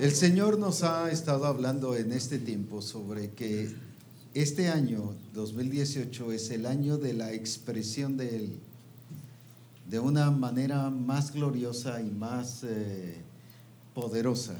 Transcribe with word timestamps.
El 0.00 0.12
Señor 0.12 0.60
nos 0.60 0.84
ha 0.84 1.10
estado 1.10 1.44
hablando 1.44 1.96
en 1.96 2.12
este 2.12 2.38
tiempo 2.38 2.82
sobre 2.82 3.30
que 3.30 3.74
este 4.32 4.68
año 4.68 5.16
2018 5.34 6.30
es 6.30 6.50
el 6.50 6.66
año 6.66 6.98
de 6.98 7.14
la 7.14 7.32
expresión 7.32 8.16
de 8.16 8.36
Él 8.36 8.52
de 9.90 9.98
una 9.98 10.30
manera 10.30 10.88
más 10.90 11.32
gloriosa 11.32 12.00
y 12.00 12.10
más 12.10 12.62
eh, 12.62 13.16
poderosa. 13.92 14.56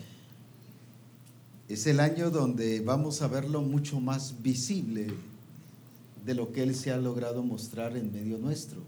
Es 1.69 1.87
el 1.87 2.01
año 2.01 2.33
donde 2.33 2.81
vamos 2.81 3.23
a 3.23 3.29
verlo 3.29 3.63
mucho 3.63 4.01
más 4.01 4.43
visible 4.43 5.07
de 6.27 6.35
lo 6.35 6.51
que 6.51 6.65
Él 6.65 6.75
se 6.75 6.91
ha 6.91 6.97
logrado 6.97 7.45
mostrar 7.45 7.97
en 7.97 8.13
medio 8.13 8.39
nuestro. 8.39 8.81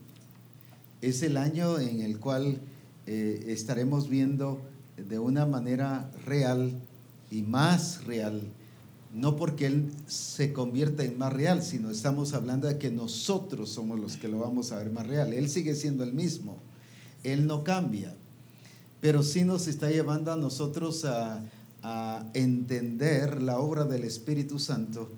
Es 1.00 1.22
el 1.22 1.36
año 1.36 1.78
en 1.78 2.00
el 2.00 2.18
cual 2.18 2.58
eh, 3.06 3.44
estaremos 3.46 4.08
viendo 4.08 4.68
de 5.08 5.18
una 5.18 5.46
manera 5.46 6.10
real 6.26 6.72
y 7.30 7.42
más 7.42 8.04
real, 8.04 8.42
no 9.12 9.36
porque 9.36 9.66
Él 9.66 9.90
se 10.06 10.52
convierta 10.52 11.04
en 11.04 11.18
más 11.18 11.32
real, 11.32 11.62
sino 11.62 11.90
estamos 11.90 12.32
hablando 12.34 12.68
de 12.68 12.78
que 12.78 12.90
nosotros 12.90 13.70
somos 13.70 13.98
los 13.98 14.16
que 14.16 14.28
lo 14.28 14.38
vamos 14.38 14.72
a 14.72 14.76
ver 14.76 14.90
más 14.90 15.06
real. 15.06 15.32
Él 15.32 15.48
sigue 15.48 15.74
siendo 15.74 16.04
el 16.04 16.12
mismo, 16.12 16.58
Él 17.22 17.46
no 17.46 17.64
cambia, 17.64 18.14
pero 19.00 19.22
sí 19.22 19.44
nos 19.44 19.66
está 19.66 19.90
llevando 19.90 20.32
a 20.32 20.36
nosotros 20.36 21.04
a, 21.04 21.42
entender 22.34 23.40
la 23.40 23.58
obra 23.58 23.84
del 23.84 24.04
Espíritu 24.04 24.58
Santo 24.58 25.08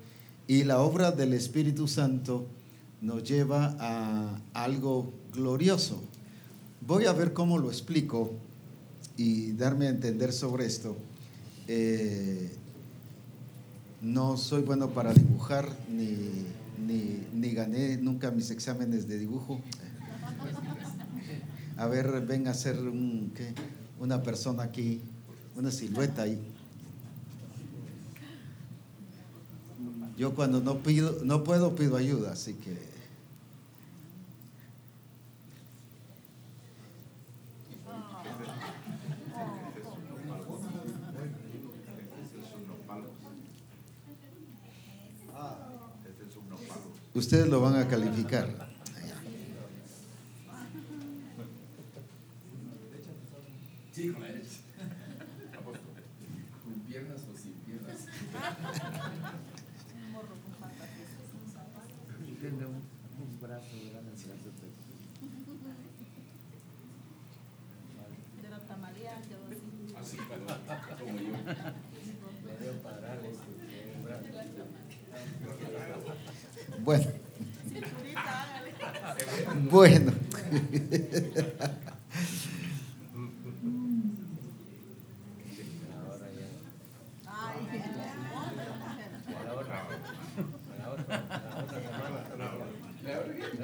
y 0.47 0.63
la 0.63 0.79
obra 0.79 1.11
del 1.11 1.33
Espíritu 1.33 1.89
Santo 1.89 2.45
nos 3.01 3.21
lleva 3.25 3.75
a 3.81 4.39
algo 4.53 5.11
glorioso. 5.33 6.01
Voy 6.79 7.03
a 7.03 7.11
ver 7.11 7.33
cómo 7.33 7.57
lo 7.57 7.69
explico 7.69 8.31
y 9.17 9.51
darme 9.53 9.87
a 9.87 9.89
entender 9.89 10.33
sobre 10.33 10.65
esto. 10.65 10.95
Eh, 11.67 12.51
no 14.01 14.37
soy 14.37 14.61
bueno 14.63 14.89
para 14.89 15.13
dibujar, 15.13 15.69
ni, 15.89 16.47
ni, 17.33 17.51
gané 17.53 17.97
nunca 17.97 18.31
mis 18.31 18.51
exámenes 18.51 19.07
de 19.07 19.17
dibujo. 19.17 19.61
A 21.77 21.87
ver, 21.87 22.21
ven 22.25 22.47
a 22.47 22.53
ser 22.53 22.77
un, 22.79 23.31
una 23.99 24.21
persona 24.21 24.63
aquí, 24.63 25.01
una 25.55 25.71
silueta 25.71 26.23
ahí. 26.23 26.39
Yo 30.17 30.35
cuando 30.35 30.61
no 30.61 30.79
pido, 30.79 31.19
no 31.23 31.43
puedo, 31.43 31.75
pido 31.75 31.97
ayuda, 31.97 32.33
así 32.33 32.53
que 32.53 32.92
Ustedes 47.15 47.47
lo 47.47 47.61
van 47.61 47.75
a 47.75 47.87
calificar. 47.87 48.47
piernas 56.87 57.21
o 57.31 57.37
sin 57.37 57.53
piernas. 57.65 58.07
un 63.19 63.39
brazo 63.41 63.67
De 68.41 68.49
la 68.49 68.59
tamaleante 68.59 69.35
así. 69.99 70.17
como 70.17 71.19
yo. 71.19 71.33
Me 72.45 72.65
debo 72.65 72.77
parar 72.81 73.19
esto. 73.25 73.72
Bueno. 76.79 77.05
Bueno. 79.71 80.11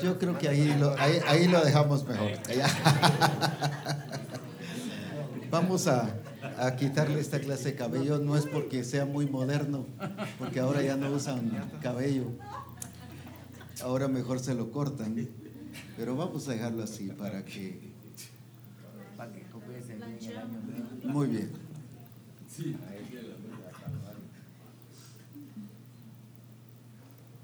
Yo 0.01 0.17
creo 0.17 0.37
que 0.37 0.47
ahí 0.47 0.75
lo, 0.79 0.95
ahí, 0.97 1.47
lo 1.47 1.63
dejamos 1.63 2.07
mejor. 2.07 2.31
Vamos 5.49 5.87
a, 5.87 6.09
a, 6.59 6.75
quitarle 6.75 7.19
esta 7.19 7.39
clase 7.39 7.71
de 7.71 7.75
cabello. 7.75 8.19
No 8.19 8.37
es 8.37 8.45
porque 8.45 8.83
sea 8.83 9.05
muy 9.05 9.27
moderno, 9.27 9.85
porque 10.37 10.59
ahora 10.59 10.81
ya 10.81 10.95
no 10.95 11.11
usan 11.11 11.51
cabello. 11.81 12.25
Ahora 13.81 14.07
mejor 14.07 14.39
se 14.39 14.53
lo 14.53 14.71
cortan. 14.71 15.27
Pero 15.97 16.15
vamos 16.15 16.47
a 16.47 16.53
dejarlo 16.53 16.83
así 16.83 17.09
para 17.09 17.43
que. 17.43 17.89
Muy 21.03 21.27
bien. 21.27 21.51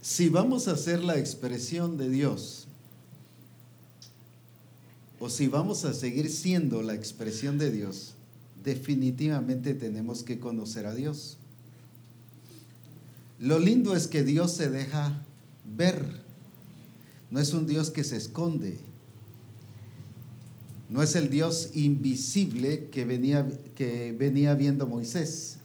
Si 0.01 0.29
vamos 0.29 0.67
a 0.67 0.71
hacer 0.73 1.03
la 1.03 1.17
expresión 1.17 1.97
de 1.97 2.09
Dios, 2.09 2.67
o 5.19 5.29
si 5.29 5.47
vamos 5.47 5.85
a 5.85 5.93
seguir 5.93 6.29
siendo 6.29 6.81
la 6.81 6.93
expresión 6.93 7.57
de 7.57 7.71
Dios, 7.71 8.14
definitivamente 8.65 9.75
tenemos 9.75 10.23
que 10.23 10.39
conocer 10.39 10.87
a 10.87 10.95
Dios. 10.95 11.37
Lo 13.39 13.59
lindo 13.59 13.95
es 13.95 14.07
que 14.07 14.23
Dios 14.23 14.51
se 14.53 14.69
deja 14.69 15.21
ver. 15.77 16.03
No 17.29 17.39
es 17.39 17.53
un 17.53 17.67
Dios 17.67 17.91
que 17.91 18.03
se 18.03 18.17
esconde. 18.17 18.79
No 20.89 21.03
es 21.03 21.15
el 21.15 21.29
Dios 21.29 21.69
invisible 21.73 22.89
que 22.89 23.05
venía, 23.05 23.47
que 23.75 24.11
venía 24.17 24.53
viendo 24.55 24.87
Moisés, 24.87 25.57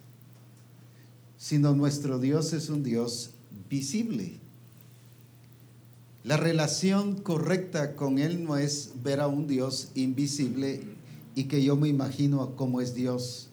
sino 1.37 1.75
nuestro 1.75 2.19
Dios 2.19 2.53
es 2.53 2.69
un 2.69 2.83
Dios 2.83 3.31
visible. 3.69 4.39
La 6.25 6.37
relación 6.37 7.17
correcta 7.17 7.97
con 7.97 8.19
Él 8.19 8.45
no 8.45 8.57
es 8.57 8.93
ver 9.03 9.21
a 9.21 9.27
un 9.27 9.47
Dios 9.47 9.91
invisible 9.95 11.00
y 11.41 11.45
que 11.45 11.65
yo 11.65 11.75
me 11.75 11.89
imagino 11.89 12.55
cómo 12.55 12.83
es 12.83 12.95
Dios. 12.95 13.49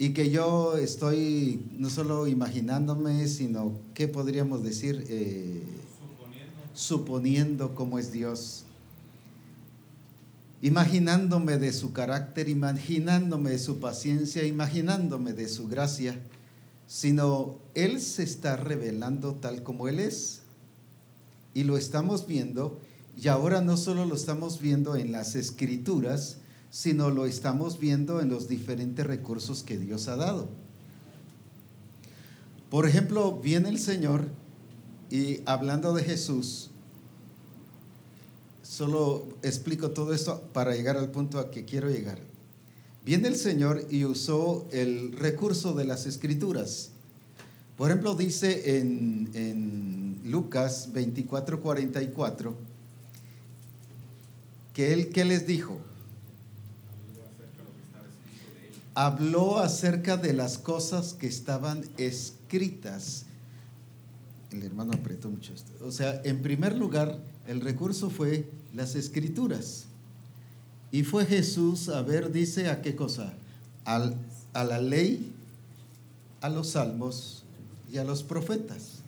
Y 0.00 0.14
que 0.14 0.30
yo 0.30 0.76
estoy 0.76 1.64
no 1.78 1.88
solo 1.88 2.26
imaginándome, 2.26 3.28
sino, 3.28 3.78
¿qué 3.94 4.08
podríamos 4.08 4.64
decir? 4.64 5.04
Eh, 5.08 5.62
suponiendo 6.74 7.76
cómo 7.76 8.00
es 8.00 8.10
Dios, 8.10 8.64
imaginándome 10.60 11.56
de 11.56 11.72
su 11.72 11.92
carácter, 11.92 12.48
imaginándome 12.48 13.50
de 13.50 13.60
su 13.60 13.78
paciencia, 13.78 14.44
imaginándome 14.44 15.34
de 15.34 15.48
su 15.48 15.68
gracia, 15.68 16.18
sino 16.88 17.58
Él 17.74 18.00
se 18.00 18.24
está 18.24 18.56
revelando 18.56 19.34
tal 19.36 19.62
como 19.62 19.86
Él 19.86 20.00
es. 20.00 20.42
Y 21.54 21.62
lo 21.62 21.78
estamos 21.78 22.26
viendo, 22.26 22.80
y 23.16 23.28
ahora 23.28 23.60
no 23.60 23.76
solo 23.76 24.04
lo 24.04 24.16
estamos 24.16 24.60
viendo 24.60 24.96
en 24.96 25.12
las 25.12 25.36
escrituras, 25.36 26.38
sino 26.74 27.08
lo 27.10 27.24
estamos 27.24 27.78
viendo 27.78 28.20
en 28.20 28.28
los 28.28 28.48
diferentes 28.48 29.06
recursos 29.06 29.62
que 29.62 29.78
Dios 29.78 30.08
ha 30.08 30.16
dado. 30.16 30.48
Por 32.68 32.88
ejemplo, 32.88 33.38
viene 33.40 33.68
el 33.68 33.78
Señor 33.78 34.24
y 35.08 35.38
hablando 35.46 35.94
de 35.94 36.02
Jesús, 36.02 36.70
solo 38.64 39.24
explico 39.44 39.92
todo 39.92 40.12
esto 40.12 40.42
para 40.52 40.74
llegar 40.74 40.96
al 40.96 41.12
punto 41.12 41.38
a 41.38 41.52
que 41.52 41.64
quiero 41.64 41.88
llegar. 41.90 42.18
Viene 43.04 43.28
el 43.28 43.36
Señor 43.36 43.86
y 43.88 44.04
usó 44.04 44.66
el 44.72 45.12
recurso 45.12 45.74
de 45.74 45.84
las 45.84 46.06
escrituras. 46.06 46.90
Por 47.76 47.88
ejemplo, 47.88 48.16
dice 48.16 48.80
en, 48.80 49.30
en 49.34 50.22
Lucas 50.24 50.92
24, 50.92 51.60
44, 51.60 52.54
que 54.72 54.92
él, 54.92 55.10
¿qué 55.10 55.24
les 55.24 55.46
dijo? 55.46 55.78
Habló 58.94 59.58
acerca 59.58 60.16
de 60.16 60.32
las 60.32 60.58
cosas 60.58 61.14
que 61.14 61.26
estaban 61.26 61.84
escritas 61.98 63.26
el 64.54 64.62
hermano 64.62 64.92
apretó 64.92 65.28
mucho 65.28 65.52
esto. 65.52 65.72
O 65.84 65.90
sea, 65.90 66.20
en 66.24 66.40
primer 66.40 66.76
lugar, 66.76 67.18
el 67.46 67.60
recurso 67.60 68.08
fue 68.08 68.48
las 68.72 68.94
escrituras. 68.94 69.86
Y 70.92 71.02
fue 71.02 71.26
Jesús 71.26 71.88
a 71.88 72.02
ver, 72.02 72.30
dice, 72.30 72.68
a 72.68 72.80
qué 72.80 72.94
cosa? 72.94 73.34
Al, 73.84 74.14
a 74.52 74.64
la 74.64 74.80
ley, 74.80 75.32
a 76.40 76.48
los 76.48 76.70
salmos 76.70 77.42
y 77.92 77.98
a 77.98 78.04
los 78.04 78.22
profetas, 78.22 79.00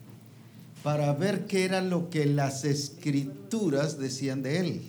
para 0.82 1.12
ver 1.12 1.46
qué 1.46 1.64
era 1.64 1.80
lo 1.80 2.10
que 2.10 2.26
las 2.26 2.64
escrituras 2.64 3.98
decían 3.98 4.42
de 4.42 4.58
él. 4.58 4.82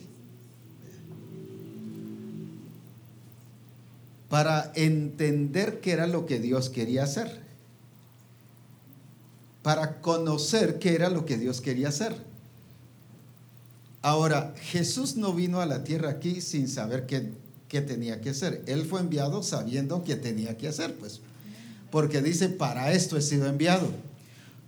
Para 4.30 4.72
entender 4.76 5.80
qué 5.80 5.92
era 5.92 6.08
lo 6.08 6.26
que 6.26 6.40
Dios 6.40 6.70
quería 6.70 7.04
hacer, 7.04 7.42
para 9.64 10.02
conocer 10.02 10.80
qué 10.80 10.96
era 10.96 11.10
lo 11.10 11.26
que 11.26 11.38
Dios 11.38 11.62
quería 11.62 11.90
hacer. 11.90 12.16
Ahora, 14.02 14.54
Jesús 14.62 15.16
no 15.18 15.34
vino 15.34 15.60
a 15.62 15.66
la 15.66 15.84
tierra 15.84 16.10
aquí 16.10 16.42
sin 16.42 16.68
saber 16.68 17.06
qué, 17.06 17.32
qué 17.68 17.82
tenía 17.82 18.22
que 18.22 18.30
hacer. 18.30 18.64
Él 18.68 18.86
fue 18.86 19.00
enviado 19.00 19.44
sabiendo 19.44 20.04
qué 20.04 20.16
tenía 20.16 20.58
que 20.58 20.68
hacer, 20.68 20.96
pues, 20.96 21.22
porque 21.92 22.22
dice, 22.22 22.50
para 22.50 22.92
esto 22.92 23.18
he 23.18 23.22
sido 23.22 23.48
enviado. 23.48 23.88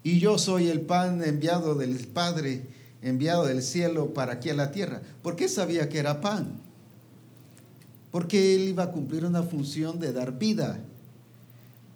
Y 0.03 0.19
yo 0.19 0.37
soy 0.37 0.69
el 0.69 0.81
pan 0.81 1.23
enviado 1.23 1.75
del 1.75 2.07
Padre, 2.07 2.63
enviado 3.01 3.45
del 3.45 3.61
cielo 3.61 4.13
para 4.13 4.33
aquí 4.33 4.49
a 4.49 4.53
la 4.53 4.71
tierra. 4.71 5.01
¿Por 5.21 5.35
qué 5.35 5.49
sabía 5.49 5.89
que 5.89 5.99
era 5.99 6.21
pan? 6.21 6.61
Porque 8.11 8.55
él 8.55 8.69
iba 8.69 8.83
a 8.83 8.91
cumplir 8.91 9.25
una 9.25 9.43
función 9.43 9.99
de 9.99 10.13
dar 10.13 10.37
vida. 10.37 10.79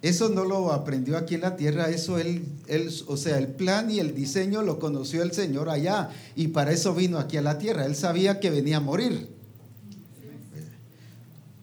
Eso 0.02 0.28
no 0.28 0.44
lo 0.44 0.70
aprendió 0.72 1.16
aquí 1.16 1.34
en 1.34 1.40
la 1.40 1.56
tierra, 1.56 1.88
eso 1.88 2.18
él, 2.18 2.44
él, 2.66 2.90
o 3.06 3.16
sea, 3.16 3.38
el 3.38 3.48
plan 3.48 3.90
y 3.90 4.00
el 4.00 4.14
diseño 4.14 4.62
lo 4.62 4.78
conoció 4.78 5.22
el 5.22 5.32
Señor 5.32 5.70
allá 5.70 6.10
y 6.36 6.48
para 6.48 6.72
eso 6.72 6.94
vino 6.94 7.18
aquí 7.18 7.38
a 7.38 7.42
la 7.42 7.58
tierra. 7.58 7.86
Él 7.86 7.96
sabía 7.96 8.38
que 8.38 8.50
venía 8.50 8.76
a 8.76 8.80
morir, 8.80 9.28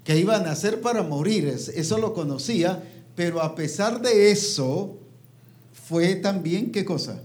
que 0.03 0.17
iba 0.17 0.37
a 0.37 0.39
nacer 0.41 0.81
para 0.81 1.03
morir, 1.03 1.47
eso 1.47 1.97
lo 1.99 2.15
conocía, 2.15 2.83
pero 3.15 3.41
a 3.43 3.53
pesar 3.53 4.01
de 4.01 4.31
eso, 4.31 4.97
fue 5.91 6.15
también, 6.15 6.71
¿qué 6.71 6.83
cosa? 6.83 7.21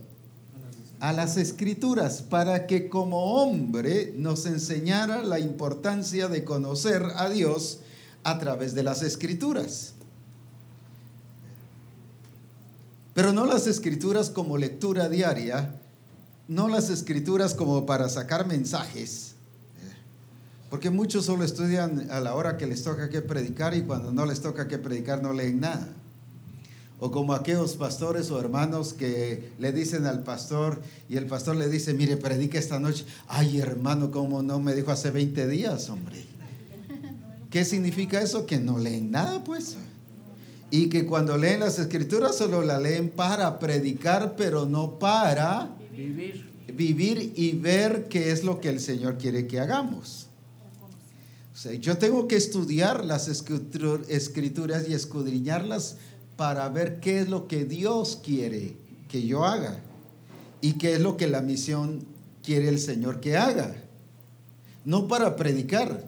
A 1.01 1.13
las 1.13 1.37
escrituras 1.37 2.23
para 2.23 2.67
que 2.67 2.89
como 2.89 3.43
hombre 3.43 4.15
nos 4.17 4.47
enseñara 4.47 5.23
la 5.23 5.39
importancia 5.39 6.29
de 6.29 6.45
conocer 6.45 7.03
a 7.17 7.29
Dios 7.29 7.81
a 8.25 8.39
través 8.39 8.75
de 8.75 8.83
las 8.83 9.03
escrituras. 9.03 9.93
Pero 13.15 13.33
no 13.33 13.47
las 13.47 13.67
escrituras 13.67 14.31
como 14.31 14.59
lectura 14.59 15.09
diaria, 15.09 15.75
no 16.49 16.69
las 16.69 16.91
escrituras 16.91 17.55
como 17.55 17.87
para 17.87 18.09
sacar 18.09 18.47
mensajes, 18.47 19.35
porque 20.71 20.91
muchos 20.91 21.27
solo 21.27 21.45
estudian 21.45 22.11
a 22.11 22.21
la 22.21 22.35
hora 22.35 22.57
que 22.57 22.67
les 22.67 22.83
toca 22.83 23.09
que 23.09 23.23
predicar 23.23 23.75
y 23.75 23.83
cuando 23.83 24.13
no 24.13 24.27
les 24.27 24.41
toca 24.41 24.69
que 24.69 24.79
predicar 24.79 25.23
no 25.23 25.33
leen 25.33 25.61
nada. 25.61 25.89
O 26.99 27.11
como 27.11 27.35
aquellos 27.35 27.75
pastores 27.75 28.31
o 28.31 28.41
hermanos 28.41 28.95
que 28.95 29.51
le 29.59 29.73
dicen 29.73 30.07
al 30.07 30.23
pastor 30.23 30.81
y 31.09 31.17
el 31.17 31.27
pastor 31.27 31.57
le 31.57 31.69
dice, 31.69 31.93
mire, 31.93 32.17
predica 32.17 32.59
esta 32.59 32.79
noche. 32.81 33.05
Ay, 33.29 33.59
hermano, 33.59 34.11
como 34.11 34.43
no 34.43 34.61
me 34.61 34.75
dijo 34.75 34.91
hace 34.91 35.11
20 35.11 35.47
días, 35.47 35.91
hombre? 35.91 36.25
¿Qué 37.51 37.65
significa 37.65 38.21
eso? 38.23 38.47
Que 38.47 38.59
no 38.59 38.79
leen 38.79 39.11
nada, 39.11 39.45
pues. 39.45 39.77
Y 40.71 40.89
que 40.89 41.07
cuando 41.07 41.37
leen 41.37 41.61
las 41.61 41.79
escrituras 41.79 42.37
solo 42.37 42.63
la 42.63 42.81
leen 42.81 43.11
para 43.11 43.59
predicar, 43.59 44.35
pero 44.37 44.67
no 44.67 44.99
para 44.99 45.77
vivir, 45.95 46.51
vivir 46.75 47.33
y 47.37 47.53
ver 47.53 48.09
qué 48.09 48.33
es 48.33 48.43
lo 48.43 48.61
que 48.61 48.71
el 48.71 48.81
Señor 48.81 49.19
quiere 49.19 49.47
que 49.47 49.61
hagamos. 49.61 50.27
O 51.55 51.59
sea, 51.59 51.73
yo 51.75 51.97
tengo 51.97 52.27
que 52.27 52.37
estudiar 52.37 53.05
las 53.05 53.29
escrituras 53.29 54.89
y 54.89 54.93
escudriñarlas 54.93 55.97
para 56.37 56.69
ver 56.69 57.01
qué 57.01 57.21
es 57.21 57.29
lo 57.29 57.49
que 57.49 57.65
Dios 57.65 58.21
quiere 58.23 58.77
que 59.09 59.27
yo 59.27 59.45
haga 59.45 59.81
y 60.61 60.75
qué 60.75 60.95
es 60.95 61.01
lo 61.01 61.17
que 61.17 61.27
la 61.27 61.41
misión 61.41 62.05
quiere 62.43 62.69
el 62.69 62.79
Señor 62.79 63.21
que 63.21 63.37
haga. 63.37 63.75
No 64.85 65.09
para 65.09 65.37
predicar, 65.37 66.05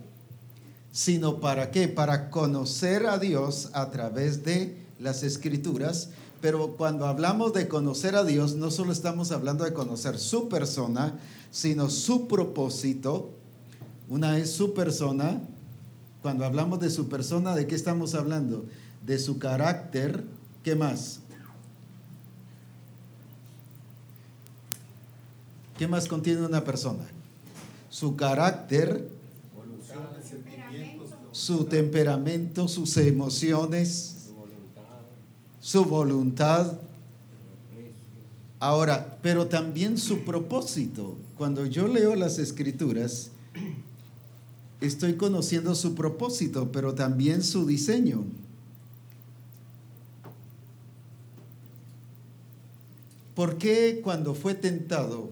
sino 0.92 1.40
para 1.40 1.70
qué? 1.70 1.88
Para 1.88 2.30
conocer 2.30 3.06
a 3.06 3.18
Dios 3.18 3.70
a 3.72 3.90
través 3.90 4.44
de 4.44 4.76
las 4.98 5.22
escrituras. 5.22 6.10
Pero 6.40 6.76
cuando 6.76 7.06
hablamos 7.06 7.52
de 7.52 7.66
conocer 7.66 8.14
a 8.14 8.24
Dios, 8.24 8.54
no 8.54 8.70
solo 8.70 8.92
estamos 8.92 9.32
hablando 9.32 9.64
de 9.64 9.72
conocer 9.72 10.18
su 10.18 10.48
persona, 10.48 11.18
sino 11.50 11.90
su 11.90 12.28
propósito. 12.28 13.30
Una 14.08 14.38
es 14.38 14.52
su 14.52 14.74
persona. 14.74 15.40
Cuando 16.22 16.44
hablamos 16.44 16.80
de 16.80 16.90
su 16.90 17.08
persona, 17.08 17.54
¿de 17.56 17.66
qué 17.66 17.74
estamos 17.74 18.14
hablando? 18.14 18.64
De 19.06 19.18
su 19.18 19.38
carácter, 19.38 20.24
¿qué 20.62 20.74
más? 20.74 21.20
¿Qué 25.78 25.86
más 25.86 26.08
contiene 26.08 26.44
una 26.44 26.64
persona? 26.64 27.04
Su 27.88 28.16
carácter, 28.16 29.08
su 31.30 31.64
temperamento, 31.64 32.66
sus 32.66 32.96
emociones, 32.96 34.30
su 35.60 35.84
voluntad. 35.84 36.72
Ahora, 38.58 39.18
pero 39.22 39.46
también 39.46 39.98
su 39.98 40.24
propósito. 40.24 41.16
Cuando 41.36 41.64
yo 41.64 41.86
leo 41.86 42.16
las 42.16 42.40
escrituras, 42.40 43.30
estoy 44.80 45.14
conociendo 45.14 45.76
su 45.76 45.94
propósito, 45.94 46.72
pero 46.72 46.94
también 46.94 47.44
su 47.44 47.66
diseño. 47.66 48.24
¿Por 53.38 53.56
qué 53.56 54.00
cuando 54.02 54.34
fue 54.34 54.56
tentado 54.56 55.30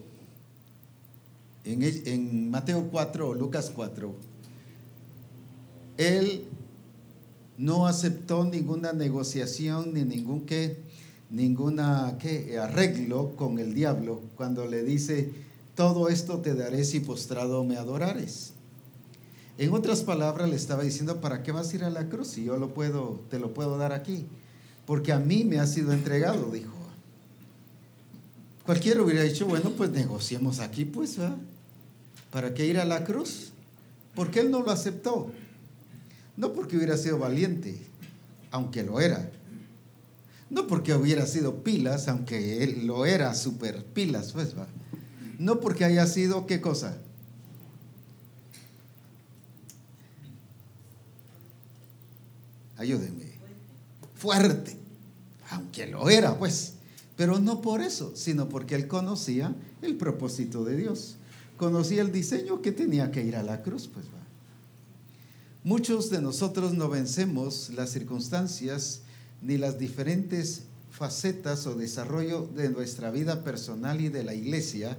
en, 1.64 2.48
Mateo 2.52 2.86
4 2.88 3.30
o 3.30 3.34
Lucas 3.34 3.72
4, 3.74 4.14
él 5.96 6.44
no 7.58 7.88
aceptó 7.88 8.44
ninguna 8.44 8.92
negociación 8.92 9.92
ni 9.92 10.04
ningún 10.04 10.46
qué, 10.46 10.76
ninguna 11.30 12.16
qué, 12.20 12.56
arreglo 12.60 13.34
con 13.34 13.58
el 13.58 13.74
diablo 13.74 14.20
cuando 14.36 14.66
le 14.66 14.84
dice, 14.84 15.32
todo 15.74 16.08
esto 16.08 16.38
te 16.38 16.54
daré 16.54 16.84
si 16.84 17.00
postrado 17.00 17.64
me 17.64 17.76
adorares? 17.76 18.52
En 19.58 19.72
otras 19.72 20.02
palabras 20.04 20.48
le 20.48 20.54
estaba 20.54 20.84
diciendo, 20.84 21.20
¿para 21.20 21.42
qué 21.42 21.50
vas 21.50 21.72
a 21.72 21.74
ir 21.74 21.82
a 21.82 21.90
la 21.90 22.08
cruz 22.08 22.28
si 22.28 22.44
yo 22.44 22.56
lo 22.56 22.72
puedo, 22.72 23.24
te 23.30 23.40
lo 23.40 23.52
puedo 23.52 23.76
dar 23.78 23.90
aquí? 23.90 24.26
Porque 24.86 25.12
a 25.12 25.18
mí 25.18 25.42
me 25.42 25.58
ha 25.58 25.66
sido 25.66 25.92
entregado, 25.92 26.52
dijo. 26.52 26.75
Cualquiera 28.66 29.00
hubiera 29.00 29.22
dicho, 29.22 29.46
bueno, 29.46 29.70
pues 29.70 29.90
negociemos 29.90 30.58
aquí, 30.58 30.84
pues, 30.84 31.16
¿verdad? 31.16 31.36
¿Para 32.32 32.52
qué 32.52 32.66
ir 32.66 32.80
a 32.80 32.84
la 32.84 33.04
cruz? 33.04 33.52
Porque 34.16 34.40
él 34.40 34.50
no 34.50 34.60
lo 34.62 34.72
aceptó. 34.72 35.30
No 36.36 36.52
porque 36.52 36.76
hubiera 36.76 36.96
sido 36.96 37.18
valiente, 37.18 37.80
aunque 38.50 38.82
lo 38.82 39.00
era. 39.00 39.30
No 40.50 40.66
porque 40.66 40.94
hubiera 40.94 41.26
sido 41.26 41.62
pilas, 41.62 42.08
aunque 42.08 42.64
él 42.64 42.88
lo 42.88 43.06
era 43.06 43.32
super 43.36 43.84
pilas, 43.84 44.32
pues, 44.32 44.58
¿va? 44.58 44.66
No 45.38 45.60
porque 45.60 45.84
haya 45.84 46.06
sido, 46.06 46.46
¿qué 46.46 46.60
cosa? 46.60 46.98
Ayúdenme. 52.76 53.26
Fuerte, 54.16 54.76
aunque 55.50 55.86
lo 55.86 56.10
era, 56.10 56.36
pues. 56.36 56.75
Pero 57.16 57.38
no 57.38 57.62
por 57.62 57.80
eso, 57.80 58.12
sino 58.14 58.48
porque 58.48 58.74
él 58.74 58.88
conocía 58.88 59.54
el 59.82 59.96
propósito 59.96 60.64
de 60.64 60.76
Dios. 60.76 61.16
Conocía 61.56 62.02
el 62.02 62.12
diseño 62.12 62.60
que 62.60 62.72
tenía 62.72 63.10
que 63.10 63.24
ir 63.24 63.36
a 63.36 63.42
la 63.42 63.62
cruz, 63.62 63.88
pues 63.92 64.06
va. 64.06 64.26
Muchos 65.64 66.10
de 66.10 66.20
nosotros 66.20 66.74
no 66.74 66.88
vencemos 66.88 67.70
las 67.74 67.90
circunstancias 67.90 69.00
ni 69.42 69.56
las 69.56 69.78
diferentes 69.78 70.62
facetas 70.90 71.66
o 71.66 71.74
desarrollo 71.74 72.48
de 72.54 72.70
nuestra 72.70 73.10
vida 73.10 73.42
personal 73.42 74.00
y 74.00 74.08
de 74.08 74.22
la 74.22 74.34
iglesia 74.34 74.96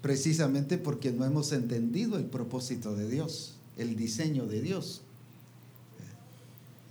precisamente 0.00 0.78
porque 0.78 1.12
no 1.12 1.24
hemos 1.24 1.52
entendido 1.52 2.16
el 2.16 2.24
propósito 2.24 2.94
de 2.94 3.08
Dios, 3.08 3.54
el 3.76 3.96
diseño 3.96 4.46
de 4.46 4.62
Dios. 4.62 5.02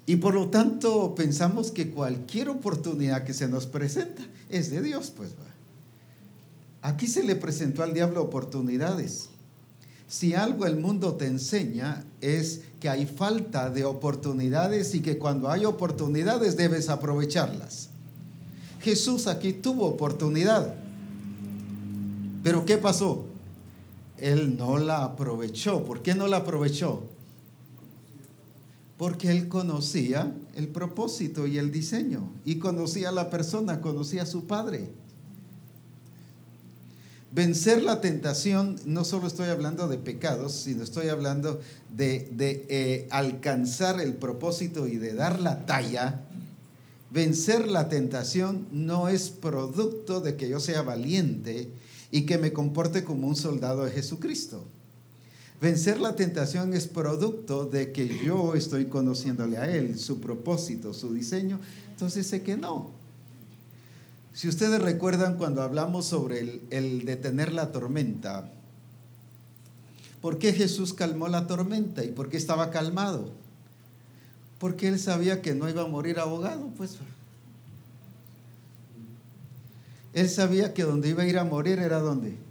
Y 0.05 0.17
por 0.17 0.33
lo 0.33 0.49
tanto 0.49 1.15
pensamos 1.15 1.71
que 1.71 1.89
cualquier 1.89 2.49
oportunidad 2.49 3.23
que 3.23 3.33
se 3.33 3.47
nos 3.47 3.65
presenta 3.65 4.23
es 4.49 4.69
de 4.71 4.81
Dios, 4.81 5.11
pues 5.15 5.31
va. 5.31 5.47
Aquí 6.81 7.07
se 7.07 7.23
le 7.23 7.35
presentó 7.35 7.83
al 7.83 7.93
diablo 7.93 8.21
oportunidades. 8.21 9.29
Si 10.07 10.33
algo 10.33 10.65
el 10.65 10.77
mundo 10.77 11.15
te 11.15 11.27
enseña 11.27 12.05
es 12.21 12.61
que 12.79 12.89
hay 12.89 13.05
falta 13.05 13.69
de 13.69 13.83
oportunidades 13.83 14.95
y 14.95 15.01
que 15.01 15.17
cuando 15.17 15.49
hay 15.49 15.65
oportunidades 15.65 16.55
debes 16.55 16.87
aprovecharlas. 16.87 17.89
Jesús 18.81 19.27
aquí 19.27 19.51
tuvo 19.53 19.85
oportunidad. 19.87 20.75
Pero 22.43 22.65
¿qué 22.65 22.77
pasó? 22.77 23.25
Él 24.17 24.57
no 24.57 24.77
la 24.77 25.03
aprovechó. 25.03 25.83
¿Por 25.83 26.01
qué 26.01 26.15
no 26.15 26.27
la 26.27 26.37
aprovechó? 26.37 27.03
Porque 28.97 29.29
él 29.29 29.47
conocía 29.47 30.33
el 30.55 30.69
propósito 30.69 31.45
y 31.45 31.57
el 31.57 31.71
diseño 31.71 32.31
y 32.45 32.55
conocía 32.57 33.09
a 33.09 33.11
la 33.11 33.29
persona, 33.29 33.79
conocía 33.79 34.23
a 34.23 34.25
su 34.25 34.47
padre. 34.47 34.89
Vencer 37.31 37.83
la 37.83 38.01
tentación, 38.01 38.77
no 38.85 39.03
solo 39.05 39.27
estoy 39.27 39.49
hablando 39.49 39.87
de 39.87 39.97
pecados, 39.97 40.53
sino 40.53 40.83
estoy 40.83 41.09
hablando 41.09 41.61
de, 41.95 42.29
eh, 42.39 43.07
alcanzar 43.11 44.01
el 44.01 44.13
propósito 44.13 44.87
y 44.87 44.97
de 44.97 45.13
dar 45.13 45.39
la 45.41 45.65
talla. 45.65 46.21
Vencer 47.11 47.67
la 47.67 47.89
tentación 47.89 48.67
no 48.71 49.09
es 49.09 49.29
producto 49.29 50.21
de 50.21 50.35
que 50.35 50.49
yo 50.49 50.59
sea 50.59 50.81
valiente 50.81 51.69
y 52.09 52.25
que 52.25 52.37
me 52.39 52.53
comporte 52.53 53.03
como 53.03 53.27
un 53.27 53.35
soldado 53.35 53.85
de 53.85 53.91
Jesucristo. 53.91 54.65
Vencer 55.59 55.99
la 55.99 56.15
tentación 56.15 56.73
es 56.73 56.87
producto 56.87 57.65
de 57.65 57.91
que 57.91 58.23
yo 58.23 58.53
estoy 58.53 58.85
conociéndole 58.85 59.57
a 59.57 59.69
Él, 59.75 59.97
su 59.97 60.19
propósito, 60.21 60.93
su 60.93 61.13
diseño. 61.13 61.59
Entonces 61.89 62.27
sé 62.27 62.43
que 62.43 62.55
no. 62.55 62.91
Si 64.33 64.47
ustedes 64.47 64.79
recuerdan 64.79 65.35
cuando 65.37 65.63
hablamos 65.63 66.05
sobre 66.05 66.61
el, 66.69 67.05
detener 67.05 67.53
la 67.53 67.71
tormenta, 67.71 68.51
¿por 70.21 70.37
qué 70.37 70.53
Jesús 70.53 70.93
calmó 70.93 71.27
la 71.27 71.47
tormenta 71.47 72.03
y 72.03 72.09
por 72.09 72.29
qué 72.29 72.37
estaba 72.37 72.69
calmado? 72.69 73.31
Porque 74.59 74.89
él 74.89 74.99
sabía 74.99 75.41
que 75.41 75.55
no 75.55 75.67
iba 75.67 75.81
a 75.81 75.87
morir 75.87 76.19
ahogado, 76.19 76.69
pues. 76.77 76.97
Él 80.13 80.29
sabía 80.29 80.71
que 80.75 80.83
donde 80.83 81.09
iba 81.09 81.23
a 81.23 81.27
ir 81.27 81.39
a 81.39 81.43
morir 81.43 81.79
era 81.79 81.97
donde? 81.97 82.46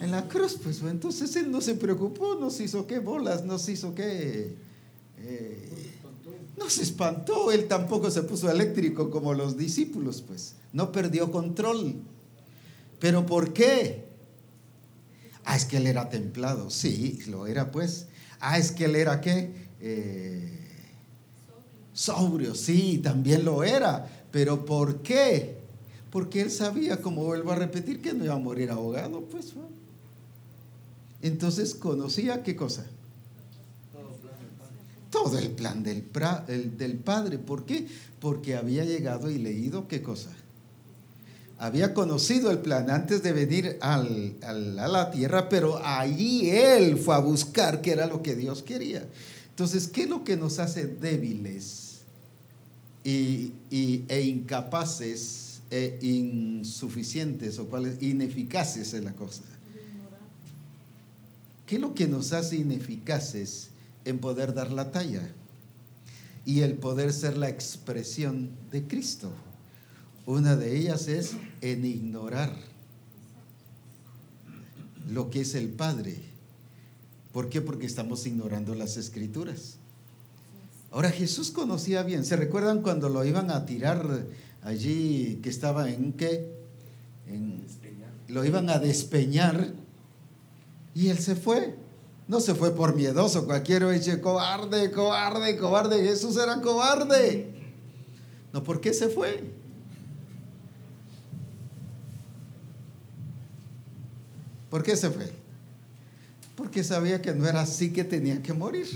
En 0.00 0.10
la 0.10 0.28
cruz, 0.28 0.58
pues. 0.62 0.82
Entonces 0.82 1.34
él 1.36 1.50
no 1.50 1.60
se 1.60 1.74
preocupó, 1.74 2.36
no 2.36 2.50
se 2.50 2.64
hizo 2.64 2.86
qué 2.86 2.98
bolas, 2.98 3.44
no 3.44 3.58
se 3.58 3.72
hizo 3.72 3.94
qué. 3.94 4.54
Eh, 5.18 5.68
no 6.56 6.68
se 6.70 6.82
espantó, 6.82 7.52
él 7.52 7.66
tampoco 7.68 8.10
se 8.10 8.22
puso 8.22 8.50
eléctrico 8.50 9.10
como 9.10 9.34
los 9.34 9.56
discípulos, 9.56 10.22
pues. 10.22 10.54
No 10.72 10.92
perdió 10.92 11.30
control. 11.30 11.96
¿Pero 13.00 13.26
por 13.26 13.52
qué? 13.52 14.06
Ah, 15.44 15.56
es 15.56 15.64
que 15.64 15.78
él 15.78 15.86
era 15.86 16.08
templado. 16.08 16.70
Sí, 16.70 17.20
lo 17.26 17.46
era, 17.46 17.70
pues. 17.70 18.06
Ah, 18.40 18.58
es 18.58 18.72
que 18.72 18.84
él 18.84 18.96
era 18.96 19.20
qué? 19.20 19.68
Eh, 19.80 20.52
sobrio, 21.92 22.54
sí, 22.54 22.98
también 22.98 23.44
lo 23.44 23.64
era. 23.64 24.26
Pero 24.30 24.64
¿por 24.64 25.02
qué? 25.02 25.58
Porque 26.10 26.42
él 26.42 26.50
sabía, 26.50 27.00
como 27.00 27.24
vuelvo 27.24 27.52
a 27.52 27.56
repetir, 27.56 28.00
que 28.00 28.12
no 28.12 28.24
iba 28.24 28.34
a 28.34 28.38
morir 28.38 28.70
ahogado, 28.70 29.22
pues. 29.22 29.54
Entonces 31.22 31.74
conocía 31.74 32.42
qué 32.42 32.54
cosa 32.56 32.86
todo 35.10 35.38
el 35.38 35.50
plan 35.50 35.82
del, 35.82 36.04
del 36.76 36.98
Padre. 36.98 37.38
¿Por 37.38 37.64
qué? 37.64 37.86
Porque 38.20 38.56
había 38.56 38.84
llegado 38.84 39.30
y 39.30 39.38
leído 39.38 39.88
qué 39.88 40.02
cosa. 40.02 40.30
Había 41.58 41.92
conocido 41.92 42.50
el 42.50 42.58
plan 42.58 42.88
antes 42.90 43.22
de 43.22 43.32
venir 43.32 43.78
al, 43.80 44.36
a 44.42 44.52
la 44.52 45.10
tierra, 45.10 45.48
pero 45.48 45.84
allí 45.84 46.50
Él 46.50 46.98
fue 46.98 47.16
a 47.16 47.18
buscar 47.18 47.80
qué 47.80 47.92
era 47.92 48.06
lo 48.06 48.22
que 48.22 48.36
Dios 48.36 48.62
quería. 48.62 49.08
Entonces, 49.50 49.88
¿qué 49.88 50.02
es 50.02 50.08
lo 50.08 50.22
que 50.22 50.36
nos 50.36 50.60
hace 50.60 50.86
débiles 50.86 52.02
y, 53.02 53.54
e 53.70 54.20
incapaces 54.20 55.62
e 55.70 55.98
insuficientes 56.00 57.58
o 57.58 57.66
cuáles 57.66 58.00
ineficaces 58.00 58.94
en 58.94 59.06
la 59.06 59.14
cosa? 59.14 59.42
¿Qué 61.68 61.76
es 61.76 61.80
lo 61.80 61.94
que 61.94 62.08
nos 62.08 62.32
hace 62.32 62.56
ineficaces? 62.56 63.70
en 64.08 64.18
poder 64.18 64.54
dar 64.54 64.72
la 64.72 64.90
talla 64.90 65.28
y 66.46 66.60
el 66.60 66.74
poder 66.74 67.12
ser 67.12 67.36
la 67.36 67.50
expresión 67.50 68.50
de 68.72 68.86
Cristo. 68.86 69.30
Una 70.24 70.56
de 70.56 70.78
ellas 70.78 71.08
es 71.08 71.34
en 71.60 71.84
ignorar 71.84 72.54
lo 75.10 75.28
que 75.28 75.42
es 75.42 75.54
el 75.54 75.68
Padre. 75.68 76.22
¿Por 77.32 77.50
qué? 77.50 77.60
Porque 77.60 77.86
estamos 77.86 78.26
ignorando 78.26 78.74
las 78.74 78.96
escrituras. 78.96 79.76
Ahora 80.90 81.10
Jesús 81.10 81.50
conocía 81.50 82.02
bien. 82.02 82.24
¿Se 82.24 82.36
recuerdan 82.36 82.80
cuando 82.80 83.10
lo 83.10 83.24
iban 83.26 83.50
a 83.50 83.66
tirar 83.66 84.26
allí 84.62 85.38
que 85.42 85.50
estaba 85.50 85.90
en 85.90 86.14
qué? 86.14 86.56
lo 88.28 88.44
iban 88.44 88.68
a 88.70 88.78
despeñar 88.78 89.72
y 90.94 91.08
él 91.08 91.18
se 91.18 91.36
fue. 91.36 91.76
No 92.26 92.40
se 92.40 92.54
fue 92.54 92.74
por 92.74 92.94
miedoso, 92.94 93.46
cualquiera 93.46 93.90
dice, 93.90 94.20
cobarde, 94.20 94.90
cobarde, 94.90 95.56
cobarde. 95.56 96.02
Jesús 96.04 96.36
era 96.36 96.60
cobarde. 96.60 97.54
No, 98.52 98.62
¿por 98.62 98.80
qué 98.80 98.92
se 98.92 99.08
fue? 99.08 99.44
¿Por 104.68 104.82
qué 104.82 104.96
se 104.96 105.10
fue? 105.10 105.32
Porque 106.54 106.84
sabía 106.84 107.22
que 107.22 107.34
no 107.34 107.48
era 107.48 107.62
así 107.62 107.92
que 107.92 108.04
tenía 108.04 108.42
que 108.42 108.52
morir. 108.52 108.86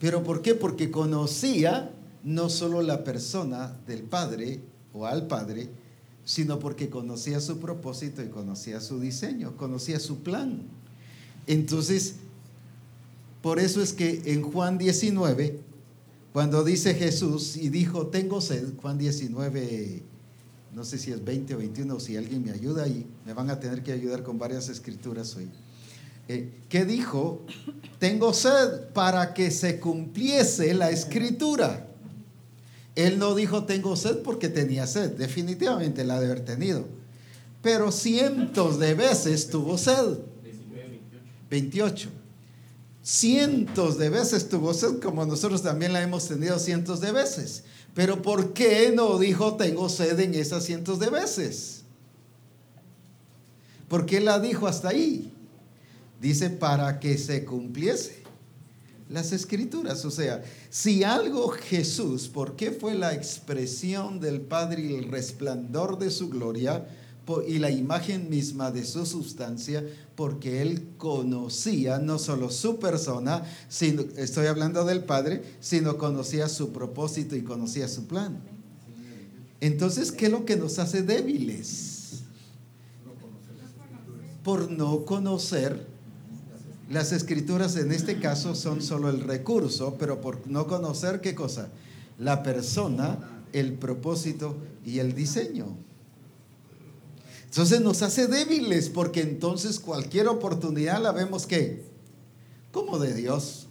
¿Pero 0.00 0.22
por 0.22 0.42
qué? 0.42 0.54
Porque 0.54 0.90
conocía 0.90 1.90
no 2.24 2.48
solo 2.48 2.82
la 2.82 3.04
persona 3.04 3.76
del 3.86 4.02
Padre 4.02 4.60
o 4.92 5.06
al 5.06 5.26
Padre, 5.26 5.68
sino 6.28 6.58
porque 6.58 6.90
conocía 6.90 7.40
su 7.40 7.58
propósito 7.58 8.22
y 8.22 8.28
conocía 8.28 8.82
su 8.82 9.00
diseño, 9.00 9.56
conocía 9.56 9.98
su 9.98 10.18
plan. 10.18 10.60
Entonces, 11.46 12.16
por 13.40 13.58
eso 13.58 13.80
es 13.80 13.94
que 13.94 14.20
en 14.26 14.42
Juan 14.42 14.76
19, 14.76 15.58
cuando 16.34 16.64
dice 16.64 16.92
Jesús 16.92 17.56
y 17.56 17.70
dijo, 17.70 18.08
tengo 18.08 18.42
sed, 18.42 18.74
Juan 18.82 18.98
19, 18.98 20.02
no 20.74 20.84
sé 20.84 20.98
si 20.98 21.12
es 21.12 21.24
20 21.24 21.54
o 21.54 21.58
21, 21.58 21.94
o 21.94 21.98
si 21.98 22.18
alguien 22.18 22.44
me 22.44 22.50
ayuda 22.50 22.84
ahí, 22.84 23.06
me 23.24 23.32
van 23.32 23.48
a 23.48 23.58
tener 23.58 23.82
que 23.82 23.92
ayudar 23.92 24.22
con 24.22 24.38
varias 24.38 24.68
escrituras 24.68 25.34
hoy. 25.34 25.48
Eh, 26.28 26.52
¿Qué 26.68 26.84
dijo? 26.84 27.46
Tengo 27.98 28.34
sed 28.34 28.90
para 28.92 29.32
que 29.32 29.50
se 29.50 29.80
cumpliese 29.80 30.74
la 30.74 30.90
escritura. 30.90 31.87
Él 32.98 33.20
no 33.20 33.36
dijo 33.36 33.62
tengo 33.62 33.94
sed 33.94 34.22
porque 34.24 34.48
tenía 34.48 34.84
sed, 34.88 35.12
definitivamente 35.12 36.02
la 36.02 36.18
de 36.18 36.26
haber 36.26 36.44
tenido. 36.44 36.84
Pero 37.62 37.92
cientos 37.92 38.80
de 38.80 38.94
veces 38.94 39.50
tuvo 39.50 39.78
sed. 39.78 40.18
28. 41.48 42.08
Cientos 43.00 43.98
de 43.98 44.10
veces 44.10 44.48
tuvo 44.48 44.74
sed, 44.74 44.98
como 44.98 45.24
nosotros 45.24 45.62
también 45.62 45.92
la 45.92 46.02
hemos 46.02 46.26
tenido 46.26 46.58
cientos 46.58 47.00
de 47.00 47.12
veces. 47.12 47.62
Pero 47.94 48.20
¿por 48.20 48.52
qué 48.52 48.90
no 48.92 49.16
dijo 49.20 49.54
tengo 49.54 49.88
sed 49.88 50.18
en 50.18 50.34
esas 50.34 50.64
cientos 50.64 50.98
de 50.98 51.10
veces? 51.10 51.82
¿Por 53.86 54.06
qué 54.06 54.18
la 54.18 54.40
dijo 54.40 54.66
hasta 54.66 54.88
ahí? 54.88 55.32
Dice 56.20 56.50
para 56.50 56.98
que 56.98 57.16
se 57.16 57.44
cumpliese 57.44 58.17
las 59.08 59.32
escrituras. 59.32 60.04
O 60.04 60.10
sea, 60.10 60.42
si 60.70 61.04
algo 61.04 61.48
Jesús, 61.48 62.28
¿por 62.28 62.56
qué 62.56 62.72
fue 62.72 62.94
la 62.94 63.14
expresión 63.14 64.20
del 64.20 64.40
Padre 64.40 64.82
y 64.82 64.94
el 64.94 65.10
resplandor 65.10 65.98
de 65.98 66.10
su 66.10 66.28
gloria 66.28 66.86
y 67.46 67.58
la 67.58 67.70
imagen 67.70 68.30
misma 68.30 68.70
de 68.70 68.84
su 68.84 69.06
sustancia? 69.06 69.84
Porque 70.14 70.62
él 70.62 70.88
conocía 70.96 71.98
no 71.98 72.18
solo 72.18 72.50
su 72.50 72.78
persona, 72.78 73.44
estoy 74.16 74.46
hablando 74.46 74.84
del 74.84 75.04
Padre, 75.04 75.42
sino 75.60 75.98
conocía 75.98 76.48
su 76.48 76.72
propósito 76.72 77.36
y 77.36 77.42
conocía 77.42 77.88
su 77.88 78.06
plan. 78.06 78.40
Entonces, 79.60 80.12
¿qué 80.12 80.26
es 80.26 80.32
lo 80.32 80.44
que 80.44 80.56
nos 80.56 80.78
hace 80.78 81.02
débiles? 81.02 82.22
Por 84.44 84.70
no 84.70 85.04
conocer 85.04 85.97
las 86.88 87.12
escrituras 87.12 87.76
en 87.76 87.92
este 87.92 88.18
caso 88.18 88.54
son 88.54 88.80
solo 88.80 89.10
el 89.10 89.20
recurso, 89.20 89.96
pero 89.98 90.20
por 90.20 90.46
no 90.46 90.66
conocer 90.66 91.20
qué 91.20 91.34
cosa, 91.34 91.68
la 92.18 92.42
persona, 92.42 93.42
el 93.52 93.74
propósito 93.74 94.56
y 94.86 94.98
el 94.98 95.14
diseño. 95.14 95.66
Entonces 97.44 97.80
nos 97.80 98.02
hace 98.02 98.26
débiles 98.26 98.88
porque 98.88 99.20
entonces 99.20 99.80
cualquier 99.80 100.28
oportunidad 100.28 101.02
la 101.02 101.12
vemos 101.12 101.46
que 101.46 101.84
como 102.72 102.98
de 102.98 103.14
Dios. 103.14 103.66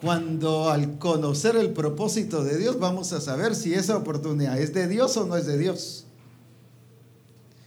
Cuando 0.00 0.70
al 0.70 0.98
conocer 0.98 1.56
el 1.56 1.72
propósito 1.72 2.44
de 2.44 2.56
Dios 2.58 2.78
vamos 2.78 3.12
a 3.12 3.20
saber 3.20 3.54
si 3.54 3.74
esa 3.74 3.96
oportunidad 3.96 4.58
es 4.58 4.72
de 4.72 4.88
Dios 4.88 5.16
o 5.16 5.26
no 5.26 5.36
es 5.36 5.46
de 5.46 5.58
Dios 5.58 6.05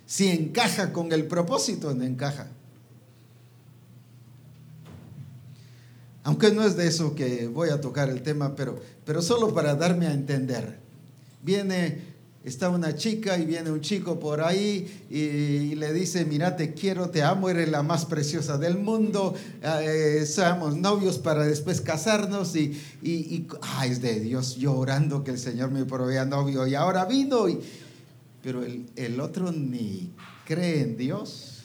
si 0.09 0.27
encaja 0.27 0.91
con 0.91 1.11
el 1.11 1.27
propósito, 1.27 1.93
no 1.93 2.03
encaja. 2.03 2.47
Aunque 6.23 6.51
no 6.51 6.63
es 6.63 6.75
de 6.75 6.87
eso 6.87 7.13
que 7.13 7.47
voy 7.47 7.69
a 7.69 7.79
tocar 7.79 8.09
el 8.09 8.23
tema, 8.23 8.55
pero, 8.55 8.81
pero 9.05 9.21
solo 9.21 9.53
para 9.53 9.75
darme 9.75 10.07
a 10.07 10.13
entender. 10.13 10.79
Viene, 11.43 12.01
está 12.43 12.69
una 12.69 12.95
chica 12.95 13.37
y 13.37 13.45
viene 13.45 13.69
un 13.69 13.81
chico 13.81 14.19
por 14.19 14.41
ahí 14.41 15.05
y, 15.11 15.75
le 15.75 15.93
dice, 15.93 16.25
mira, 16.25 16.55
te 16.55 16.73
quiero, 16.73 17.11
te 17.11 17.21
amo, 17.21 17.47
eres 17.47 17.69
la 17.69 17.83
más 17.83 18.07
preciosa 18.07 18.57
del 18.57 18.79
mundo, 18.79 19.35
eh, 19.61 20.25
seamos 20.25 20.75
novios 20.75 21.19
para 21.19 21.45
después 21.45 21.81
casarnos 21.81 22.55
y, 22.55 22.81
y, 23.03 23.45
es 23.85 24.01
de 24.01 24.19
Dios, 24.19 24.55
llorando 24.55 25.23
que 25.23 25.29
el 25.29 25.37
Señor 25.37 25.69
me 25.69 25.85
provea 25.85 26.25
novio 26.25 26.65
y 26.65 26.73
ahora 26.73 27.05
vino 27.05 27.47
y 27.47 27.59
Pero 28.41 28.63
el, 28.63 28.89
el 28.95 29.19
otro 29.19 29.51
ni 29.51 30.13
cree 30.45 30.81
en 30.81 30.97
Dios, 30.97 31.63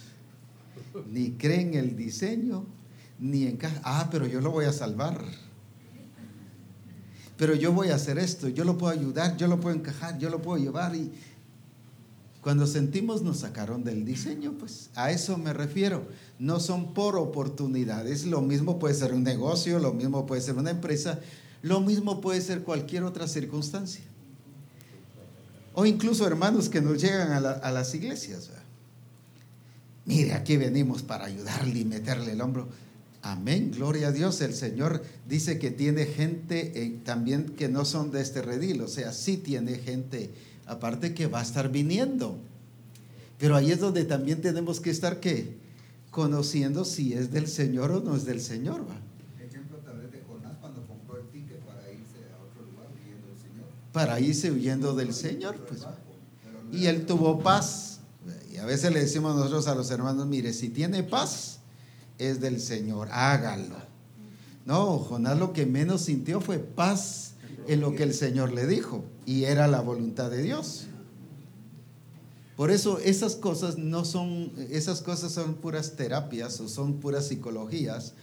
ni 1.10 1.32
cree 1.32 1.60
en 1.60 1.74
el 1.74 1.96
diseño, 1.96 2.66
ni 3.18 3.46
en... 3.46 3.58
Ah, 3.82 4.08
pero 4.10 4.26
yo 4.26 4.40
lo 4.40 4.50
voy 4.50 4.64
a 4.64 4.72
salvar. 4.72 5.24
Pero 7.36 7.54
yo 7.54 7.72
voy 7.72 7.88
a 7.88 7.96
hacer 7.96 8.18
esto, 8.18 8.48
yo 8.48 8.64
lo 8.64 8.78
puedo 8.78 8.92
ayudar, 8.92 9.36
yo 9.36 9.48
lo 9.48 9.60
puedo 9.60 9.74
encajar, 9.74 10.18
yo 10.18 10.30
lo 10.30 10.40
puedo 10.40 10.62
llevar. 10.62 10.94
Y 10.94 11.10
cuando 12.40 12.66
sentimos 12.66 13.22
nos 13.22 13.38
sacaron 13.38 13.82
del 13.82 14.04
diseño, 14.04 14.52
pues 14.58 14.90
a 14.94 15.10
eso 15.10 15.36
me 15.36 15.52
refiero. 15.52 16.06
No 16.38 16.60
son 16.60 16.94
por 16.94 17.16
oportunidades. 17.16 18.24
Lo 18.24 18.40
mismo 18.40 18.78
puede 18.78 18.94
ser 18.94 19.14
un 19.14 19.24
negocio, 19.24 19.78
lo 19.78 19.92
mismo 19.92 20.26
puede 20.26 20.42
ser 20.42 20.56
una 20.56 20.70
empresa, 20.70 21.20
lo 21.62 21.80
mismo 21.80 22.20
puede 22.20 22.40
ser 22.40 22.62
cualquier 22.62 23.02
otra 23.02 23.26
circunstancia. 23.26 24.04
O 25.74 25.84
incluso 25.86 26.26
hermanos 26.26 26.68
que 26.68 26.80
nos 26.80 27.02
llegan 27.02 27.32
a, 27.32 27.70
las 27.70 27.94
iglesias. 27.94 28.50
Mire, 30.06 30.34
aquí 30.34 30.56
venimos 30.56 31.02
para 31.02 31.24
ayudarle 31.24 31.80
y 31.80 31.84
meterle 31.84 32.32
el 32.32 32.40
hombro. 32.40 32.68
Amén, 33.22 33.72
gloria 33.74 34.08
a 34.08 34.12
Dios. 34.12 34.40
El 34.40 34.54
Señor 34.54 35.02
dice 35.26 35.58
que 35.58 35.70
tiene 35.70 36.06
gente 36.06 36.72
eh, 36.82 37.00
también 37.04 37.46
que 37.56 37.68
no 37.68 37.84
son 37.84 38.10
de 38.10 38.20
este 38.20 38.42
redil, 38.42 38.82
o 38.82 38.88
sea, 38.88 39.12
sí 39.12 39.38
tiene 39.38 39.78
gente 39.78 40.30
aparte 40.66 41.14
que 41.14 41.26
va 41.26 41.40
a 41.40 41.42
estar 41.42 41.70
viniendo. 41.70 42.38
Pero 43.38 43.56
ahí 43.56 43.72
es 43.72 43.80
donde 43.80 44.04
también 44.04 44.40
tenemos 44.40 44.80
que 44.80 44.90
estar 44.90 45.20
que 45.20 45.56
conociendo 46.10 46.84
si 46.84 47.12
es 47.12 47.32
del 47.32 47.48
Señor 47.48 47.90
o 47.90 48.00
no 48.00 48.14
es 48.14 48.24
del 48.24 48.40
Señor, 48.40 48.82
¿va? 48.88 48.96
Ejemplo 49.44 49.78
tal 49.78 49.98
vez 49.98 50.12
de 50.12 50.20
Jonás 50.20 50.56
cuando 50.60 50.86
compró 50.86 51.18
el 51.18 51.26
ticket 51.28 51.58
para 51.60 51.90
irse 51.90 52.22
a 52.30 52.38
otro 52.44 52.62
lugar 52.70 52.86
huyendo 52.94 53.26
del 53.26 53.38
Señor. 53.38 53.66
Para 53.94 54.20
irse 54.20 54.50
huyendo 54.50 54.94
del 54.94 55.14
Señor, 55.14 55.56
pues. 55.66 55.86
Y 56.70 56.84
él 56.84 57.06
tuvo 57.06 57.38
paz. 57.38 58.00
Y 58.52 58.58
a 58.58 58.66
veces 58.66 58.92
le 58.92 59.00
decimos 59.00 59.34
nosotros 59.34 59.66
a 59.68 59.74
los 59.74 59.90
hermanos, 59.90 60.26
mire, 60.26 60.52
si 60.52 60.68
tiene 60.68 61.02
paz, 61.02 61.60
es 62.18 62.40
del 62.40 62.60
Señor, 62.60 63.08
hágalo. 63.10 63.76
No, 64.66 64.98
Jonás 64.98 65.38
lo 65.38 65.52
que 65.52 65.64
menos 65.64 66.02
sintió 66.02 66.42
fue 66.42 66.58
paz 66.58 67.34
en 67.66 67.80
lo 67.80 67.94
que 67.94 68.02
el 68.02 68.14
Señor 68.14 68.52
le 68.52 68.66
dijo 68.66 69.04
y 69.26 69.44
era 69.44 69.68
la 69.68 69.80
voluntad 69.80 70.30
de 70.30 70.42
Dios. 70.42 70.86
Por 72.56 72.70
eso 72.70 72.98
esas 72.98 73.34
cosas 73.34 73.78
no 73.78 74.04
son, 74.04 74.52
esas 74.70 75.02
cosas 75.02 75.32
son 75.32 75.54
puras 75.54 75.96
terapias 75.96 76.60
o 76.60 76.68
son 76.68 76.94
puras 76.94 77.28
psicologías, 77.28 78.14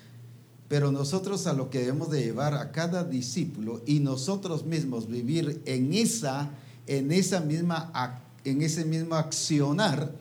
pero 0.71 0.89
nosotros 0.89 1.47
a 1.47 1.53
lo 1.53 1.69
que 1.69 1.79
debemos 1.79 2.09
de 2.09 2.23
llevar 2.23 2.53
a 2.53 2.71
cada 2.71 3.03
discípulo 3.03 3.81
y 3.85 3.99
nosotros 3.99 4.65
mismos 4.65 5.09
vivir 5.09 5.61
en 5.65 5.93
esa, 5.93 6.49
en 6.87 7.11
esa 7.11 7.41
misma, 7.41 8.23
en 8.45 8.61
ese 8.61 8.85
mismo 8.85 9.15
accionar 9.15 10.15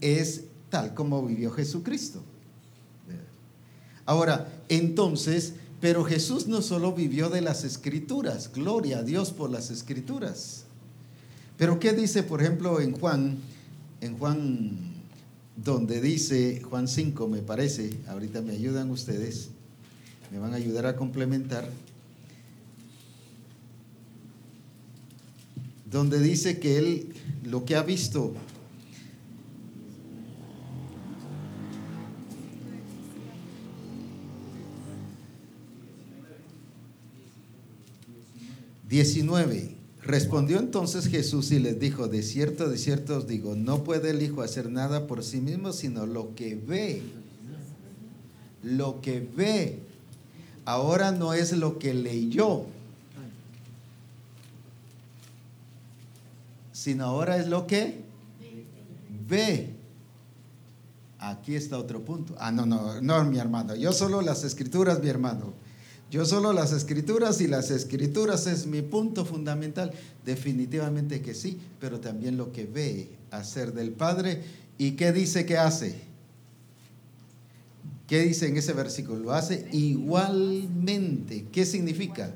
es 0.00 0.44
tal 0.70 0.94
como 0.94 1.26
vivió 1.26 1.50
Jesucristo. 1.50 2.22
Ahora, 4.06 4.50
entonces, 4.70 5.56
pero 5.82 6.04
Jesús 6.04 6.46
no 6.46 6.62
solo 6.62 6.94
vivió 6.94 7.28
de 7.28 7.42
las 7.42 7.62
escrituras, 7.62 8.50
gloria 8.50 9.00
a 9.00 9.02
Dios 9.02 9.30
por 9.30 9.50
las 9.50 9.70
escrituras. 9.70 10.64
Pero 11.58 11.78
¿qué 11.78 11.92
dice, 11.92 12.22
por 12.22 12.40
ejemplo, 12.40 12.80
en 12.80 12.92
Juan, 12.98 13.36
en 14.00 14.16
Juan, 14.16 14.78
donde 15.54 16.00
dice, 16.00 16.62
Juan 16.62 16.88
5 16.88 17.28
me 17.28 17.42
parece, 17.42 18.00
ahorita 18.08 18.40
me 18.40 18.52
ayudan 18.52 18.90
ustedes, 18.90 19.50
me 20.32 20.38
van 20.38 20.54
a 20.54 20.56
ayudar 20.56 20.86
a 20.86 20.96
complementar, 20.96 21.68
donde 25.90 26.18
dice 26.20 26.58
que 26.58 26.78
él 26.78 27.14
lo 27.44 27.66
que 27.66 27.76
ha 27.76 27.82
visto 27.82 28.34
19. 38.92 39.74
Respondió 40.02 40.58
entonces 40.58 41.08
Jesús 41.08 41.50
y 41.50 41.58
les 41.58 41.78
dijo, 41.78 42.08
de 42.08 42.22
cierto, 42.22 42.68
de 42.68 42.76
cierto 42.76 43.18
os 43.18 43.26
digo, 43.26 43.54
no 43.54 43.84
puede 43.84 44.10
el 44.10 44.20
Hijo 44.20 44.42
hacer 44.42 44.70
nada 44.70 45.06
por 45.06 45.24
sí 45.24 45.40
mismo, 45.40 45.72
sino 45.72 46.04
lo 46.06 46.34
que 46.34 46.56
ve. 46.56 47.02
Lo 48.62 49.00
que 49.00 49.20
ve. 49.20 49.91
Ahora 50.64 51.12
no 51.12 51.34
es 51.34 51.52
lo 51.52 51.78
que 51.78 51.92
leyó, 51.92 52.66
sino 56.72 57.04
ahora 57.04 57.36
es 57.36 57.48
lo 57.48 57.66
que 57.66 58.00
ve. 59.28 59.74
Aquí 61.18 61.54
está 61.54 61.78
otro 61.78 62.04
punto. 62.04 62.34
Ah, 62.38 62.50
no, 62.50 62.66
no, 62.66 63.00
no, 63.00 63.24
mi 63.24 63.38
hermano. 63.38 63.76
Yo 63.76 63.92
solo 63.92 64.22
las 64.22 64.44
escrituras, 64.44 65.00
mi 65.00 65.08
hermano. 65.08 65.52
Yo 66.10 66.26
solo 66.26 66.52
las 66.52 66.72
escrituras 66.72 67.40
y 67.40 67.46
las 67.46 67.70
escrituras 67.70 68.46
es 68.46 68.66
mi 68.66 68.82
punto 68.82 69.24
fundamental. 69.24 69.92
Definitivamente 70.26 71.22
que 71.22 71.34
sí, 71.34 71.58
pero 71.80 72.00
también 72.00 72.36
lo 72.36 72.52
que 72.52 72.66
ve 72.66 73.10
hacer 73.30 73.72
del 73.72 73.92
Padre 73.92 74.42
y 74.76 74.92
qué 74.92 75.12
dice 75.12 75.46
que 75.46 75.56
hace. 75.56 76.11
¿Qué 78.12 78.20
dice 78.20 78.46
en 78.46 78.58
ese 78.58 78.74
versículo? 78.74 79.20
Lo 79.20 79.32
hace 79.32 79.66
igualmente. 79.72 81.46
¿Qué 81.50 81.64
significa? 81.64 82.34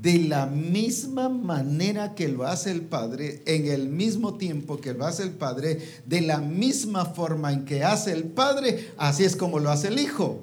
De 0.00 0.20
la 0.20 0.46
misma 0.46 1.28
manera 1.28 2.14
que 2.14 2.28
lo 2.28 2.46
hace 2.46 2.70
el 2.70 2.82
Padre, 2.82 3.42
en 3.44 3.66
el 3.66 3.88
mismo 3.88 4.36
tiempo 4.36 4.80
que 4.80 4.94
lo 4.94 5.04
hace 5.04 5.24
el 5.24 5.32
Padre, 5.32 5.80
de 6.06 6.20
la 6.20 6.38
misma 6.38 7.06
forma 7.06 7.52
en 7.52 7.64
que 7.64 7.82
hace 7.82 8.12
el 8.12 8.22
Padre, 8.22 8.92
así 8.98 9.24
es 9.24 9.34
como 9.34 9.58
lo 9.58 9.68
hace 9.68 9.88
el 9.88 9.98
Hijo. 9.98 10.42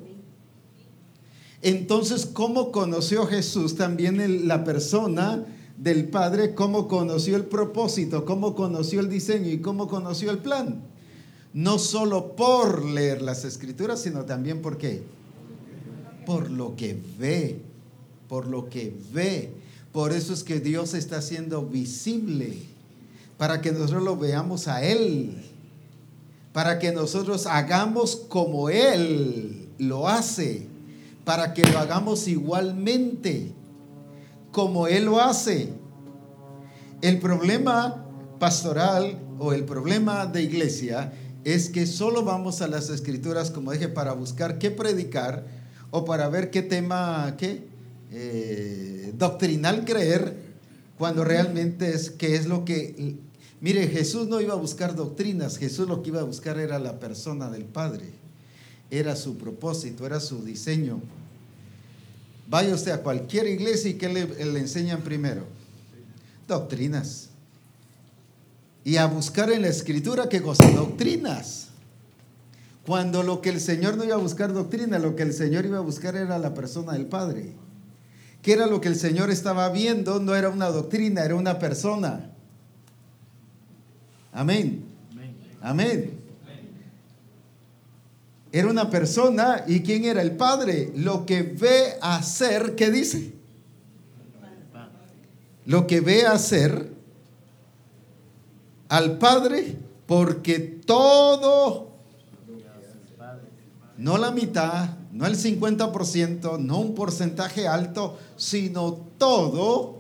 Entonces, 1.62 2.26
¿cómo 2.26 2.74
conoció 2.74 3.26
Jesús 3.26 3.78
también 3.78 4.50
la 4.50 4.66
persona 4.66 5.46
del 5.78 6.10
Padre? 6.10 6.56
¿Cómo 6.56 6.90
conoció 6.90 7.38
el 7.38 7.46
propósito? 7.46 8.26
¿Cómo 8.26 8.54
conoció 8.54 9.00
el 9.00 9.08
diseño? 9.08 9.50
¿Y 9.50 9.60
cómo 9.60 9.88
conoció 9.88 10.30
el 10.32 10.40
plan? 10.40 10.94
No 11.56 11.80
solo 11.80 12.36
por 12.36 12.86
leer 12.86 13.24
las 13.24 13.46
escrituras, 13.46 14.04
sino 14.04 14.26
también 14.26 14.62
por 14.62 14.78
qué? 14.78 15.02
Por 16.28 16.52
lo 16.52 16.76
que 16.76 16.96
ve, 17.18 17.60
por 18.30 18.46
lo 18.46 18.70
que 18.70 18.96
ve. 19.12 19.52
Por 19.92 20.14
eso 20.14 20.34
es 20.34 20.44
que 20.44 20.60
Dios 20.60 20.94
está 20.94 21.20
siendo 21.24 21.66
visible, 21.66 22.60
para 23.40 23.60
que 23.62 23.72
nosotros 23.72 24.04
lo 24.04 24.18
veamos 24.18 24.68
a 24.68 24.84
Él, 24.84 25.44
para 26.54 26.78
que 26.78 26.92
nosotros 26.92 27.48
hagamos 27.48 28.16
como 28.16 28.70
Él 28.70 29.68
lo 29.80 30.08
hace 30.08 30.68
para 31.26 31.54
que 31.54 31.66
lo 31.66 31.80
hagamos 31.80 32.28
igualmente, 32.28 33.52
como 34.52 34.88
Él 34.88 35.06
lo 35.06 35.20
hace. 35.20 35.74
El 37.02 37.20
problema 37.20 38.06
pastoral 38.40 39.18
o 39.40 39.52
el 39.52 39.66
problema 39.66 40.28
de 40.28 40.44
iglesia 40.44 41.12
es 41.46 41.70
que 41.70 41.88
solo 41.88 42.26
vamos 42.26 42.62
a 42.62 42.68
las 42.68 42.90
escrituras, 42.90 43.50
como 43.50 43.72
dije, 43.72 43.88
para 43.88 44.12
buscar 44.12 44.60
qué 44.60 44.70
predicar 44.70 45.46
o 45.92 46.04
para 46.04 46.28
ver 46.28 46.52
qué 46.52 46.62
tema, 46.62 47.36
qué 47.38 47.66
eh, 48.12 49.14
doctrinal 49.18 49.86
creer, 49.86 50.36
cuando 50.98 51.24
realmente 51.24 51.94
es 51.94 52.10
qué 52.10 52.36
es 52.36 52.48
lo 52.48 52.66
que... 52.66 53.16
Mire, 53.62 53.88
Jesús 53.88 54.28
no 54.28 54.42
iba 54.42 54.54
a 54.54 54.58
buscar 54.58 54.96
doctrinas, 54.96 55.58
Jesús 55.58 55.88
lo 55.88 56.04
que 56.04 56.10
iba 56.10 56.20
a 56.20 56.26
buscar 56.26 56.60
era 56.60 56.78
la 56.80 57.00
persona 57.00 57.50
del 57.50 57.64
Padre 57.64 58.26
era 58.90 59.16
su 59.16 59.38
propósito, 59.38 60.06
era 60.06 60.20
su 60.20 60.44
diseño. 60.44 61.02
Vaya 62.48 62.74
usted 62.74 62.92
a 62.92 63.02
cualquier 63.02 63.48
iglesia 63.48 63.92
y 63.92 63.96
¿qué 63.96 64.10
le, 64.10 64.26
le 64.46 64.60
enseñan 64.60 65.02
primero? 65.02 65.46
Doctrinas. 66.48 67.30
Y 68.86 68.98
a 68.98 69.08
buscar 69.08 69.52
en 69.52 69.64
la 69.64 69.68
escritura 69.68 70.30
que 70.30 70.42
cosa 70.42 70.70
doctrinas. 70.70 71.70
Cuando 72.86 73.24
lo 73.24 73.42
que 73.42 73.50
el 73.50 73.60
Señor 73.60 73.98
no 73.98 74.04
iba 74.04 74.14
a 74.14 74.20
buscar 74.20 74.54
doctrina, 74.54 75.00
lo 75.00 75.16
que 75.16 75.24
el 75.24 75.34
Señor 75.34 75.66
iba 75.66 75.80
a 75.80 75.82
buscar 75.82 76.16
era 76.16 76.38
la 76.38 76.54
persona 76.54 76.94
del 76.94 77.08
Padre. 77.08 77.52
¿Qué 78.44 78.54
era 78.54 78.68
lo 78.68 78.80
que 78.80 78.88
el 78.88 78.96
Señor 78.96 79.32
estaba 79.32 79.68
viendo? 79.70 80.20
No 80.20 80.36
era 80.36 80.50
una 80.50 80.68
doctrina, 80.68 81.26
era 81.26 81.34
una 81.34 81.58
persona. 81.58 82.30
Amén. 84.32 84.86
Amén. 85.62 86.20
Era 88.52 88.70
una 88.70 88.90
persona 88.90 89.64
y 89.68 89.82
¿quién 89.82 90.06
era? 90.06 90.22
El 90.22 90.38
Padre. 90.38 90.92
Lo 90.96 91.26
que 91.26 91.42
ve 91.42 91.96
hacer, 92.02 92.76
¿qué 92.76 92.92
dice? 92.92 93.34
Lo 95.66 95.88
que 95.88 96.02
ve 96.02 96.28
hacer 96.28 96.95
al 98.96 99.18
Padre 99.18 99.76
porque 100.08 100.60
todo, 100.60 101.90
no 103.98 104.18
la 104.18 104.32
mitad, 104.32 104.90
no 105.12 105.26
el 105.26 105.36
50%, 105.36 106.60
no 106.60 106.80
un 106.80 106.96
porcentaje 106.96 107.68
alto, 107.68 108.18
sino 108.38 108.94
todo, 109.18 110.00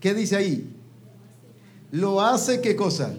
¿qué 0.00 0.14
dice 0.14 0.36
ahí? 0.36 0.72
lo 1.92 2.20
hace 2.20 2.60
qué 2.60 2.74
cosa? 2.74 3.14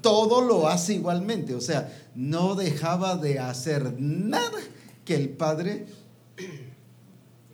Todo 0.00 0.40
lo 0.40 0.68
hace 0.68 0.94
igualmente. 0.94 1.54
O 1.54 1.60
sea, 1.60 1.92
no 2.14 2.54
dejaba 2.54 3.16
de 3.16 3.38
hacer 3.38 3.94
nada 4.00 4.58
que 5.04 5.14
el 5.14 5.28
Padre, 5.28 5.86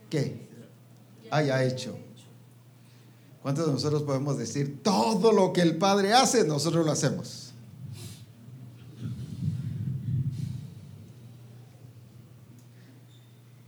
¿qué? 0.09 0.47
Haya 1.29 1.63
hecho. 1.63 2.04
¿Cuántos 3.45 3.67
de 3.67 3.73
nosotros 3.73 4.01
podemos 4.01 4.39
decir, 4.39 4.79
todo 4.81 5.31
lo 5.31 5.53
que 5.53 5.61
el 5.61 5.77
Padre 5.77 6.13
hace, 6.13 6.47
nosotros 6.47 6.83
lo 6.83 6.91
hacemos? 6.91 7.53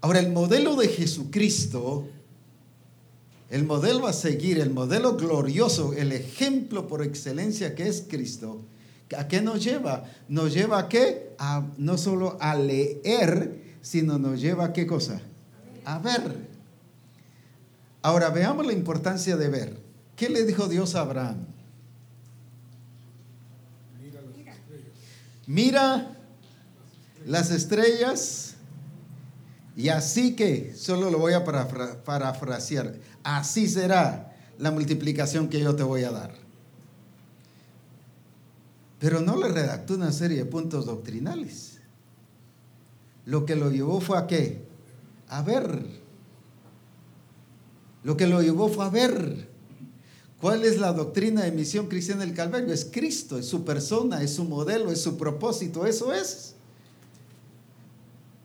Ahora, 0.02 0.18
el 0.18 0.32
modelo 0.32 0.76
de 0.78 0.88
Jesucristo 0.88 2.08
el 3.52 3.66
modelo 3.66 4.08
a 4.08 4.14
seguir, 4.14 4.58
el 4.58 4.72
modelo 4.72 5.16
glorioso, 5.16 5.94
el 5.94 6.12
ejemplo 6.12 6.88
por 6.88 7.04
excelencia 7.04 7.76
que 7.76 7.88
es 7.88 8.04
Cristo, 8.10 8.66
¿a 9.16 9.28
qué 9.28 9.42
nos 9.42 9.64
lleva? 9.64 10.06
Nos 10.28 10.56
lleva 10.56 10.80
a 10.80 10.90
qué? 10.90 11.36
No 11.78 12.00
solo 12.00 12.36
a 12.42 12.56
leer, 12.56 13.62
sino 13.84 14.18
nos 14.18 14.42
lleva 14.42 14.66
a 14.66 14.74
qué 14.74 14.88
cosa? 14.88 15.22
A 15.86 16.00
ver. 16.00 16.57
Ahora 18.02 18.30
veamos 18.30 18.66
la 18.66 18.74
importancia 18.74 19.38
de 19.38 19.50
ver. 19.50 19.80
¿Qué 20.16 20.30
le 20.30 20.46
dijo 20.46 20.68
Dios 20.68 20.96
a 20.96 21.02
Abraham? 21.02 21.46
Mira 25.46 26.16
las 27.26 27.52
estrellas 27.52 28.56
y 29.78 29.90
así 29.90 30.36
que, 30.36 30.74
solo 30.76 31.10
lo 31.12 31.20
voy 31.20 31.34
a 31.34 31.46
parafrasear, 31.46 32.96
así 33.24 33.70
será 33.70 34.36
la 34.58 34.72
multiplicación 34.72 35.50
que 35.50 35.60
yo 35.60 35.76
te 35.76 35.84
voy 35.84 36.04
a 36.04 36.12
dar. 36.12 36.34
Pero 39.00 39.22
no 39.22 39.38
le 39.38 39.50
redactó 39.50 39.94
una 39.94 40.12
serie 40.12 40.38
de 40.38 40.46
puntos 40.46 40.86
doctrinales. 40.86 41.78
Lo 43.26 43.46
que 43.46 43.56
lo 43.56 43.70
llevó 43.70 44.02
fue 44.02 44.18
a 44.18 44.26
qué? 44.26 44.66
A 45.30 45.44
ver. 45.44 46.07
Lo 48.08 48.16
que 48.16 48.26
lo 48.26 48.42
llevó 48.42 48.70
fue 48.70 48.86
a 48.86 48.90
ver. 48.90 49.50
¿Cuál 50.40 50.64
es 50.64 50.80
la 50.80 50.94
doctrina 50.94 51.44
de 51.44 51.52
misión 51.52 51.88
cristiana 51.88 52.22
del 52.22 52.34
Calvario? 52.34 52.74
Es 52.74 52.86
Cristo, 52.90 53.38
es 53.38 53.48
su 53.48 53.66
persona, 53.66 54.24
es 54.24 54.34
su 54.34 54.46
modelo, 54.46 54.94
es 54.94 55.02
su 55.02 55.18
propósito, 55.18 55.86
eso 55.86 56.14
es. 56.14 56.54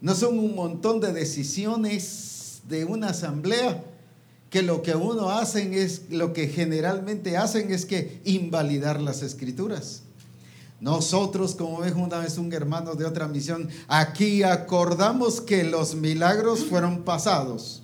No 0.01 0.17
son 0.17 0.41
un 0.41 0.57
montón 0.57 0.99
de 0.99 1.13
decisiones 1.13 2.63
de 2.69 2.85
una 2.85 3.11
asamblea 3.11 3.85
que 4.51 4.63
lo 4.63 4.83
que 4.83 4.97
uno 4.97 5.31
hacen 5.31 5.75
es, 5.75 6.11
lo 6.11 6.33
que 6.33 6.49
generalmente 6.49 7.37
hacen 7.37 7.71
es 7.71 7.87
que 7.87 8.21
invalidar 8.25 9.01
las 9.01 9.23
escrituras. 9.23 10.03
Nosotros, 10.81 11.55
como 11.55 11.85
dijo 11.85 12.01
una 12.01 12.19
vez 12.19 12.37
un 12.37 12.53
hermano 12.53 12.97
de 12.97 13.05
otra 13.05 13.29
misión, 13.29 13.69
aquí 13.87 14.43
acordamos 14.43 15.41
que 15.41 15.63
los 15.63 15.95
milagros 15.95 16.65
fueron 16.65 17.05
pasados. 17.05 17.82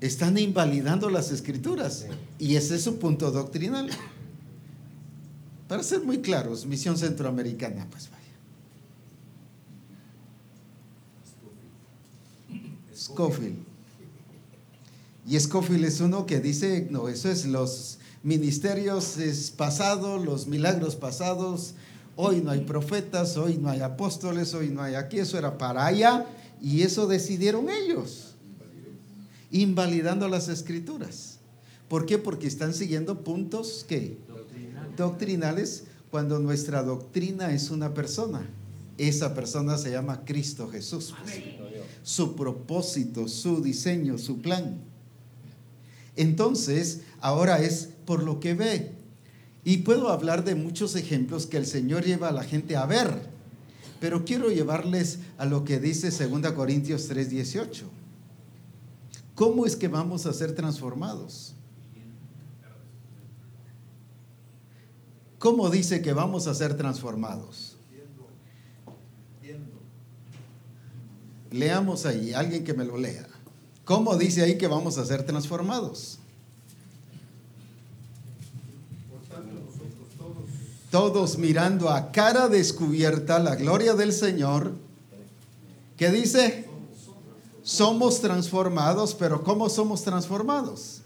Están 0.00 0.38
invalidando 0.38 1.10
las 1.10 1.30
escrituras 1.30 2.06
y 2.38 2.56
ese 2.56 2.76
es 2.76 2.82
su 2.82 2.98
punto 2.98 3.30
doctrinal. 3.30 3.90
Para 5.68 5.82
ser 5.82 6.02
muy 6.02 6.18
claros, 6.20 6.66
misión 6.66 6.96
centroamericana, 6.96 7.86
pues 7.90 8.10
vaya. 8.10 8.20
Scofield. 12.96 13.70
Y 15.26 15.38
Scofield 15.38 15.84
es 15.84 16.00
uno 16.00 16.26
que 16.26 16.40
dice, 16.40 16.88
no, 16.90 17.08
eso 17.08 17.30
es 17.30 17.46
los 17.46 17.98
ministerios 18.22 19.16
es 19.18 19.50
pasado, 19.50 20.18
los 20.18 20.46
milagros 20.46 20.96
pasados, 20.96 21.74
hoy 22.16 22.40
no 22.40 22.50
hay 22.50 22.60
profetas, 22.60 23.36
hoy 23.36 23.56
no 23.56 23.70
hay 23.70 23.80
apóstoles, 23.80 24.52
hoy 24.54 24.68
no 24.68 24.82
hay 24.82 24.94
aquí, 24.94 25.18
eso 25.18 25.38
era 25.38 25.56
para 25.56 25.86
allá, 25.86 26.26
y 26.60 26.82
eso 26.82 27.06
decidieron 27.06 27.70
ellos, 27.70 28.29
invalidando 29.50 30.28
las 30.28 30.48
escrituras. 30.48 31.38
¿Por 31.88 32.06
qué? 32.06 32.18
Porque 32.18 32.46
están 32.46 32.72
siguiendo 32.72 33.24
puntos 33.24 33.84
que 33.88 34.18
doctrinales 34.96 35.84
cuando 36.10 36.38
nuestra 36.38 36.82
doctrina 36.82 37.52
es 37.52 37.70
una 37.70 37.94
persona. 37.94 38.48
Esa 38.98 39.34
persona 39.34 39.78
se 39.78 39.90
llama 39.90 40.24
Cristo 40.24 40.68
Jesús. 40.68 41.14
Pues. 41.22 41.42
Su 42.02 42.36
propósito, 42.36 43.28
su 43.28 43.62
diseño, 43.62 44.18
su 44.18 44.40
plan. 44.40 44.80
Entonces, 46.16 47.00
ahora 47.20 47.60
es 47.62 47.88
por 48.04 48.22
lo 48.22 48.40
que 48.40 48.54
ve. 48.54 48.92
Y 49.64 49.78
puedo 49.78 50.10
hablar 50.10 50.44
de 50.44 50.54
muchos 50.54 50.96
ejemplos 50.96 51.46
que 51.46 51.56
el 51.56 51.66
Señor 51.66 52.04
lleva 52.04 52.28
a 52.28 52.32
la 52.32 52.44
gente 52.44 52.76
a 52.76 52.86
ver. 52.86 53.28
Pero 54.00 54.24
quiero 54.24 54.50
llevarles 54.50 55.18
a 55.38 55.44
lo 55.44 55.64
que 55.64 55.78
dice 55.78 56.10
2 56.10 56.52
Corintios 56.52 57.08
3:18. 57.08 57.99
¿Cómo 59.40 59.64
es 59.64 59.74
que 59.74 59.88
vamos 59.88 60.26
a 60.26 60.34
ser 60.34 60.54
transformados? 60.54 61.54
¿Cómo 65.38 65.70
dice 65.70 66.02
que 66.02 66.12
vamos 66.12 66.46
a 66.46 66.54
ser 66.54 66.76
transformados? 66.76 67.74
Leamos 71.50 72.04
ahí, 72.04 72.34
alguien 72.34 72.64
que 72.64 72.74
me 72.74 72.84
lo 72.84 72.98
lea. 72.98 73.26
¿Cómo 73.86 74.14
dice 74.18 74.42
ahí 74.42 74.58
que 74.58 74.66
vamos 74.66 74.98
a 74.98 75.06
ser 75.06 75.24
transformados? 75.24 76.18
Todos 80.90 81.38
mirando 81.38 81.88
a 81.88 82.12
cara 82.12 82.50
descubierta 82.50 83.38
la 83.38 83.56
gloria 83.56 83.94
del 83.94 84.12
Señor. 84.12 84.74
¿Qué 85.96 86.10
dice? 86.10 86.69
Somos 87.70 88.20
transformados, 88.20 89.14
pero 89.14 89.44
¿cómo 89.44 89.68
somos 89.68 90.02
transformados? 90.02 91.02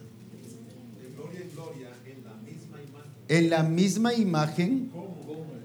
en 3.29 3.51
la 3.51 3.63
misma 3.63 4.15
imagen 4.15 4.91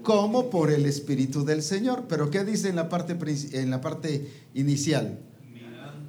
como 0.02 0.50
por 0.50 0.70
el 0.70 0.84
Espíritu 0.84 1.44
del 1.44 1.62
Señor. 1.62 2.04
Pero 2.06 2.30
¿qué 2.30 2.44
dice 2.44 2.68
en 2.68 2.76
la 2.76 2.90
parte, 2.90 3.16
en 3.52 3.70
la 3.70 3.80
parte 3.80 4.30
inicial? 4.52 5.18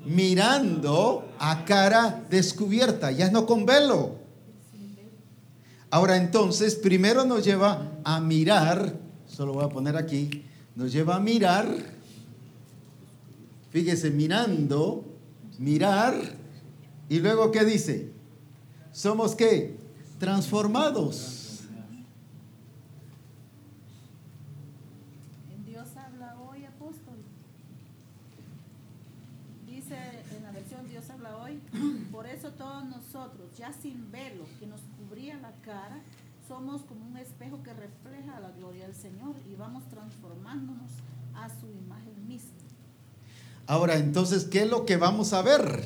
Mirando 0.06 1.26
a 1.40 1.64
cara 1.64 2.26
descubierta, 2.30 3.12
ya 3.12 3.32
no 3.32 3.46
con 3.46 3.66
velo. 3.66 4.16
Ahora 5.90 6.18
entonces, 6.18 6.76
primero 6.76 7.24
nos 7.24 7.46
lleva 7.46 8.00
a 8.04 8.20
mirar, 8.20 8.98
solo 9.26 9.54
voy 9.54 9.64
a 9.64 9.70
poner 9.70 9.96
aquí, 9.96 10.44
nos 10.76 10.92
lleva 10.92 11.16
a 11.16 11.20
mirar, 11.20 12.01
fíjese, 13.72 14.12
mirando, 14.12 15.04
mirar, 15.58 16.16
y 17.10 17.20
luego 17.20 17.52
¿qué 17.52 17.66
dice? 17.66 18.12
Somos 18.92 19.36
qué? 19.36 19.76
Transformados. 20.20 21.42
ya 33.58 33.72
sin 33.74 34.12
verlo, 34.12 34.46
que 34.60 34.66
nos 34.66 34.82
cubría 34.98 35.38
la 35.38 35.52
cara, 35.62 36.02
somos 36.48 36.82
como 36.84 37.06
un 37.06 37.18
espejo 37.18 37.62
que 37.64 37.74
refleja 37.74 38.40
la 38.40 38.52
gloria 38.52 38.86
del 38.86 38.96
Señor 38.96 39.36
y 39.52 39.56
vamos 39.56 39.88
transformándonos 39.90 40.92
a 41.36 41.50
su 41.50 41.68
imagen 41.72 42.28
misma. 42.28 42.61
Ahora, 43.68 43.96
entonces, 43.98 44.46
¿qué 44.46 44.64
es 44.64 44.70
lo 44.70 44.86
que 44.86 44.98
vamos 44.98 45.34
a 45.34 45.42
ver? 45.42 45.86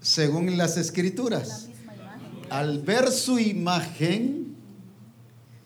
Según 0.00 0.56
las 0.56 0.76
escrituras. 0.76 1.68
Al 2.50 2.80
ver 2.80 3.10
su 3.10 3.38
imagen, 3.38 4.56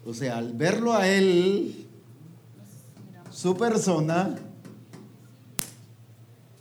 o 0.04 0.14
sea, 0.14 0.38
al 0.38 0.52
verlo 0.54 0.94
a 0.94 1.08
él, 1.08 1.86
su 3.30 3.56
persona, 3.56 4.36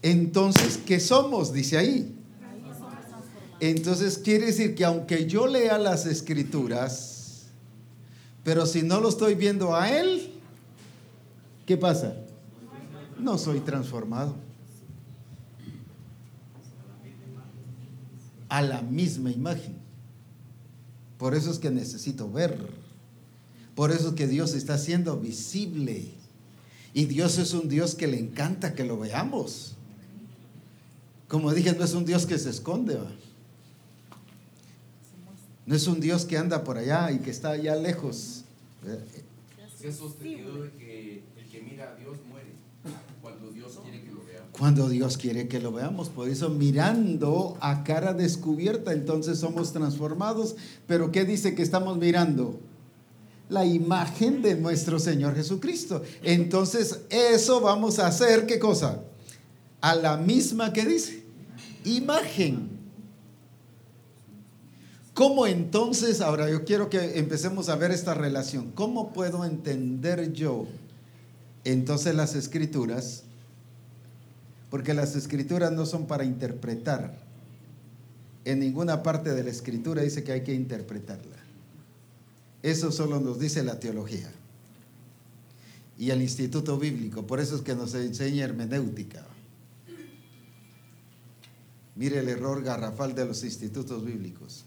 entonces, 0.01 0.79
¿qué 0.85 0.99
somos? 0.99 1.53
Dice 1.53 1.77
ahí. 1.77 2.15
Entonces 3.59 4.17
quiere 4.17 4.47
decir 4.47 4.73
que 4.75 4.85
aunque 4.85 5.25
yo 5.25 5.47
lea 5.47 5.77
las 5.77 6.05
escrituras, 6.05 7.47
pero 8.43 8.65
si 8.65 8.83
no 8.83 9.01
lo 9.01 9.09
estoy 9.09 9.35
viendo 9.35 9.75
a 9.75 9.89
Él, 9.89 10.31
¿qué 11.65 11.75
pasa? 11.75 12.15
No 13.19 13.37
soy 13.37 13.59
transformado. 13.59 14.35
A 18.47 18.61
la 18.61 18.81
misma 18.81 19.31
imagen. 19.31 19.77
Por 21.17 21.35
eso 21.35 21.51
es 21.51 21.59
que 21.59 21.69
necesito 21.69 22.31
ver. 22.31 22.57
Por 23.75 23.91
eso 23.91 24.09
es 24.09 24.15
que 24.15 24.27
Dios 24.27 24.53
está 24.53 24.77
siendo 24.77 25.19
visible. 25.19 26.11
Y 26.93 27.05
Dios 27.05 27.37
es 27.37 27.53
un 27.53 27.69
Dios 27.69 27.95
que 27.95 28.07
le 28.07 28.19
encanta 28.19 28.73
que 28.73 28.83
lo 28.83 28.97
veamos. 28.97 29.75
Como 31.27 31.53
dije, 31.53 31.73
no 31.73 31.83
es 31.83 31.93
un 31.93 32.05
Dios 32.05 32.25
que 32.25 32.39
se 32.39 32.49
esconde. 32.49 32.97
No 35.65 35.75
es 35.75 35.85
un 35.85 35.99
Dios 35.99 36.25
que 36.25 36.37
anda 36.37 36.63
por 36.63 36.77
allá 36.77 37.11
y 37.11 37.19
que 37.19 37.29
está 37.29 37.51
allá 37.51 37.75
lejos. 37.75 38.43
Ha 39.87 39.91
sostenido 39.91 40.63
de 40.63 40.71
que 40.71 41.23
el 41.37 41.47
que 41.47 41.61
mira 41.61 41.91
a 41.91 41.95
Dios 41.95 42.17
muere 42.27 42.49
cuando 43.21 43.51
Dios 43.51 43.79
quiere 43.83 44.01
que 44.01 44.11
lo 44.11 44.25
veamos. 44.25 44.48
Cuando 44.59 44.89
Dios 44.89 45.15
quiere 45.15 45.47
que 45.47 45.61
lo 45.61 45.71
veamos. 45.71 46.09
Por 46.09 46.27
eso 46.27 46.49
mirando 46.49 47.57
a 47.61 47.85
cara 47.85 48.13
descubierta, 48.13 48.91
entonces 48.91 49.39
somos 49.39 49.71
transformados. 49.71 50.57
Pero 50.85 51.13
¿qué 51.13 51.23
dice 51.23 51.55
que 51.55 51.61
estamos 51.61 51.97
mirando? 51.97 52.59
La 53.47 53.65
imagen 53.65 54.41
de 54.41 54.55
nuestro 54.55 54.99
Señor 54.99 55.33
Jesucristo. 55.33 56.03
Entonces 56.23 56.99
eso 57.09 57.61
vamos 57.61 57.99
a 57.99 58.07
hacer, 58.07 58.45
¿qué 58.47 58.59
cosa? 58.59 59.01
A 59.79 59.95
la 59.95 60.17
misma 60.17 60.73
que 60.73 60.85
dice. 60.85 61.23
Imagen. 61.85 62.69
¿Cómo 65.13 65.47
entonces, 65.47 66.19
ahora 66.19 66.49
yo 66.49 66.65
quiero 66.65 66.89
que 66.89 67.17
empecemos 67.17 67.69
a 67.69 67.77
ver 67.77 67.91
esta 67.91 68.13
relación, 68.13 68.71
¿cómo 68.71 69.13
puedo 69.13 69.45
entender 69.45 70.33
yo 70.33 70.65
entonces 71.63 72.13
las 72.13 72.35
escrituras? 72.35 73.23
Porque 74.69 74.93
las 74.93 75.15
escrituras 75.15 75.71
no 75.71 75.85
son 75.85 76.05
para 76.05 76.23
interpretar. 76.23 77.17
En 78.45 78.59
ninguna 78.59 79.03
parte 79.03 79.33
de 79.33 79.43
la 79.43 79.49
escritura 79.49 80.01
dice 80.01 80.23
que 80.23 80.31
hay 80.31 80.43
que 80.43 80.53
interpretarla. 80.53 81.37
Eso 82.61 82.91
solo 82.91 83.19
nos 83.19 83.39
dice 83.39 83.63
la 83.63 83.79
teología 83.79 84.31
y 85.97 86.11
el 86.11 86.21
instituto 86.21 86.77
bíblico. 86.77 87.27
Por 87.27 87.39
eso 87.39 87.55
es 87.55 87.61
que 87.61 87.75
nos 87.75 87.93
enseña 87.93 88.45
hermenéutica. 88.45 89.25
Mire 91.95 92.19
el 92.19 92.29
error 92.29 92.63
garrafal 92.63 93.13
de 93.13 93.25
los 93.25 93.43
institutos 93.43 94.05
bíblicos. 94.05 94.65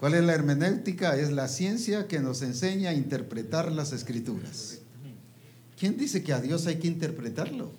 ¿Cuál 0.00 0.14
es 0.14 0.24
la 0.24 0.34
hermenéutica? 0.34 1.16
Es 1.16 1.30
la 1.30 1.48
ciencia 1.48 2.08
que 2.08 2.20
nos 2.20 2.42
enseña 2.42 2.90
a 2.90 2.94
interpretar 2.94 3.70
las 3.70 3.92
escrituras. 3.92 4.78
¿Quién 5.78 5.96
dice 5.98 6.22
que 6.22 6.32
a 6.32 6.40
Dios 6.40 6.66
hay 6.66 6.76
que 6.76 6.88
interpretarlo? 6.88 7.70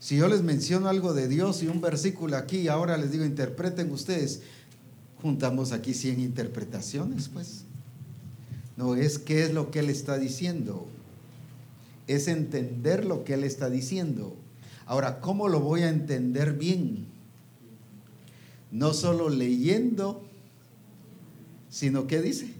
Si 0.00 0.16
yo 0.16 0.28
les 0.28 0.42
menciono 0.42 0.88
algo 0.88 1.12
de 1.12 1.28
Dios 1.28 1.62
y 1.62 1.66
un 1.66 1.80
versículo 1.80 2.36
aquí, 2.36 2.68
ahora 2.68 2.96
les 2.96 3.10
digo, 3.10 3.24
interpreten 3.24 3.90
ustedes, 3.90 4.42
juntamos 5.20 5.72
aquí 5.72 5.94
100 5.94 6.20
interpretaciones, 6.20 7.28
pues. 7.28 7.64
No 8.76 8.94
es 8.94 9.18
qué 9.18 9.42
es 9.44 9.52
lo 9.52 9.70
que 9.72 9.80
Él 9.80 9.90
está 9.90 10.18
diciendo, 10.18 10.86
es 12.06 12.28
entender 12.28 13.04
lo 13.04 13.24
que 13.24 13.34
Él 13.34 13.42
está 13.42 13.68
diciendo. 13.68 14.36
Ahora, 14.86 15.20
¿cómo 15.20 15.48
lo 15.48 15.60
voy 15.60 15.82
a 15.82 15.88
entender 15.88 16.52
bien? 16.52 17.06
No 18.70 18.94
solo 18.94 19.30
leyendo, 19.30 20.22
sino 21.70 22.06
¿qué 22.06 22.22
dice? 22.22 22.54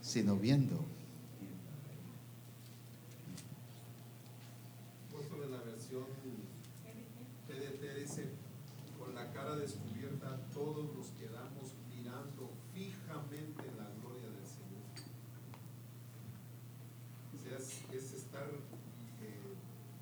Sino 0.00 0.36
viendo. 0.36 0.84
Puesto 5.12 5.44
en 5.44 5.50
la 5.50 5.58
versión 5.58 6.04
PDT 7.46 8.00
dice, 8.00 8.24
con 8.98 9.14
la 9.14 9.32
cara 9.32 9.56
descubierta 9.56 10.38
todos 10.52 10.94
nos 10.94 11.06
quedamos 11.18 11.74
mirando 11.90 12.50
fijamente 12.72 13.62
en 13.66 13.76
la 13.76 13.90
gloria 13.98 14.30
del 14.30 14.46
Señor. 14.46 14.86
O 17.34 17.38
sea, 17.42 17.58
es, 17.58 17.82
es 17.90 18.12
estar 18.14 18.46
eh, 18.46 19.40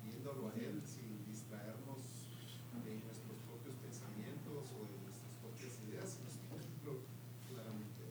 viéndolo 0.03 0.49
a 0.49 0.53
Él 0.53 0.81
sin 0.85 1.25
distraernos 1.25 2.05
de 2.85 2.93
nuestros 3.01 3.37
propios 3.49 3.75
pensamientos 3.81 4.61
o 4.77 4.85
de 4.85 4.97
nuestras 5.01 5.33
propias 5.41 5.73
ideas, 5.89 6.09
sino 6.13 6.53
verlo 6.53 7.01
claramente. 7.49 8.03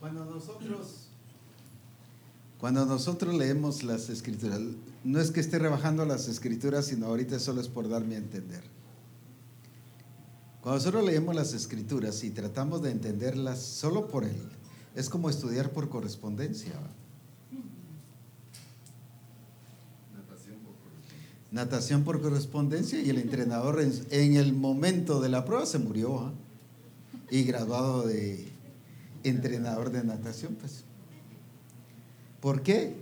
Cuando 0.00 0.24
nosotros 0.40 1.10
cuando 2.60 2.84
nosotros 2.84 3.34
leemos 3.34 3.82
las 3.84 4.10
escrituras, 4.10 4.60
no 5.02 5.18
es 5.18 5.30
que 5.30 5.40
esté 5.40 5.58
rebajando 5.58 6.04
las 6.04 6.28
escrituras, 6.28 6.84
sino 6.84 7.06
ahorita 7.06 7.38
solo 7.38 7.62
es 7.62 7.68
por 7.68 7.88
darme 7.88 8.16
a 8.16 8.18
entender. 8.18 8.62
Cuando 10.60 10.78
nosotros 10.78 11.04
leemos 11.04 11.34
las 11.34 11.54
escrituras 11.54 12.22
y 12.22 12.28
tratamos 12.28 12.82
de 12.82 12.90
entenderlas 12.90 13.62
solo 13.62 14.08
por 14.08 14.24
él, 14.24 14.36
es 14.94 15.08
como 15.08 15.30
estudiar 15.30 15.70
por 15.70 15.88
correspondencia. 15.88 16.74
Natación 21.50 22.04
por 22.04 22.20
correspondencia. 22.20 23.00
Y 23.00 23.08
el 23.08 23.18
entrenador 23.18 23.80
en, 23.80 23.92
en 24.10 24.36
el 24.36 24.52
momento 24.52 25.22
de 25.22 25.30
la 25.30 25.46
prueba 25.46 25.64
se 25.64 25.78
murió 25.78 26.20
¿ah? 26.20 26.32
y 27.30 27.42
graduado 27.44 28.02
de 28.06 28.49
entrenador 29.24 29.90
de 29.90 30.04
natación, 30.04 30.54
pues. 30.54 30.84
¿Por 32.40 32.62
qué? 32.62 32.94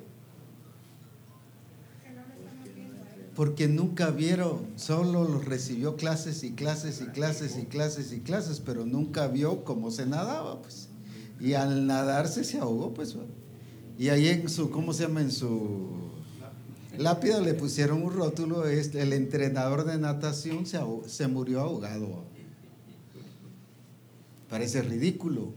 Porque 3.37 3.69
nunca 3.69 4.11
vieron, 4.11 4.67
solo 4.75 5.23
los 5.23 5.45
recibió 5.45 5.95
clases 5.95 6.43
y 6.43 6.53
clases 6.53 7.01
y 7.01 7.07
clases 7.07 7.57
y 7.57 7.67
clases 7.67 8.13
y 8.13 8.21
clases, 8.21 8.59
pero 8.59 8.85
nunca 8.85 9.29
vio 9.29 9.65
cómo 9.65 9.93
se 9.93 10.07
nadaba, 10.07 10.61
pues. 10.61 10.89
Y 11.41 11.55
al 11.55 11.87
nadarse 11.87 12.43
se 12.43 12.59
ahogó, 12.59 12.93
pues. 12.95 13.17
Y 13.97 14.09
ahí 14.09 14.29
en 14.29 14.49
su, 14.49 14.71
¿cómo 14.71 14.93
se 14.93 15.05
llama? 15.05 15.21
En 15.21 15.31
su 15.31 15.89
lápida 16.97 17.41
le 17.41 17.55
pusieron 17.55 18.03
un 18.03 18.13
rótulo, 18.13 18.67
el 18.67 19.13
entrenador 19.13 19.85
de 19.85 19.99
natación 19.99 20.67
se, 20.67 20.81
se 21.07 21.29
murió 21.29 21.61
ahogado. 21.61 22.25
Parece 24.49 24.83
ridículo. 24.83 25.53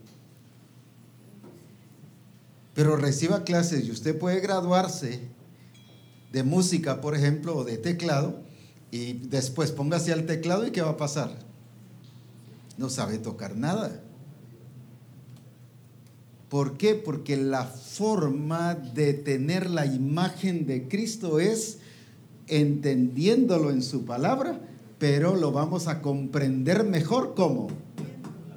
Pero 2.73 2.95
reciba 2.95 3.43
clases 3.43 3.85
y 3.85 3.91
usted 3.91 4.17
puede 4.17 4.39
graduarse 4.39 5.19
de 6.31 6.43
música, 6.43 7.01
por 7.01 7.15
ejemplo, 7.15 7.57
o 7.57 7.63
de 7.63 7.77
teclado, 7.77 8.41
y 8.91 9.13
después 9.13 9.71
póngase 9.71 10.13
al 10.13 10.25
teclado 10.25 10.65
y 10.65 10.71
¿qué 10.71 10.81
va 10.81 10.91
a 10.91 10.97
pasar? 10.97 11.31
No 12.77 12.89
sabe 12.89 13.17
tocar 13.17 13.55
nada. 13.55 14.01
¿Por 16.49 16.77
qué? 16.77 16.95
Porque 16.95 17.37
la 17.37 17.63
forma 17.63 18.75
de 18.75 19.13
tener 19.13 19.69
la 19.69 19.85
imagen 19.85 20.65
de 20.65 20.87
Cristo 20.89 21.39
es 21.39 21.79
entendiéndolo 22.47 23.71
en 23.71 23.81
su 23.81 24.03
palabra, 24.03 24.59
pero 24.99 25.35
lo 25.35 25.53
vamos 25.53 25.87
a 25.87 26.01
comprender 26.01 26.83
mejor 26.83 27.35
como 27.35 27.69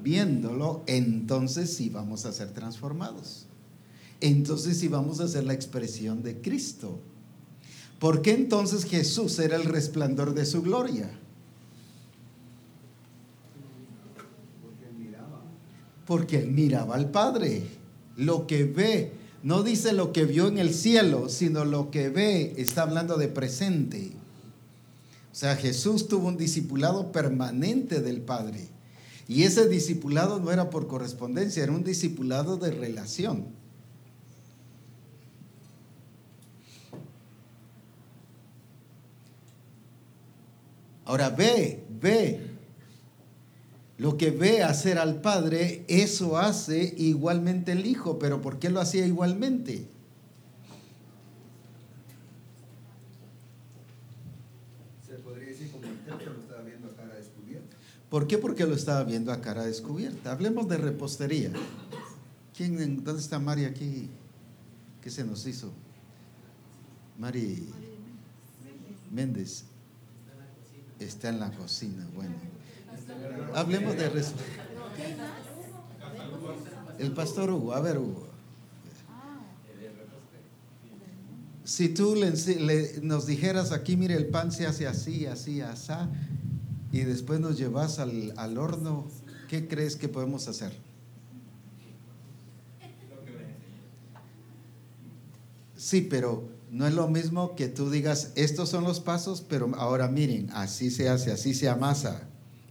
viéndolo, 0.03 0.83
entonces 0.87 1.74
sí 1.74 1.88
vamos 1.88 2.27
a 2.27 2.33
ser 2.33 2.53
transformados. 2.53 3.46
Entonces 4.24 4.78
sí 4.78 4.88
vamos 4.88 5.20
a 5.20 5.28
ser 5.28 5.44
la 5.44 5.52
expresión 5.52 6.22
de 6.22 6.40
Cristo. 6.40 6.98
¿Por 7.98 8.22
qué 8.22 8.32
entonces 8.32 8.87
Jesús 8.87 9.38
era 9.38 9.54
el 9.56 9.64
resplandor 9.64 10.32
de 10.32 10.46
su 10.46 10.62
gloria? 10.62 11.10
Porque 14.62 14.87
él 14.88 14.94
miraba. 14.96 15.42
Porque 16.06 16.38
él 16.38 16.52
miraba 16.52 16.94
al 16.94 17.10
Padre. 17.10 17.66
Lo 18.16 18.46
que 18.46 18.64
ve, 18.64 19.12
no 19.42 19.62
dice 19.62 19.92
lo 19.92 20.10
que 20.14 20.24
vio 20.24 20.48
en 20.48 20.56
el 20.56 20.72
cielo, 20.72 21.28
sino 21.28 21.66
lo 21.66 21.90
que 21.90 22.08
ve, 22.08 22.54
está 22.56 22.80
hablando 22.80 23.18
de 23.18 23.28
presente. 23.28 24.12
O 25.32 25.34
sea, 25.34 25.54
Jesús 25.54 26.08
tuvo 26.08 26.28
un 26.28 26.38
discipulado 26.38 27.12
permanente 27.12 28.00
del 28.00 28.22
Padre. 28.22 28.68
Y 29.28 29.42
ese 29.42 29.68
discipulado 29.68 30.40
no 30.40 30.50
era 30.50 30.70
por 30.70 30.87
correspondencia, 30.87 31.62
era 31.62 31.72
un 31.72 31.84
discipulado 31.84 32.56
de 32.56 32.70
relación. 32.70 33.62
Ahora 41.05 41.31
ve, 41.31 41.85
ve. 42.01 42.40
Lo 43.99 44.17
que 44.17 44.31
ve 44.31 44.62
hacer 44.62 44.99
al 44.99 45.21
Padre, 45.21 45.85
eso 45.87 46.37
hace 46.37 46.95
igualmente 46.97 47.73
el 47.73 47.87
Hijo. 47.87 48.19
Pero 48.19 48.40
¿por 48.40 48.59
qué 48.59 48.71
lo 48.71 48.81
hacía 48.81 49.07
igualmente? 49.07 49.87
Se 55.07 55.14
podría 55.14 55.49
decir 55.49 55.71
como 55.71 55.85
el 55.85 55.99
templo 56.01 56.33
lo 56.33 56.40
estaba 56.40 56.62
viendo 56.62 56.88
a 56.88 56.97
cara 56.97 57.14
descubierta. 57.14 57.77
¿Por 58.11 58.27
qué? 58.27 58.38
Porque 58.38 58.67
lo 58.67 58.75
estaba 58.75 59.05
viendo 59.05 59.33
a 59.33 59.40
cara 59.40 59.64
descubierta. 59.64 60.33
Hablemos 60.33 60.69
de 60.69 60.79
repostería. 60.79 61.53
¿Quién, 62.57 63.05
¿Dónde 63.05 63.21
está 63.21 63.38
Mari 63.38 63.64
aquí? 63.64 64.09
¿Qué 65.01 65.11
se 65.11 65.25
nos 65.25 65.47
hizo? 65.47 65.73
Mari 67.19 67.69
Méndez. 69.12 69.67
Está 71.00 71.28
en 71.28 71.40
la 71.40 71.50
cocina, 71.50 72.07
bueno. 72.14 72.35
Hablemos 73.54 73.96
de 73.96 74.09
res- 74.11 74.33
El 76.98 77.12
pastor 77.12 77.50
Hugo, 77.50 77.74
a 77.74 77.80
ver 77.80 77.98
Hugo. 77.98 78.28
Si 81.64 81.88
tú 81.88 82.14
le 82.14 83.00
nos 83.02 83.26
dijeras 83.26 83.72
aquí, 83.72 83.96
mire, 83.96 84.14
el 84.14 84.26
pan 84.26 84.52
se 84.52 84.66
hace 84.66 84.87
así, 84.87 85.26
así, 85.26 85.61
así, 85.62 85.92
y 86.92 87.00
después 87.00 87.40
nos 87.40 87.57
llevas 87.59 87.98
al, 87.98 88.33
al 88.37 88.59
horno, 88.59 89.07
¿qué 89.48 89.66
crees 89.66 89.96
que 89.96 90.09
podemos 90.09 90.46
hacer? 90.46 90.72
Sí, 95.76 96.02
pero 96.02 96.48
no 96.74 96.88
es 96.88 96.92
lo 96.92 97.06
mismo 97.06 97.54
que 97.54 97.68
tú 97.68 97.88
digas, 97.88 98.32
estos 98.34 98.68
son 98.68 98.82
los 98.82 98.98
pasos, 98.98 99.44
pero 99.48 99.70
ahora 99.76 100.08
miren, 100.08 100.50
así 100.54 100.90
se 100.90 101.08
hace, 101.08 101.30
así 101.30 101.54
se 101.54 101.68
amasa. 101.68 102.22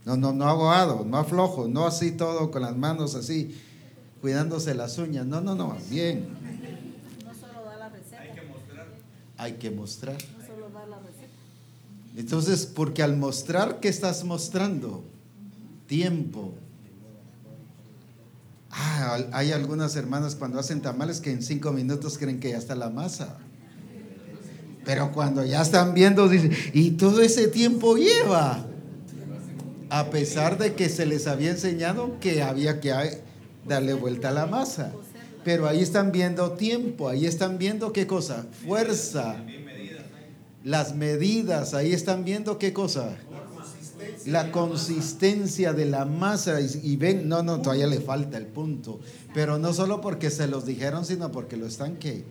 No, 0.04 0.18
no, 0.18 0.34
no 0.34 0.46
abogado, 0.46 1.06
no 1.06 1.16
aflojo, 1.16 1.68
no 1.68 1.86
así 1.86 2.10
todo 2.10 2.50
con 2.50 2.60
las 2.60 2.76
manos 2.76 3.14
así, 3.14 3.58
cuidándose 4.20 4.74
las 4.74 4.98
uñas. 4.98 5.24
No, 5.24 5.40
no, 5.40 5.54
no, 5.54 5.74
bien. 5.88 6.28
No 7.24 7.32
solo 7.34 7.64
da 7.64 7.78
la 7.78 7.88
receta. 7.88 8.20
Hay 8.20 8.34
que 8.34 8.42
mostrar. 8.42 8.86
Hay 9.38 9.52
que 9.54 9.70
mostrar. 9.70 10.18
No 10.38 10.46
solo 10.46 10.68
da 10.68 10.84
la 10.84 10.98
receta. 10.98 11.32
Entonces, 12.14 12.66
porque 12.66 13.02
al 13.02 13.16
mostrar, 13.16 13.80
¿qué 13.80 13.88
estás 13.88 14.22
mostrando? 14.24 15.02
Tiempo. 15.86 16.52
Ah, 18.70 19.18
hay 19.32 19.52
algunas 19.52 19.96
hermanas 19.96 20.34
cuando 20.34 20.58
hacen 20.58 20.82
tamales 20.82 21.22
que 21.22 21.30
en 21.30 21.42
cinco 21.42 21.72
minutos 21.72 22.18
creen 22.18 22.38
que 22.38 22.50
ya 22.50 22.58
está 22.58 22.74
la 22.74 22.90
masa. 22.90 23.38
Pero 24.84 25.12
cuando 25.12 25.44
ya 25.44 25.62
están 25.62 25.94
viendo, 25.94 26.28
dicen, 26.28 26.52
y 26.72 26.92
todo 26.92 27.22
ese 27.22 27.48
tiempo 27.48 27.96
lleva. 27.96 28.66
A 29.90 30.10
pesar 30.10 30.58
de 30.58 30.74
que 30.74 30.88
se 30.88 31.06
les 31.06 31.26
había 31.26 31.50
enseñado 31.50 32.18
que 32.20 32.42
había 32.42 32.80
que 32.80 33.22
darle 33.66 33.94
vuelta 33.94 34.30
a 34.30 34.32
la 34.32 34.46
masa. 34.46 34.92
Pero 35.44 35.68
ahí 35.68 35.82
están 35.82 36.10
viendo 36.10 36.52
tiempo, 36.52 37.08
ahí 37.08 37.26
están 37.26 37.58
viendo 37.58 37.92
qué 37.92 38.06
cosa, 38.06 38.46
fuerza. 38.66 39.36
Las 40.64 40.96
medidas, 40.96 41.74
ahí 41.74 41.92
están 41.92 42.24
viendo 42.24 42.58
qué 42.58 42.72
cosa. 42.72 43.16
La 44.24 44.50
consistencia 44.50 45.74
de 45.74 45.84
la 45.84 46.06
masa 46.06 46.58
y, 46.60 46.96
ven, 46.96 47.28
no, 47.28 47.42
no, 47.42 47.60
todavía 47.60 47.86
le 47.86 48.00
falta 48.00 48.38
el 48.38 48.46
punto. 48.46 49.00
Pero 49.34 49.58
no 49.58 49.74
solo 49.74 50.00
porque 50.00 50.30
se 50.30 50.48
los 50.48 50.64
dijeron, 50.64 51.04
sino 51.04 51.30
porque 51.30 51.58
lo 51.58 51.66
están 51.66 51.96
que. 51.96 52.24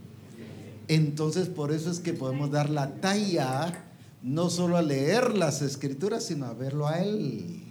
Entonces 0.88 1.48
por 1.48 1.72
eso 1.72 1.89
es 1.89 2.00
que 2.00 2.13
podemos 2.13 2.52
dar 2.52 2.69
la 2.69 2.96
talla 2.96 3.86
no 4.22 4.50
solo 4.50 4.78
a 4.78 4.82
leer 4.82 5.36
las 5.36 5.62
escrituras, 5.62 6.26
sino 6.26 6.46
a 6.46 6.54
verlo 6.54 6.88
a 6.88 7.00
Él. 7.00 7.62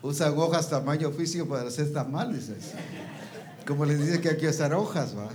Usa 0.00 0.32
hojas 0.32 0.70
tamaño 0.70 1.08
oficio 1.08 1.46
para 1.46 1.68
hacer 1.68 1.92
tamales. 1.92 2.50
Como 3.66 3.84
les 3.84 3.98
dice 4.00 4.20
que 4.20 4.30
hay 4.30 4.36
que 4.38 4.48
usar 4.48 4.72
hojas, 4.72 5.14
¿va? 5.14 5.28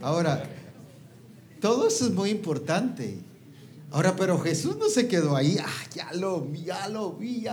Ahora, 0.00 0.44
todo 1.60 1.88
eso 1.88 2.06
es 2.06 2.12
muy 2.12 2.30
importante. 2.30 3.18
Ahora, 3.94 4.16
pero 4.16 4.40
Jesús 4.40 4.76
no 4.76 4.88
se 4.88 5.06
quedó 5.06 5.36
ahí, 5.36 5.56
ah, 5.64 5.70
ya 5.94 6.12
lo 6.14 6.40
vi, 6.40 6.64
ya 6.64 6.88
lo 6.88 7.12
vi. 7.12 7.44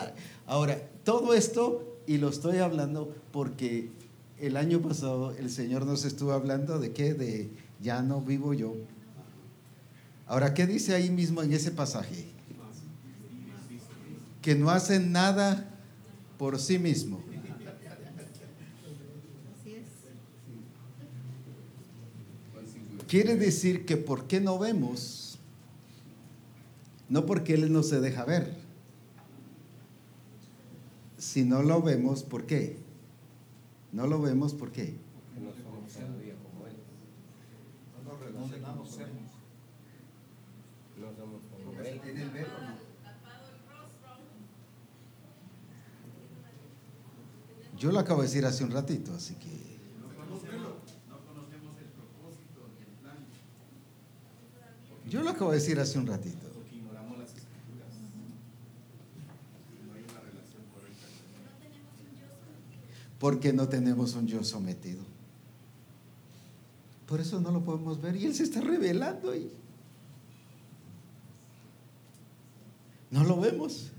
Ahora, 0.48 0.76
todo 1.04 1.36
esto, 1.36 2.00
y 2.08 2.18
lo 2.18 2.30
estoy 2.30 2.58
hablando 2.58 3.14
porque 3.32 3.92
el 4.40 4.58
año 4.58 4.82
pasado 4.82 5.36
el 5.38 5.52
Señor 5.52 5.86
nos 5.86 6.04
estuvo 6.04 6.32
hablando 6.32 6.80
de 6.80 6.94
qué, 6.94 7.14
de 7.14 7.52
ya 7.80 8.02
no 8.02 8.22
vivo 8.22 8.56
yo. 8.56 8.74
Ahora, 10.26 10.56
¿qué 10.56 10.66
dice 10.66 10.96
ahí 10.96 11.12
mismo 11.12 11.44
en 11.44 11.54
ese 11.54 11.70
pasaje? 11.70 12.26
Que 14.42 14.56
no 14.56 14.72
hacen 14.72 15.12
nada 15.12 15.70
por 16.40 16.58
sí 16.58 16.80
mismo. 16.80 17.22
Quiere 23.08 23.36
decir 23.36 23.86
que 23.86 23.96
¿por 23.96 24.26
qué 24.26 24.42
no 24.42 24.58
vemos? 24.58 25.31
No 27.12 27.26
porque 27.26 27.56
Él 27.56 27.74
no 27.74 27.84
se 27.84 28.00
deja 28.00 28.24
ver. 28.24 28.56
Si 31.18 31.44
no 31.44 31.62
lo 31.62 31.82
vemos, 31.82 32.24
¿por 32.24 32.46
qué? 32.46 32.78
No 33.92 34.08
lo 34.08 34.22
vemos, 34.22 34.54
¿por 34.54 34.72
qué? 34.72 34.96
No 35.36 35.52
somos 35.52 35.92
como 35.92 36.68
Él. 36.68 36.76
No 37.98 38.12
nos 38.12 38.20
relacionamos 38.22 38.90
con 38.92 39.02
Él. 39.02 39.10
No 41.02 41.08
somos 41.14 41.42
como 41.48 41.82
Él. 41.82 42.00
¿Tiene 42.02 42.24
el 42.24 42.30
velo 42.30 42.48
Yo 47.78 47.92
lo 47.92 48.00
acabo 48.00 48.22
de 48.22 48.28
decir 48.28 48.46
hace 48.46 48.64
un 48.64 48.72
ratito, 48.72 49.14
así 49.14 49.36
que... 49.36 49.50
Yo 55.10 55.24
lo 55.24 55.32
acabo 55.32 55.52
de 55.52 55.58
decir 55.58 55.78
hace 55.78 56.00
un 56.00 56.08
ratito. 56.08 56.51
Porque 63.22 63.54
no 63.54 63.70
tenemos 63.70 64.16
un 64.16 64.26
yo 64.26 64.44
sometido. 64.44 65.04
Por 67.06 67.22
eso 67.22 67.40
no 67.40 67.52
lo 67.52 67.64
podemos 67.64 68.02
ver 68.02 68.16
y 68.16 68.26
Él 68.26 68.34
se 68.34 68.42
está 68.42 68.62
revelando 68.62 69.30
ahí. 69.30 69.54
No 73.12 73.24
lo 73.24 73.40
vemos. 73.40 73.92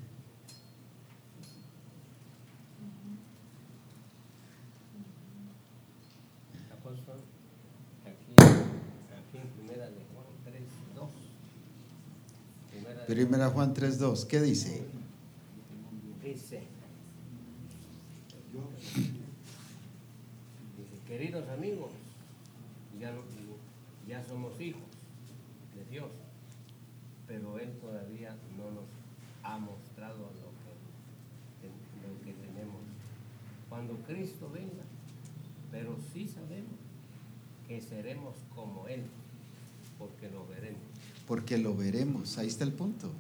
Primera 13.07 13.51
Juan 13.51 13.73
3.2, 13.73 14.27
¿qué? 14.27 14.41
Dice, 14.41 14.83
queridos 21.13 21.49
amigos, 21.51 21.91
ya, 22.99 23.13
ya 24.09 24.22
somos 24.33 24.59
hijos 24.63 24.81
de 25.77 25.85
Dios, 25.91 26.11
pero 27.27 27.59
Él 27.59 27.71
todavía 27.83 28.35
no 28.57 28.71
nos 28.71 28.87
ha 29.43 29.59
mostrado 29.59 30.17
lo 30.17 30.53
que, 32.25 32.33
tenemos. 32.33 32.81
Cuando 33.69 33.95
Cristo 34.07 34.51
venga, 34.51 34.85
pero 35.71 35.99
sí 36.15 36.27
sabemos 36.27 36.79
que 37.69 37.83
seremos 37.83 38.35
como 38.55 38.89
Él, 38.89 39.03
porque 39.99 40.31
lo 40.31 40.47
veremos. 40.47 40.81
Porque 41.29 41.59
lo 41.59 41.77
veremos, 41.77 42.39
ahí 42.39 42.49
está 42.49 42.65
el 42.65 42.73
punto. 42.73 43.11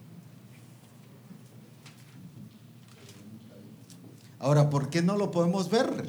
Ahora, 4.39 4.71
¿por 4.71 4.89
qué 4.89 5.03
no 5.03 5.19
lo 5.19 5.31
podemos 5.31 5.71
ver? 5.71 6.09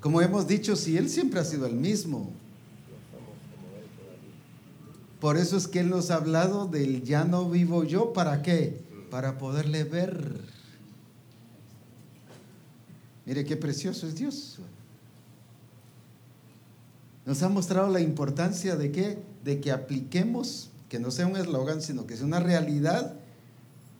Como 0.00 0.20
hemos 0.20 0.48
dicho, 0.48 0.74
si 0.74 0.96
Él 0.96 1.08
siempre 1.08 1.38
ha 1.38 1.44
sido 1.44 1.66
el 1.66 1.76
mismo. 1.76 2.41
Por 5.22 5.38
eso 5.38 5.56
es 5.56 5.68
que 5.68 5.78
Él 5.80 5.88
nos 5.88 6.10
ha 6.10 6.16
hablado 6.16 6.66
del 6.66 7.04
ya 7.04 7.24
no 7.24 7.48
vivo 7.48 7.84
yo, 7.84 8.12
¿para 8.12 8.42
qué? 8.42 8.82
Para 9.10 9.38
poderle 9.38 9.84
ver. 9.84 10.40
Mire 13.24 13.44
qué 13.44 13.56
precioso 13.56 14.08
es 14.08 14.16
Dios. 14.16 14.58
Nos 17.24 17.42
ha 17.42 17.48
mostrado 17.48 17.88
la 17.88 18.00
importancia 18.00 18.74
de 18.76 18.90
qué? 18.90 19.22
De 19.44 19.60
que 19.60 19.70
apliquemos, 19.70 20.70
que 20.88 20.98
no 20.98 21.10
sea 21.10 21.28
un 21.28 21.36
eslogan, 21.36 21.80
sino 21.80 22.04
que 22.06 22.16
sea 22.16 22.26
una 22.26 22.40
realidad 22.40 23.14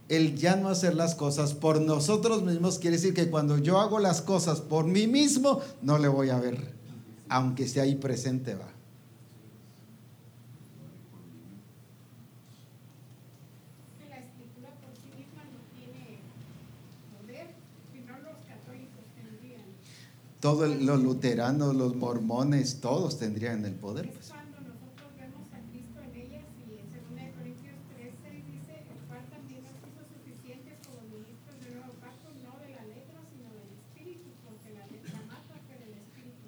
el 0.09 0.37
ya 0.37 0.57
no 0.57 0.69
hacer 0.69 0.95
las 0.95 1.15
cosas 1.15 1.55
por 1.55 1.81
nosotros 1.81 2.43
mismos 2.43 2.79
quiere 2.79 2.97
decir 2.97 3.15
que 3.15 3.31
cuando 3.31 3.57
yo 3.57 3.81
hago 3.81 3.99
las 3.99 4.21
cosas 4.21 4.61
por 4.61 4.85
mí 4.85 5.07
mismo, 5.07 5.63
no 5.81 5.97
le 5.97 6.09
voy 6.09 6.29
a 6.29 6.39
ver, 6.39 6.75
aunque 7.31 7.65
esté 7.65 7.81
ahí 7.81 7.95
presente, 7.95 8.55
va. 8.55 8.69
La 14.11 14.19
escritura 14.19 14.69
por 14.83 14.93
sí 14.95 15.09
misma 15.17 15.45
no 15.49 15.61
tiene 15.73 16.21
poder, 17.17 17.47
sino 17.91 18.13
los 18.19 18.37
católicos 18.47 19.05
tendrían. 19.17 19.65
Todos 20.43 20.83
los 20.83 21.01
luteranos, 21.01 21.77
los 21.77 21.95
mormones, 21.95 22.81
todos 22.81 23.17
tendrían 23.17 23.65
el 23.65 23.75
poder. 23.75 24.11
Pues. 24.11 24.33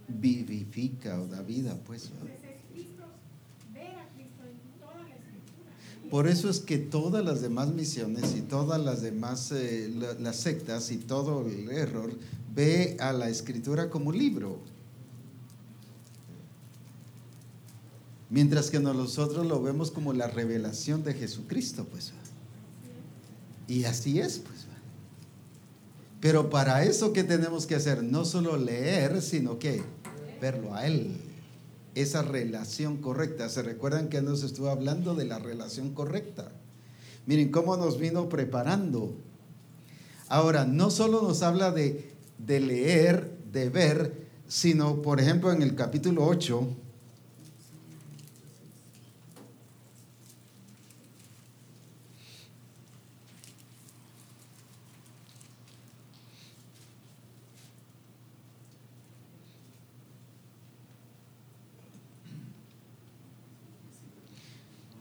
vivifica 0.09 1.21
o 1.21 1.29
da 1.29 1.43
vida, 1.43 1.79
pues. 1.87 2.11
Por 6.11 6.27
eso 6.27 6.51
es 6.51 6.59
que 6.59 6.79
todas 6.79 7.25
las 7.25 7.43
demás 7.43 7.69
misiones 7.69 8.35
y 8.37 8.41
todas 8.41 8.81
las 8.81 9.03
demás, 9.03 9.53
eh, 9.53 9.89
las 10.19 10.37
sectas 10.37 10.91
y 10.91 10.97
todo 10.97 11.47
el 11.47 11.71
error 11.71 12.11
ve 12.55 12.97
a 13.01 13.13
la 13.13 13.29
escritura 13.29 13.91
como 13.91 14.13
libro. 14.13 14.59
Mientras 18.31 18.71
que 18.71 18.81
nosotros 18.81 19.47
lo 19.47 19.63
vemos 19.63 19.91
como 19.91 20.13
la 20.13 20.27
revelación 20.27 21.05
de 21.05 21.15
Jesucristo, 21.15 21.87
pues. 21.91 22.13
Y 23.69 23.85
así 23.85 24.21
es, 24.21 24.39
pues. 24.39 24.67
Pero 26.21 26.49
para 26.49 26.85
eso, 26.85 27.13
¿qué 27.13 27.23
tenemos 27.23 27.67
que 27.67 27.75
hacer? 27.75 28.03
No 28.03 28.25
solo 28.25 28.57
leer, 28.57 29.21
sino 29.21 29.59
que 29.59 29.83
verlo 30.41 30.75
a 30.75 30.87
Él. 30.87 31.19
Esa 31.95 32.23
relación 32.23 32.97
correcta. 32.97 33.49
¿Se 33.49 33.63
recuerdan 33.63 34.09
que 34.09 34.23
nos 34.23 34.43
estuvo 34.43 34.71
hablando 34.71 35.15
de 35.15 35.27
la 35.27 35.39
relación 35.39 35.93
correcta? 35.93 36.51
Miren 37.27 37.51
cómo 37.51 37.77
nos 37.77 37.99
vino 37.99 38.29
preparando. 38.31 39.15
Ahora, 40.29 40.65
no 40.65 40.91
solo 40.91 41.23
nos 41.23 41.43
habla 41.43 41.71
de, 41.73 42.14
de 42.39 42.61
leer, 42.61 43.39
de 43.53 43.69
ver, 43.69 44.27
sino, 44.49 45.03
por 45.03 45.21
ejemplo, 45.21 45.53
en 45.53 45.63
el 45.63 45.75
capítulo 45.75 46.27
8, 46.27 46.69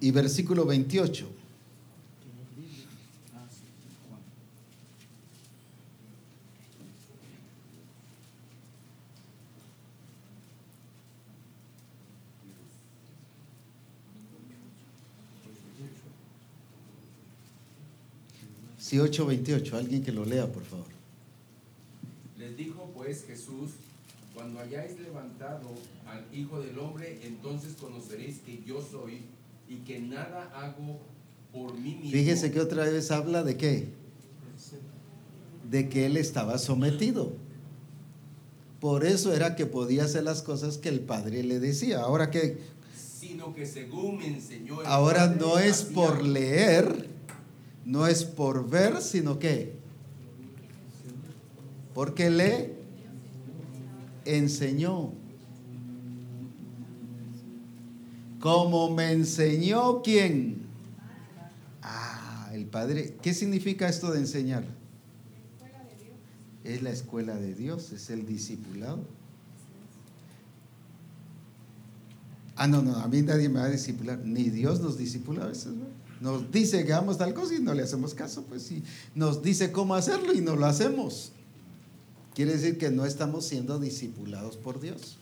y 0.03 0.11
versículo 0.11 0.65
28. 0.65 1.42
Sí, 18.84 18.97
8.28, 18.97 19.75
alguien 19.75 20.03
que 20.03 20.11
lo 20.11 20.25
lea, 20.25 20.45
por 20.51 20.65
favor. 20.65 20.88
Les 22.38 22.57
dijo 22.57 22.91
pues 22.93 23.23
Jesús, 23.23 23.71
cuando 24.36 24.59
hayáis 24.59 24.99
levantado 24.99 25.69
al 26.05 26.25
Hijo 26.38 26.59
del 26.59 26.77
Hombre, 26.77 27.17
entonces 27.23 27.75
conoceréis 27.79 28.39
que 28.39 28.61
yo 28.65 28.81
soy 28.81 29.21
y 29.69 29.77
que 29.86 30.01
nada 30.01 30.51
hago 30.53 30.99
por 31.53 31.73
mí 31.75 31.95
mismo. 31.95 32.11
Fíjese 32.11 32.51
que 32.51 32.59
otra 32.59 32.84
vez 32.84 33.09
habla 33.09 33.41
de 33.43 33.55
qué? 33.55 33.88
De 35.71 35.88
que 35.88 36.05
él 36.05 36.17
estaba 36.17 36.57
sometido. 36.57 37.31
Por 38.81 39.05
eso 39.05 39.34
era 39.34 39.55
que 39.55 39.65
podía 39.65 40.03
hacer 40.03 40.25
las 40.25 40.41
cosas 40.41 40.77
que 40.77 40.89
el 40.89 40.99
Padre 40.99 41.41
le 41.43 41.61
decía. 41.61 42.01
Ahora 42.01 42.29
que 42.29 42.57
Sino 42.97 43.55
que 43.55 43.65
según 43.65 44.17
me 44.17 44.27
enseñó 44.27 44.81
el 44.81 44.88
ahora 44.88 45.27
Padre, 45.27 45.39
no 45.39 45.57
es 45.57 45.84
por 45.84 46.21
leer, 46.21 47.12
no 47.86 48.07
es 48.07 48.23
por 48.23 48.69
ver, 48.69 49.01
sino 49.01 49.39
que 49.39 49.84
porque 51.93 52.29
le 52.29 52.73
enseñó. 54.25 55.11
Como 58.39 58.93
me 58.93 59.11
enseñó 59.11 60.01
quién? 60.01 60.63
Ah, 61.81 62.49
el 62.53 62.65
Padre. 62.65 63.15
¿Qué 63.21 63.34
significa 63.34 63.88
esto 63.88 64.11
de 64.11 64.19
enseñar? 64.19 64.65
Es 66.63 66.81
la 66.81 66.91
escuela 66.91 67.36
de 67.36 67.53
Dios, 67.53 67.91
es 67.91 68.09
el 68.09 68.25
discipulado. 68.25 69.05
Ah, 72.55 72.67
no, 72.67 72.81
no, 72.81 72.95
a 72.97 73.07
mí 73.07 73.21
nadie 73.21 73.49
me 73.49 73.59
va 73.59 73.65
a 73.65 73.69
discipular, 73.69 74.19
ni 74.23 74.49
Dios 74.49 74.79
nos 74.79 74.97
discipula 74.97 75.43
a 75.43 75.47
veces. 75.47 75.73
¿no? 75.73 75.86
Nos 76.24 76.49
dice 76.53 76.86
que 76.86 76.93
hagamos 76.93 77.17
tal 77.17 77.34
cosa 77.34 77.53
y 77.53 77.59
no 77.59 77.74
le 77.74 77.84
hacemos 77.84 78.13
caso, 78.13 78.43
pues 78.43 78.63
sí. 78.63 78.82
Nos 79.13 79.43
dice 79.43 79.74
cómo 79.74 79.93
hacerlo 79.93 80.34
y 80.34 80.39
no 80.39 80.55
lo 80.55 80.65
hacemos. 80.65 81.34
Quiere 82.34 82.53
decir 82.53 82.78
que 82.78 82.89
no 82.89 83.05
estamos 83.05 83.45
siendo 83.45 83.78
discipulados 83.78 84.55
por 84.55 84.80
Dios. 84.80 85.17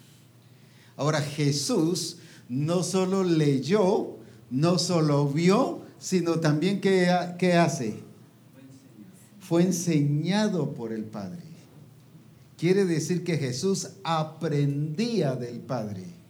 Ahora 0.98 1.20
Jesús 1.20 2.18
no 2.50 2.84
solo 2.84 3.24
leyó, 3.24 4.18
no 4.52 4.78
solo 4.78 5.28
vio, 5.28 5.82
sino 5.98 6.40
también 6.40 6.80
¿qué, 6.82 7.12
qué 7.40 7.54
hace? 7.54 7.96
Fue 9.40 9.64
enseñado 9.64 10.76
por 10.76 10.94
el 10.94 11.06
Padre. 11.06 11.42
Quiere 12.60 12.86
decir 12.86 13.24
que 13.24 13.40
Jesús 13.40 13.90
aprendía 14.04 15.36
del 15.36 15.62
Padre. 15.62 16.21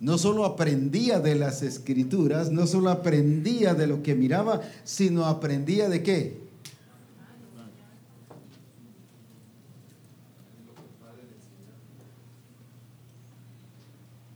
No 0.00 0.16
solo 0.16 0.46
aprendía 0.46 1.20
de 1.20 1.34
las 1.34 1.62
escrituras, 1.62 2.50
no 2.50 2.66
solo 2.66 2.88
aprendía 2.88 3.74
de 3.74 3.86
lo 3.86 4.02
que 4.02 4.14
miraba, 4.14 4.62
sino 4.82 5.26
aprendía 5.26 5.90
de 5.90 6.02
qué? 6.02 6.40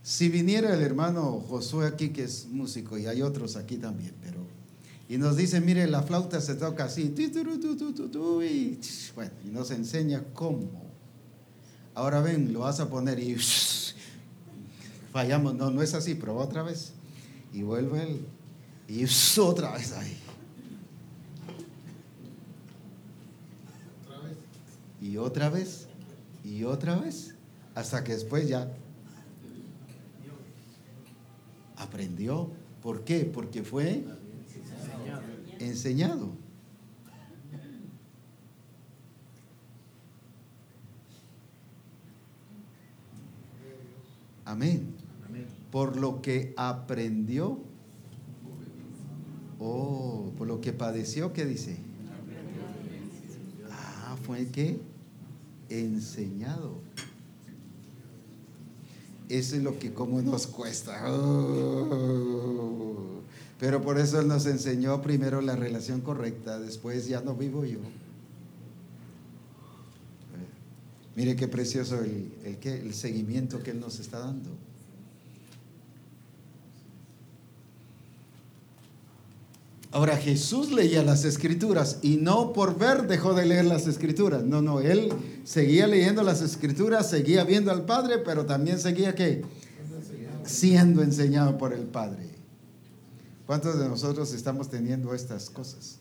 Si 0.03 0.29
viniera 0.29 0.73
el 0.73 0.83
hermano 0.83 1.43
Josué 1.49 1.87
aquí, 1.87 2.09
que 2.09 2.25
es 2.25 2.47
músico, 2.51 2.95
y 2.95 3.07
hay 3.07 3.23
otros 3.23 3.55
aquí 3.55 3.77
también, 3.77 4.13
pero. 4.21 4.37
Y 5.09 5.17
nos 5.17 5.35
dice, 5.35 5.59
mire, 5.61 5.87
la 5.87 6.03
flauta 6.03 6.39
se 6.41 6.53
toca 6.53 6.85
así, 6.85 7.13
y, 7.17 8.79
bueno, 9.15 9.31
y 9.43 9.49
nos 9.49 9.71
enseña 9.71 10.23
cómo. 10.35 10.69
Ahora 11.95 12.21
ven, 12.21 12.53
lo 12.53 12.59
vas 12.59 12.79
a 12.79 12.87
poner 12.87 13.17
y 13.19 13.35
fallamos, 15.15 15.55
no, 15.55 15.71
no 15.71 15.81
es 15.81 15.93
así, 15.93 16.13
prueba 16.13 16.41
otra 16.43 16.61
vez. 16.61 16.91
Y 17.53 17.63
vuelve 17.63 18.03
él, 18.03 18.25
y 18.89 19.05
otra 19.39 19.71
vez 19.71 19.93
ahí. 19.93 20.17
Y 24.99 25.15
otra 25.15 25.49
vez, 25.49 25.87
y 26.43 26.65
otra 26.65 26.97
vez, 26.97 27.33
hasta 27.75 28.03
que 28.03 28.11
después 28.11 28.49
ya 28.49 28.69
aprendió. 31.77 32.51
¿Por 32.81 33.05
qué? 33.05 33.23
Porque 33.23 33.63
fue 33.63 34.03
enseñado. 35.59 36.33
Amén. 44.43 44.94
Por 45.75 45.97
lo 45.97 46.21
que 46.21 46.53
aprendió. 46.55 47.59
Oh, 49.59 50.31
por 50.37 50.47
lo 50.47 50.61
que 50.61 50.71
padeció, 50.71 51.33
¿qué 51.33 51.45
dice? 51.45 51.75
Ah, 53.69 54.15
fue 54.23 54.47
que 54.47 54.79
enseñado. 55.67 56.79
Eso 59.27 59.57
es 59.57 59.63
lo 59.63 59.77
que 59.77 59.91
como 59.91 60.21
nos 60.21 60.47
cuesta. 60.47 61.11
Oh. 61.11 63.19
Pero 63.59 63.81
por 63.81 63.97
eso 63.97 64.21
Él 64.21 64.29
nos 64.29 64.45
enseñó 64.45 65.01
primero 65.01 65.41
la 65.41 65.57
relación 65.57 65.99
correcta, 65.99 66.57
después 66.57 67.05
ya 67.05 67.19
no 67.19 67.35
vivo 67.35 67.65
yo. 67.65 67.79
Mire 71.17 71.35
qué 71.35 71.49
precioso 71.49 71.99
el, 71.99 72.31
el, 72.45 72.65
el 72.65 72.93
seguimiento 72.93 73.61
que 73.61 73.71
Él 73.71 73.81
nos 73.81 73.99
está 73.99 74.19
dando. 74.19 74.51
Ahora 79.95 80.17
Jesús 80.17 80.73
leía 80.73 81.03
las 81.03 81.23
escrituras 81.23 81.99
y 82.01 82.17
no 82.17 82.51
por 82.51 82.77
ver 82.77 83.07
dejó 83.07 83.33
de 83.33 83.45
leer 83.45 83.63
las 83.63 83.87
escrituras. 83.87 84.43
No, 84.43 84.61
no, 84.61 84.81
él 84.81 85.13
seguía 85.45 85.87
leyendo 85.87 86.21
las 86.21 86.41
escrituras, 86.41 87.09
seguía 87.09 87.45
viendo 87.45 87.71
al 87.71 87.85
Padre, 87.85 88.17
pero 88.17 88.45
también 88.45 88.77
seguía 88.77 89.15
que 89.15 89.43
siendo 90.43 91.01
enseñado 91.01 91.57
por 91.57 91.71
el 91.71 91.83
Padre. 91.83 92.27
¿Cuántos 93.45 93.79
de 93.79 93.87
nosotros 93.87 94.33
estamos 94.33 94.69
teniendo 94.69 95.13
estas 95.13 95.49
cosas? 95.49 95.99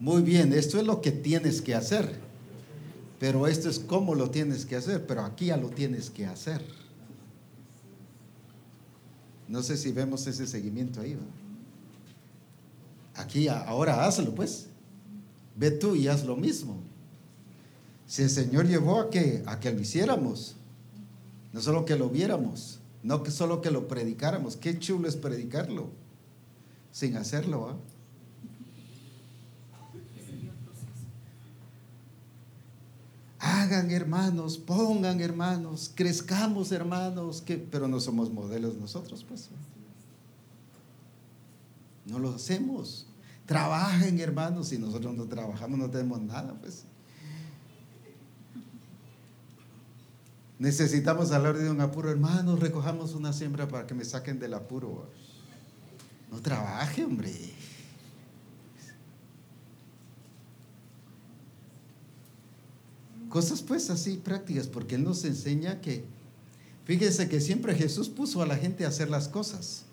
Muy 0.00 0.22
bien, 0.22 0.52
esto 0.52 0.80
es 0.80 0.84
lo 0.84 1.00
que 1.00 1.12
tienes 1.12 1.62
que 1.62 1.76
hacer. 1.76 2.27
Pero 3.18 3.46
esto 3.46 3.68
es 3.68 3.78
cómo 3.78 4.14
lo 4.14 4.30
tienes 4.30 4.64
que 4.64 4.76
hacer, 4.76 5.06
pero 5.06 5.24
aquí 5.24 5.46
ya 5.46 5.56
lo 5.56 5.70
tienes 5.70 6.10
que 6.10 6.26
hacer. 6.26 6.64
No 9.48 9.62
sé 9.62 9.76
si 9.76 9.92
vemos 9.92 10.26
ese 10.26 10.46
seguimiento 10.46 11.00
ahí. 11.00 11.14
¿va? 11.14 11.38
Aquí 13.22 13.48
ahora 13.48 14.04
hazlo, 14.04 14.34
pues. 14.34 14.66
Ve 15.56 15.72
tú 15.72 15.96
y 15.96 16.06
haz 16.06 16.24
lo 16.24 16.36
mismo. 16.36 16.76
Si 18.06 18.22
el 18.22 18.30
Señor 18.30 18.68
llevó 18.68 19.00
a 19.00 19.10
que 19.10 19.42
a 19.46 19.58
que 19.58 19.72
lo 19.72 19.80
hiciéramos, 19.80 20.54
No 21.52 21.62
solo 21.62 21.86
que 21.86 21.96
lo 21.96 22.10
viéramos, 22.10 22.78
no 23.02 23.24
solo 23.26 23.62
que 23.62 23.70
lo 23.70 23.88
predicáramos. 23.88 24.56
Qué 24.56 24.78
chulo 24.78 25.08
es 25.08 25.16
predicarlo 25.16 25.90
sin 26.92 27.16
hacerlo. 27.16 27.70
¿ah? 27.70 27.76
Hagan 33.68 33.90
hermanos, 33.90 34.56
pongan 34.56 35.20
hermanos, 35.20 35.92
crezcamos 35.94 36.72
hermanos, 36.72 37.42
que, 37.42 37.58
pero 37.58 37.86
no 37.86 38.00
somos 38.00 38.32
modelos 38.32 38.76
nosotros, 38.76 39.26
pues. 39.28 39.50
No 42.06 42.18
lo 42.18 42.30
hacemos. 42.30 43.06
Trabajen 43.44 44.20
hermanos, 44.20 44.68
si 44.68 44.78
nosotros 44.78 45.14
no 45.14 45.26
trabajamos 45.26 45.78
no 45.78 45.90
tenemos 45.90 46.18
nada, 46.22 46.54
pues. 46.58 46.84
Necesitamos 50.58 51.30
hablar 51.32 51.58
de 51.58 51.70
un 51.70 51.82
apuro, 51.82 52.10
hermanos, 52.10 52.60
recojamos 52.60 53.12
una 53.12 53.34
siembra 53.34 53.68
para 53.68 53.86
que 53.86 53.92
me 53.92 54.06
saquen 54.06 54.38
del 54.38 54.54
apuro. 54.54 55.10
No 56.30 56.40
trabaje, 56.40 57.04
hombre. 57.04 57.34
Cosas 63.28 63.62
pues 63.62 63.90
así 63.90 64.16
prácticas, 64.16 64.66
porque 64.66 64.94
Él 64.94 65.04
nos 65.04 65.24
enseña 65.24 65.80
que, 65.80 66.04
fíjese 66.84 67.28
que 67.28 67.40
siempre 67.40 67.74
Jesús 67.74 68.08
puso 68.08 68.42
a 68.42 68.46
la 68.46 68.56
gente 68.56 68.84
a 68.84 68.88
hacer 68.88 69.10
las 69.10 69.28
cosas. 69.28 69.84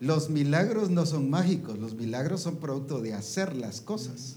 Los 0.00 0.30
milagros 0.30 0.90
no 0.90 1.06
son 1.06 1.30
mágicos, 1.30 1.78
los 1.78 1.94
milagros 1.94 2.42
son 2.42 2.56
producto 2.56 3.00
de 3.00 3.14
hacer 3.14 3.56
las 3.56 3.80
cosas. 3.80 4.36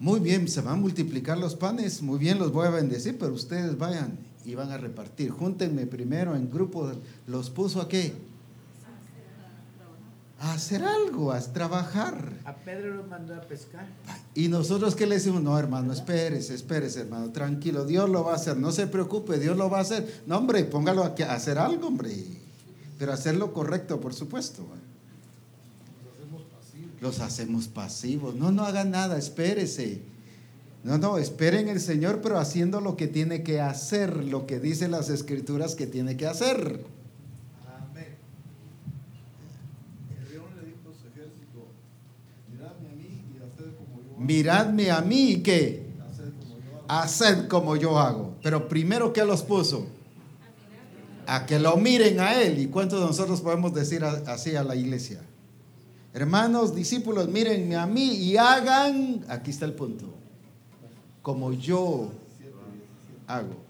Muy 0.00 0.20
bien, 0.20 0.46
se 0.46 0.60
van 0.60 0.74
a 0.74 0.80
multiplicar 0.80 1.38
los 1.38 1.56
panes, 1.56 2.02
muy 2.02 2.18
bien, 2.18 2.38
los 2.38 2.52
voy 2.52 2.66
a 2.66 2.70
bendecir, 2.70 3.18
pero 3.18 3.32
ustedes 3.32 3.76
vayan 3.78 4.16
y 4.44 4.54
van 4.54 4.70
a 4.70 4.78
repartir. 4.78 5.30
Júntenme 5.30 5.86
primero 5.86 6.36
en 6.36 6.48
grupo, 6.48 6.92
los 7.26 7.50
puso 7.50 7.80
a 7.80 7.88
qué? 7.88 8.12
A 10.40 10.52
hacer 10.52 10.84
algo, 10.84 11.32
a 11.32 11.40
trabajar. 11.40 12.32
A 12.44 12.54
Pedro 12.54 12.94
lo 12.94 13.04
mandó 13.04 13.34
a 13.34 13.40
pescar. 13.40 13.86
Y 14.34 14.48
nosotros 14.48 14.94
qué 14.94 15.06
le 15.06 15.16
decimos, 15.16 15.42
no 15.42 15.58
hermano, 15.58 15.92
espérese, 15.92 16.54
espérese 16.54 17.00
hermano, 17.00 17.30
tranquilo, 17.32 17.84
Dios 17.84 18.08
lo 18.08 18.22
va 18.22 18.32
a 18.32 18.36
hacer, 18.36 18.56
no 18.56 18.70
se 18.70 18.86
preocupe, 18.86 19.38
Dios 19.38 19.56
lo 19.56 19.68
va 19.68 19.78
a 19.78 19.82
hacer. 19.82 20.22
No 20.26 20.38
hombre, 20.38 20.64
póngalo 20.64 21.02
a, 21.02 21.14
a 21.18 21.34
hacer 21.34 21.58
algo, 21.58 21.88
hombre, 21.88 22.12
pero 22.98 23.12
hacerlo 23.12 23.52
correcto, 23.52 24.00
por 24.00 24.14
supuesto. 24.14 24.64
Los 27.00 27.20
hacemos 27.20 27.68
pasivos. 27.68 28.34
No, 28.34 28.50
no 28.50 28.64
hagan 28.64 28.90
nada, 28.90 29.18
espérese. 29.18 30.02
No, 30.84 30.96
no, 30.96 31.18
esperen 31.18 31.68
el 31.68 31.80
Señor, 31.80 32.20
pero 32.22 32.38
haciendo 32.38 32.80
lo 32.80 32.96
que 32.96 33.08
tiene 33.08 33.42
que 33.42 33.60
hacer, 33.60 34.24
lo 34.24 34.46
que 34.46 34.60
dicen 34.60 34.90
las 34.90 35.10
escrituras 35.10 35.74
que 35.74 35.86
tiene 35.86 36.16
que 36.16 36.26
hacer. 36.26 36.84
Amén. 37.66 38.16
El 40.18 40.32
león 40.32 40.46
le 40.56 40.66
dijo 40.66 40.88
a 40.88 40.94
su 40.94 41.08
ejército, 41.08 41.66
miradme 42.50 42.88
a 42.88 42.94
mí 42.94 43.22
y 43.34 43.38
haced 43.38 43.74
como 43.76 44.00
yo 44.02 44.07
hago. 44.07 44.07
Miradme 44.18 44.90
a 44.90 45.00
mí 45.00 45.30
y 45.32 45.42
qué, 45.42 45.86
Haced 46.88 47.48
como 47.48 47.76
yo 47.76 47.98
hago. 47.98 48.34
Pero 48.42 48.68
primero, 48.68 49.12
¿qué 49.12 49.24
los 49.24 49.42
puso? 49.42 49.86
A 51.26 51.44
que 51.44 51.58
lo 51.58 51.76
miren 51.76 52.18
a 52.18 52.40
Él. 52.40 52.58
¿Y 52.58 52.68
cuántos 52.68 53.00
de 53.00 53.06
nosotros 53.06 53.42
podemos 53.42 53.74
decir 53.74 54.02
así 54.04 54.56
a 54.56 54.64
la 54.64 54.74
iglesia? 54.74 55.20
Hermanos, 56.14 56.74
discípulos, 56.74 57.28
mírenme 57.28 57.76
a 57.76 57.86
mí 57.86 58.14
y 58.14 58.38
hagan, 58.38 59.24
aquí 59.28 59.50
está 59.50 59.66
el 59.66 59.74
punto, 59.74 60.06
como 61.20 61.52
yo 61.52 62.10
hago. 63.26 63.68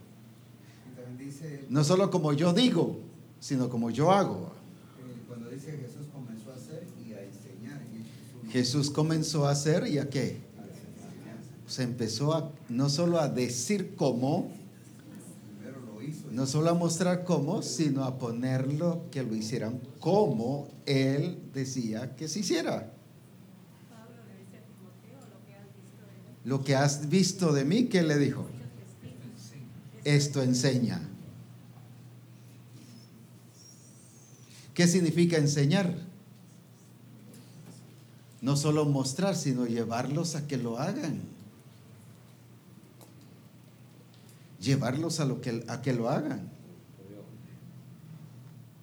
No 1.68 1.82
solo 1.84 2.10
como 2.10 2.32
yo 2.32 2.52
digo, 2.52 2.96
sino 3.40 3.68
como 3.68 3.90
yo 3.90 4.12
hago. 4.12 4.52
eh, 5.00 5.22
cuando 5.26 5.50
dice 5.50 5.72
Jesús 5.72 6.06
comenzó 6.12 6.52
a 6.52 6.54
hacer 6.54 6.86
y 7.04 7.12
a 7.12 7.22
enseñar. 7.24 7.82
en 7.82 8.00
Hechos 8.00 8.32
uno, 8.34 8.37
Jesús 8.50 8.90
comenzó 8.90 9.46
a 9.46 9.50
hacer 9.50 9.86
y 9.86 9.98
a 9.98 10.08
qué? 10.08 10.40
Se 11.66 11.82
empezó 11.82 12.32
a 12.32 12.50
no 12.68 12.88
solo 12.88 13.20
a 13.20 13.28
decir 13.28 13.94
cómo, 13.94 14.50
no 16.30 16.46
solo 16.46 16.70
a 16.70 16.74
mostrar 16.74 17.24
cómo, 17.24 17.62
sino 17.62 18.04
a 18.04 18.18
ponerlo 18.18 19.04
que 19.10 19.22
lo 19.22 19.34
hicieran 19.34 19.80
como 20.00 20.68
él 20.86 21.38
decía 21.52 22.16
que 22.16 22.28
se 22.28 22.40
hiciera. 22.40 22.92
Lo 26.44 26.64
que 26.64 26.74
has 26.74 27.10
visto 27.10 27.52
de 27.52 27.64
mí, 27.64 27.84
¿qué 27.84 28.02
le 28.02 28.16
dijo? 28.16 28.46
Esto 30.04 30.42
enseña. 30.42 31.06
¿Qué 34.72 34.86
significa 34.86 35.36
enseñar? 35.36 36.07
No 38.40 38.56
solo 38.56 38.84
mostrar, 38.84 39.36
sino 39.36 39.66
llevarlos 39.66 40.34
a 40.34 40.46
que 40.46 40.56
lo 40.56 40.78
hagan. 40.78 41.20
Llevarlos 44.60 45.20
a, 45.20 45.24
lo 45.24 45.40
que, 45.40 45.64
a 45.68 45.82
que 45.82 45.92
lo 45.92 46.08
hagan. 46.08 46.48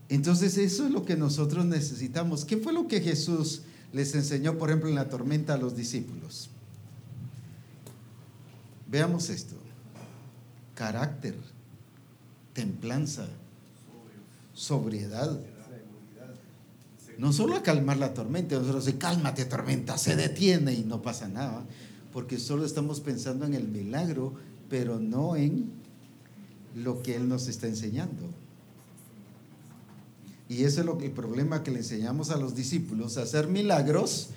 Entonces 0.10 0.58
eso 0.58 0.86
es 0.86 0.92
lo 0.92 1.06
que 1.06 1.16
nosotros 1.16 1.66
necesitamos. 1.66 2.46
¿Qué 2.46 2.58
fue 2.58 2.74
lo 2.74 2.88
que 2.88 3.02
Jesús 3.02 3.62
les 3.92 4.14
enseñó, 4.14 4.58
por 4.58 4.70
ejemplo, 4.70 4.90
en 4.90 4.96
la 4.96 5.10
tormenta 5.10 5.56
a 5.56 5.58
los 5.58 5.76
discípulos? 5.76 6.50
Veamos 8.88 9.30
esto. 9.30 9.56
Carácter, 10.76 11.36
templanza, 12.54 13.28
sobriedad. 14.54 15.40
No 17.18 17.32
solo 17.32 17.56
a 17.56 17.64
calmar 17.64 17.98
la 17.98 18.14
tormenta, 18.14 18.56
nosotros 18.56 18.86
decimos, 18.86 19.02
cálmate 19.02 19.46
tormenta, 19.46 19.98
se 19.98 20.16
detiene 20.16 20.74
y 20.74 20.84
no 20.84 21.02
pasa 21.02 21.28
nada, 21.28 21.66
porque 22.12 22.38
solo 22.40 22.66
estamos 22.66 23.00
pensando 23.00 23.46
en 23.46 23.54
el 23.54 23.68
milagro, 23.68 24.34
pero 24.70 25.00
no 25.00 25.36
en 25.36 25.72
lo 26.76 27.02
que 27.02 27.16
Él 27.16 27.30
nos 27.30 27.48
está 27.48 27.68
enseñando. 27.68 28.24
Y 30.48 30.64
ese 30.64 30.82
es 30.82 30.86
lo 30.86 30.98
que 30.98 31.06
el 31.06 31.12
problema 31.12 31.64
que 31.64 31.72
le 31.72 31.80
enseñamos 31.80 32.30
a 32.30 32.38
los 32.38 32.54
discípulos, 32.54 33.18
hacer 33.18 33.48
milagros, 33.48 34.30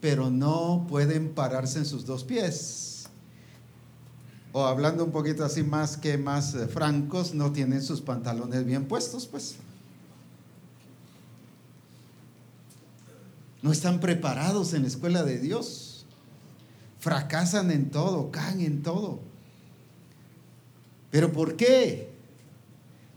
pero 0.00 0.30
no 0.30 0.86
pueden 0.88 1.30
pararse 1.30 1.78
en 1.78 1.86
sus 1.86 2.06
dos 2.06 2.22
pies. 2.22 3.06
O 4.52 4.64
hablando 4.64 5.04
un 5.04 5.10
poquito 5.10 5.44
así 5.44 5.62
más 5.62 5.96
que 5.96 6.16
más 6.18 6.54
eh, 6.54 6.66
francos, 6.66 7.34
no 7.34 7.52
tienen 7.52 7.82
sus 7.82 8.00
pantalones 8.00 8.64
bien 8.64 8.86
puestos, 8.86 9.26
pues. 9.26 9.56
No 13.66 13.72
están 13.72 13.98
preparados 13.98 14.74
en 14.74 14.82
la 14.82 14.88
escuela 14.88 15.24
de 15.24 15.40
Dios. 15.40 16.06
Fracasan 17.00 17.72
en 17.72 17.90
todo, 17.90 18.30
caen 18.30 18.60
en 18.60 18.84
todo. 18.84 19.18
¿Pero 21.10 21.32
por 21.32 21.56
qué? 21.56 22.12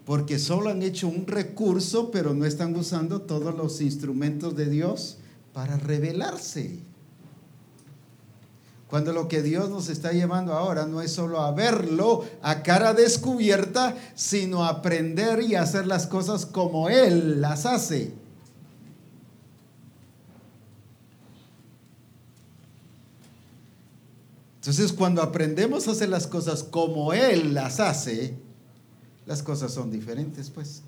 Porque 0.07 0.39
solo 0.39 0.71
han 0.71 0.81
hecho 0.81 1.07
un 1.07 1.27
recurso, 1.27 2.09
pero 2.09 2.33
no 2.33 2.45
están 2.45 2.75
usando 2.75 3.21
todos 3.21 3.53
los 3.53 3.79
instrumentos 3.79 4.55
de 4.55 4.67
Dios 4.71 5.19
para 5.53 5.77
revelarse. 5.77 6.79
Cuando 8.89 9.13
lo 9.13 9.27
que 9.27 9.43
Dios 9.43 9.69
nos 9.69 9.87
está 9.87 10.13
llevando 10.13 10.53
ahora 10.53 10.87
no 10.87 11.03
es 11.03 11.11
solo 11.11 11.41
a 11.41 11.51
verlo 11.51 12.25
a 12.41 12.63
cara 12.63 12.95
descubierta, 12.95 13.95
sino 14.15 14.65
a 14.65 14.69
aprender 14.69 15.43
y 15.43 15.53
hacer 15.53 15.85
las 15.85 16.07
cosas 16.07 16.47
como 16.47 16.89
Él 16.89 17.39
las 17.39 17.67
hace. 17.67 18.18
Entonces, 24.69 24.93
cuando 24.93 25.23
aprendemos 25.23 25.87
a 25.87 25.91
hacer 25.93 26.09
las 26.09 26.27
cosas 26.27 26.61
como 26.61 27.11
Él 27.11 27.55
las 27.55 27.79
hace, 27.79 28.35
las 29.25 29.41
cosas 29.41 29.73
son 29.73 29.89
diferentes, 29.89 30.51
pues. 30.51 30.83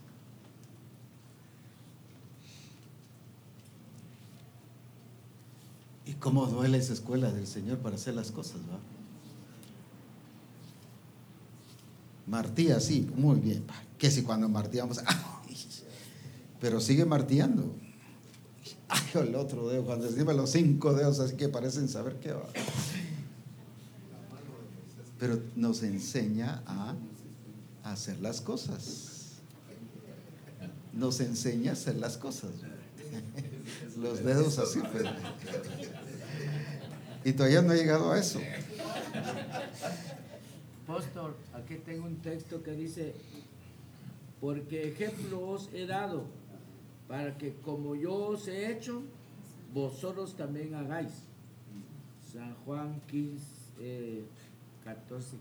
¿Y 6.06 6.14
cómo 6.14 6.46
duele 6.46 6.78
esa 6.78 6.94
escuela 6.94 7.32
del 7.32 7.48
Señor 7.48 7.80
para 7.80 7.96
hacer 7.96 8.14
las 8.14 8.30
cosas, 8.30 8.58
va? 8.72 8.78
Martía, 12.28 12.80
sí, 12.80 13.10
muy 13.16 13.40
bien. 13.40 13.66
Que 13.98 14.12
si 14.12 14.22
cuando 14.22 14.48
martíamos, 14.48 15.00
pero 16.62 16.80
sigue 16.82 17.06
martillando. 17.06 17.76
Ay, 18.90 19.02
el 19.16 19.34
otro 19.34 19.68
dedo, 19.70 19.86
cuando 19.86 20.06
encima 20.06 20.34
los 20.34 20.52
cinco 20.52 20.94
dedos, 20.94 21.20
así 21.20 21.36
que 21.36 21.50
parecen 21.50 21.90
saber 21.90 22.20
qué 22.20 22.34
va. 22.34 22.46
Pero 25.22 25.40
nos 25.56 25.84
enseña 25.84 26.64
a 26.66 26.96
hacer 27.84 28.20
las 28.22 28.42
cosas. 28.42 29.40
Nos 30.94 31.20
enseña 31.20 31.70
a 31.70 31.74
hacer 31.74 31.98
las 31.98 32.18
cosas. 32.18 32.50
Los 33.98 34.24
dedos 34.24 34.58
así, 34.58 34.80
pues. 34.92 35.04
Y 37.24 37.34
todavía 37.34 37.62
no 37.62 37.72
he 37.72 37.78
llegado 37.78 38.12
a 38.12 38.18
eso. 38.18 38.40
Apóstol, 40.86 41.36
aquí 41.54 41.76
tengo 41.86 42.08
un 42.08 42.16
texto 42.16 42.64
que 42.64 42.72
dice, 42.72 43.14
porque 44.40 44.88
ejemplo 44.88 45.50
os 45.50 45.70
he 45.72 45.86
dado, 45.86 46.26
para 47.08 47.38
que 47.38 47.54
como 47.64 47.94
yo 47.94 48.16
os 48.16 48.48
he 48.48 48.72
hecho, 48.72 49.04
vosotros 49.72 50.36
también 50.36 50.74
hagáis. 50.74 51.12
San 52.34 52.56
Juan 52.66 53.00
15, 53.08 53.44
eh, 53.82 54.24
14, 54.84 55.38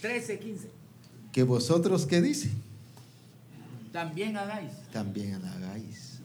13, 0.00 0.38
15. 0.38 0.68
Que 1.32 1.42
vosotros, 1.42 2.06
¿qué 2.06 2.20
dice? 2.20 2.50
También 3.92 4.36
hagáis. 4.36 4.72
También 4.92 5.44
hagáis. 5.44 6.20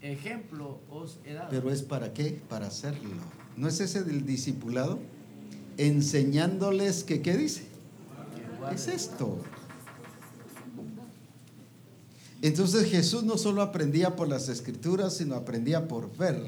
Ejemplo 0.00 0.80
os 0.90 1.18
he 1.24 1.34
dado. 1.34 1.48
Pero 1.50 1.70
es 1.70 1.82
para 1.82 2.12
qué? 2.12 2.40
Para 2.48 2.66
hacerlo. 2.66 3.10
¿No 3.56 3.68
es 3.68 3.80
ese 3.80 4.02
del 4.02 4.26
discipulado? 4.26 4.98
Enseñándoles 5.76 7.04
que, 7.04 7.22
¿qué 7.22 7.36
dice? 7.36 7.66
¿Qué 8.68 8.74
es 8.74 8.88
esto? 8.88 9.38
Entonces 12.42 12.90
Jesús 12.90 13.24
no 13.24 13.38
solo 13.38 13.62
aprendía 13.62 14.16
por 14.16 14.28
las 14.28 14.50
escrituras, 14.50 15.16
sino 15.16 15.34
aprendía 15.34 15.88
por 15.88 16.14
ver, 16.16 16.46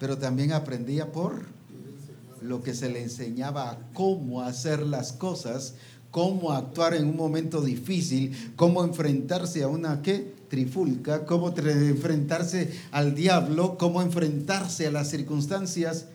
pero 0.00 0.18
también 0.18 0.52
aprendía 0.52 1.12
por 1.12 1.44
lo 2.42 2.62
que 2.62 2.74
se 2.74 2.88
le 2.88 3.02
enseñaba 3.02 3.78
cómo 3.94 4.42
hacer 4.42 4.80
las 4.80 5.12
cosas, 5.12 5.74
cómo 6.10 6.52
actuar 6.52 6.94
en 6.94 7.08
un 7.08 7.16
momento 7.16 7.60
difícil, 7.60 8.52
cómo 8.56 8.84
enfrentarse 8.84 9.62
a 9.62 9.68
una 9.68 10.02
¿qué? 10.02 10.34
trifulca, 10.48 11.24
cómo 11.24 11.54
enfrentarse 11.56 12.72
al 12.90 13.14
diablo, 13.14 13.78
cómo 13.78 14.02
enfrentarse 14.02 14.86
a 14.86 14.90
las 14.90 15.08
circunstancias. 15.08 16.06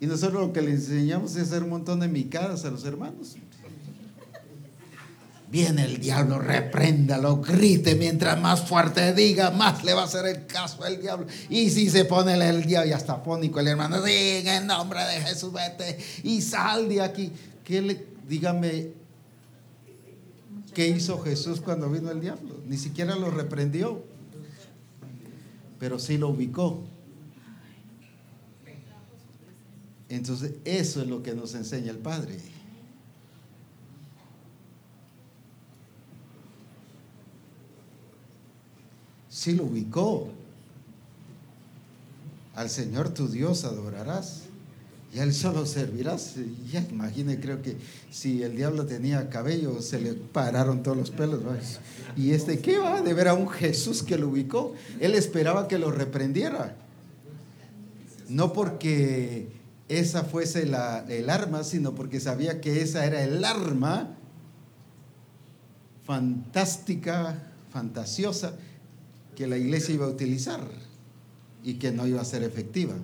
Y 0.00 0.06
nosotros 0.06 0.48
lo 0.48 0.52
que 0.52 0.62
le 0.62 0.72
enseñamos 0.72 1.36
es 1.36 1.48
hacer 1.48 1.62
un 1.62 1.70
montón 1.70 2.00
de 2.00 2.08
micadas 2.08 2.64
a 2.64 2.70
los 2.70 2.84
hermanos. 2.84 3.36
Viene 5.52 5.84
el 5.84 5.98
diablo, 5.98 6.38
repréndalo, 6.38 7.42
grite, 7.42 7.94
mientras 7.94 8.40
más 8.40 8.66
fuerte 8.66 9.12
diga, 9.12 9.50
más 9.50 9.84
le 9.84 9.92
va 9.92 10.00
a 10.00 10.04
hacer 10.06 10.24
el 10.24 10.46
caso 10.46 10.82
al 10.82 10.98
diablo. 10.98 11.26
Y 11.50 11.68
si 11.68 11.90
se 11.90 12.06
pone 12.06 12.32
el, 12.32 12.40
el 12.40 12.64
diablo 12.64 12.88
y 12.88 12.94
hasta 12.94 13.12
afónico 13.12 13.60
el 13.60 13.68
hermano, 13.68 14.00
diga 14.00 14.56
en 14.56 14.66
nombre 14.66 15.00
de 15.04 15.20
Jesús, 15.20 15.52
vete 15.52 15.98
y 16.22 16.40
sal 16.40 16.88
de 16.88 17.02
aquí. 17.02 17.30
¿Qué 17.64 17.82
le, 17.82 18.02
dígame, 18.26 18.92
qué 20.72 20.88
hizo 20.88 21.20
Jesús 21.20 21.60
cuando 21.60 21.90
vino 21.90 22.10
el 22.10 22.22
diablo? 22.22 22.62
Ni 22.66 22.78
siquiera 22.78 23.14
lo 23.14 23.30
reprendió, 23.30 24.02
pero 25.78 25.98
sí 25.98 26.16
lo 26.16 26.30
ubicó. 26.30 26.82
Entonces, 30.08 30.52
eso 30.64 31.02
es 31.02 31.08
lo 31.08 31.22
que 31.22 31.34
nos 31.34 31.54
enseña 31.54 31.90
el 31.90 31.98
Padre. 31.98 32.38
Sí 39.42 39.54
lo 39.54 39.64
ubicó. 39.64 40.28
Al 42.54 42.70
Señor 42.70 43.08
tu 43.08 43.26
Dios 43.26 43.64
adorarás 43.64 44.42
y 45.12 45.18
a 45.18 45.24
Él 45.24 45.34
solo 45.34 45.66
servirás. 45.66 46.36
Ya 46.70 46.86
imagine, 46.88 47.40
creo 47.40 47.60
que 47.60 47.76
si 48.12 48.44
el 48.44 48.54
diablo 48.54 48.86
tenía 48.86 49.28
cabello, 49.30 49.82
se 49.82 50.00
le 50.00 50.12
pararon 50.12 50.84
todos 50.84 50.96
los 50.96 51.10
pelos. 51.10 51.44
¿va? 51.44 51.56
Y 52.16 52.30
este, 52.30 52.60
¿qué 52.60 52.78
va? 52.78 53.02
De 53.02 53.14
ver 53.14 53.26
a 53.26 53.34
un 53.34 53.48
Jesús 53.48 54.04
que 54.04 54.16
lo 54.16 54.28
ubicó. 54.28 54.74
Él 55.00 55.16
esperaba 55.16 55.66
que 55.66 55.76
lo 55.76 55.90
reprendiera. 55.90 56.76
No 58.28 58.52
porque 58.52 59.48
esa 59.88 60.22
fuese 60.22 60.66
la, 60.66 61.04
el 61.08 61.28
arma, 61.28 61.64
sino 61.64 61.96
porque 61.96 62.20
sabía 62.20 62.60
que 62.60 62.80
esa 62.80 63.04
era 63.06 63.24
el 63.24 63.44
arma 63.44 64.14
fantástica, 66.04 67.42
fantasiosa, 67.72 68.54
que 69.36 69.46
la 69.46 69.56
iglesia 69.56 69.94
iba 69.94 70.06
a 70.06 70.10
utilizar 70.10 70.60
y 71.62 71.74
que 71.74 71.92
no 71.92 72.06
iba 72.06 72.20
a 72.20 72.24
ser 72.24 72.42
efectiva. 72.42 72.94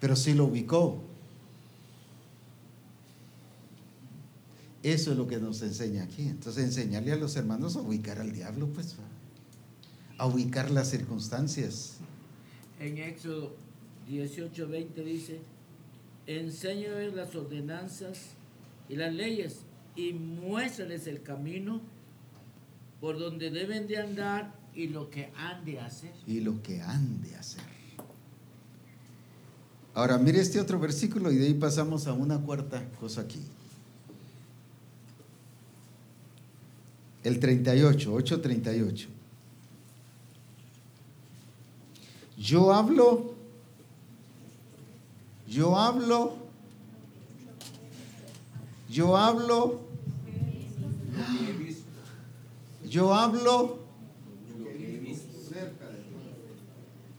Pero 0.00 0.16
sí 0.16 0.34
lo 0.34 0.44
ubicó. 0.44 1.00
Eso 4.82 5.12
es 5.12 5.16
lo 5.16 5.26
que 5.26 5.38
nos 5.38 5.62
enseña 5.62 6.02
aquí. 6.02 6.22
Entonces, 6.22 6.62
enseñarle 6.62 7.12
a 7.12 7.16
los 7.16 7.36
hermanos 7.36 7.76
a 7.76 7.80
ubicar 7.80 8.18
al 8.18 8.32
diablo, 8.32 8.66
pues, 8.66 8.96
a 10.18 10.26
ubicar 10.26 10.70
las 10.70 10.90
circunstancias. 10.90 11.98
En 12.78 12.98
Éxodo 12.98 13.54
18, 14.06 14.68
20 14.68 15.04
dice, 15.04 15.40
enséñales 16.26 17.14
las 17.14 17.34
ordenanzas 17.34 18.18
y 18.90 18.96
las 18.96 19.14
leyes 19.14 19.60
y 19.96 20.12
muéstrales 20.12 21.06
el 21.06 21.22
camino 21.22 21.80
por 23.00 23.18
donde 23.18 23.50
deben 23.50 23.86
de 23.86 23.98
andar 23.98 24.54
y 24.74 24.88
lo 24.88 25.10
que 25.10 25.30
han 25.36 25.64
de 25.64 25.80
hacer. 25.80 26.12
y 26.26 26.40
lo 26.40 26.62
que 26.62 26.80
han 26.80 27.22
de 27.22 27.36
hacer. 27.36 27.62
Ahora, 29.94 30.18
mire 30.18 30.40
este 30.40 30.60
otro 30.60 30.80
versículo 30.80 31.30
y 31.30 31.36
de 31.36 31.46
ahí 31.46 31.54
pasamos 31.54 32.08
a 32.08 32.12
una 32.12 32.40
cuarta 32.40 32.84
cosa 32.98 33.20
aquí. 33.20 33.40
El 37.22 37.38
38, 37.38 38.12
838. 38.12 39.08
Yo 42.36 42.74
hablo, 42.74 43.34
yo 45.48 45.78
hablo, 45.78 46.43
yo 48.94 49.16
hablo, 49.16 49.80
yo 52.88 53.12
hablo. 53.12 53.80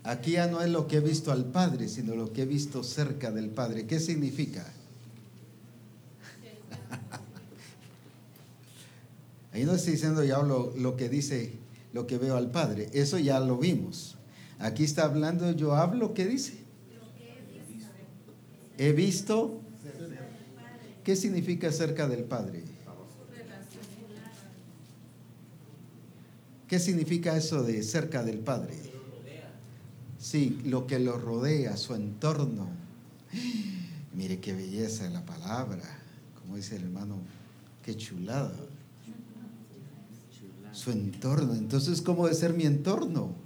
Aquí 0.04 0.32
ya 0.34 0.48
no 0.48 0.62
es 0.62 0.70
lo 0.70 0.88
que 0.88 0.98
he 0.98 1.00
visto 1.02 1.34
al 1.34 1.44
Padre, 1.44 1.90
sino 1.90 2.16
lo 2.16 2.32
que 2.32 2.44
he 2.44 2.46
visto 2.46 2.82
cerca 2.82 3.30
del 3.32 3.50
Padre. 3.50 3.88
¿Qué 3.88 4.00
significa? 4.00 4.66
Ahí 9.52 9.66
no 9.66 9.74
estoy 9.74 9.94
diciendo 9.94 10.24
ya 10.24 10.42
lo, 10.44 10.74
lo 10.78 10.96
que 10.96 11.10
dice, 11.10 11.52
lo 11.92 12.08
que 12.08 12.18
veo 12.18 12.38
al 12.38 12.52
Padre. 12.52 12.90
Eso 12.94 13.20
ya 13.20 13.42
lo 13.42 13.58
vimos. 13.58 14.16
Aquí 14.60 14.86
está 14.86 15.04
hablando, 15.04 15.52
yo 15.52 15.76
hablo, 15.76 16.14
¿qué 16.14 16.26
dice? 16.26 16.54
He 18.78 18.94
visto. 18.94 19.64
¿Qué 21.06 21.16
significa 21.16 21.72
cerca 21.72 22.08
del 22.08 22.24
Padre? 22.24 22.64
¿Qué 26.68 26.80
significa 26.80 27.38
eso 27.38 27.62
de 27.62 27.84
cerca 27.84 28.24
del 28.24 28.39
Padre? 28.39 28.74
Sí, 30.18 30.60
lo 30.66 30.88
que 30.88 30.97
lo 30.97 31.20
rodea, 31.20 31.78
su 31.78 31.93
entorno. 31.93 32.68
Mire 34.16 34.39
qué 34.39 34.53
belleza 34.53 35.08
la 35.12 35.24
palabra. 35.24 35.84
Como 36.41 36.56
dice 36.56 36.78
el 36.78 36.86
hermano, 36.86 37.20
qué 37.84 37.95
chulada. 37.95 38.56
Su 40.72 40.89
entorno. 40.89 41.53
Entonces, 41.53 42.01
¿cómo 42.01 42.26
debe 42.26 42.36
ser 42.36 42.53
mi 42.56 42.64
entorno? 42.64 43.45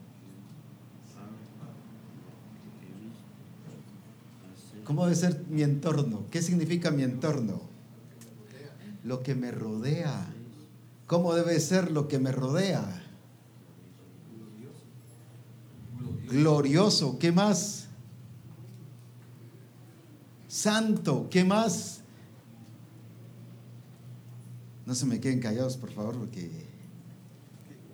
¿Cómo 4.90 5.04
debe 5.04 5.16
ser 5.16 5.46
mi 5.52 5.62
entorno? 5.62 6.26
¿Qué 6.32 6.42
significa 6.42 6.90
mi 6.90 7.04
entorno? 7.04 7.62
Lo 9.04 9.22
que 9.22 9.36
me 9.36 9.52
rodea. 9.52 10.34
¿Cómo 11.06 11.36
debe 11.36 11.60
ser 11.60 11.92
lo 11.92 12.08
que 12.08 12.18
me 12.18 12.32
rodea? 12.32 13.04
Glorioso. 16.28 17.20
¿Qué 17.20 17.32
más? 17.32 17.86
Santo. 20.48 21.28
¿Qué 21.30 21.44
más? 21.44 22.02
No 24.88 24.96
se 24.96 25.06
me 25.06 25.20
queden 25.20 25.40
callados, 25.40 25.78
por 25.78 25.92
favor, 25.92 26.18
porque 26.18 26.50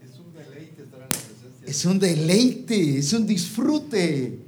Es 0.01 0.17
un 0.17 0.31
deleite 0.33 0.83
estar 0.83 1.01
en 1.01 1.07
la 1.07 1.07
presencia. 1.09 1.67
es 1.67 1.85
un 1.85 1.99
deleite, 1.99 2.99
es 2.99 3.11
un 3.11 3.27
disfrute. 3.27 4.44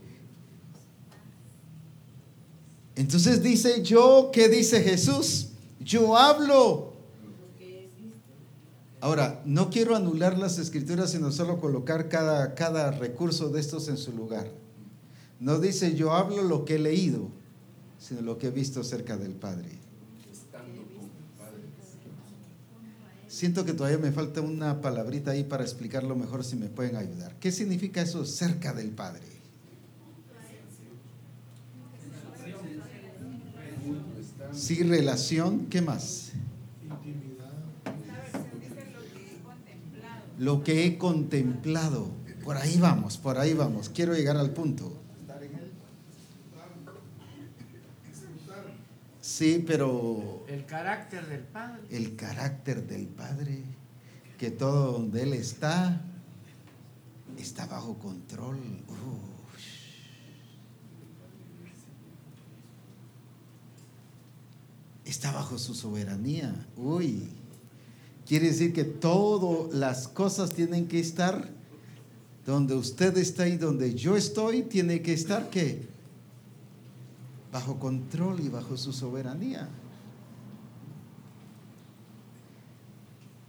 Entonces 2.97 3.43
dice 3.43 3.83
yo, 3.83 4.31
¿qué 4.33 4.49
dice 4.49 4.81
Jesús? 4.81 5.49
Yo 5.79 6.17
hablo. 6.17 6.93
Ahora, 8.99 9.39
no 9.45 9.69
quiero 9.69 9.95
anular 9.95 10.35
las 10.39 10.57
escrituras, 10.57 11.11
sino 11.11 11.31
solo 11.31 11.61
colocar 11.61 12.09
cada, 12.09 12.55
cada 12.55 12.89
recurso 12.89 13.49
de 13.49 13.59
estos 13.59 13.87
en 13.87 13.97
su 13.97 14.13
lugar. 14.13 14.49
No 15.39 15.59
dice 15.59 15.93
yo 15.93 16.13
hablo 16.13 16.41
lo 16.41 16.65
que 16.65 16.75
he 16.75 16.79
leído, 16.79 17.29
sino 17.99 18.21
lo 18.21 18.39
que 18.39 18.47
he 18.47 18.51
visto 18.51 18.83
cerca 18.83 19.15
del 19.15 19.33
Padre. 19.33 19.69
Siento 23.27 23.63
que 23.63 23.73
todavía 23.73 23.99
me 23.99 24.11
falta 24.11 24.41
una 24.41 24.81
palabrita 24.81 25.29
ahí 25.29 25.43
para 25.43 25.63
explicarlo 25.63 26.15
mejor 26.15 26.43
si 26.43 26.55
me 26.55 26.69
pueden 26.69 26.95
ayudar. 26.95 27.35
¿Qué 27.39 27.51
significa 27.51 28.01
eso 28.01 28.25
cerca 28.25 28.73
del 28.73 28.89
Padre? 28.89 29.36
Sí, 34.57 34.81
relación, 34.81 35.67
¿qué 35.67 35.81
más? 35.81 36.31
Intimidad. 36.83 37.53
Lo 40.39 40.63
que 40.63 40.85
he 40.85 40.97
contemplado. 40.97 42.09
Por 42.43 42.57
ahí 42.57 42.79
vamos, 42.79 43.17
por 43.17 43.37
ahí 43.37 43.53
vamos. 43.53 43.89
Quiero 43.89 44.15
llegar 44.15 44.35
al 44.37 44.51
punto. 44.51 44.99
Estar 45.21 45.43
en 45.43 45.53
él. 45.53 45.71
Sí, 49.21 49.63
pero 49.67 50.43
El 50.47 50.65
carácter 50.65 51.27
del 51.27 51.41
Padre. 51.43 51.81
el 51.91 52.15
carácter 52.15 52.87
del 52.87 53.07
Padre, 53.07 53.63
que 54.39 54.49
todo 54.49 54.93
donde 54.93 55.23
Él 55.23 55.33
está, 55.33 56.01
está 57.37 57.67
bajo 57.67 57.99
control. 57.99 58.57
Ush. 58.87 59.36
Está 65.07 65.31
bajo 65.31 65.57
su 65.57 65.73
soberanía. 65.73 66.53
Uy. 66.75 67.29
Quiere 68.25 68.47
decir 68.47 68.73
que 68.73 68.83
todas 68.83 69.73
las 69.73 70.09
cosas 70.09 70.51
tienen 70.51 70.89
que 70.89 70.99
estar 70.99 71.49
donde 72.45 72.75
usted 72.75 73.17
está 73.17 73.47
y 73.47 73.55
donde 73.55 73.95
yo 73.95 74.17
estoy, 74.17 74.63
tiene 74.63 75.01
que 75.01 75.13
estar 75.13 75.49
qué? 75.49 75.87
Bajo 77.53 77.79
control 77.79 78.41
y 78.41 78.49
bajo 78.49 78.75
su 78.75 78.91
soberanía. 78.91 79.69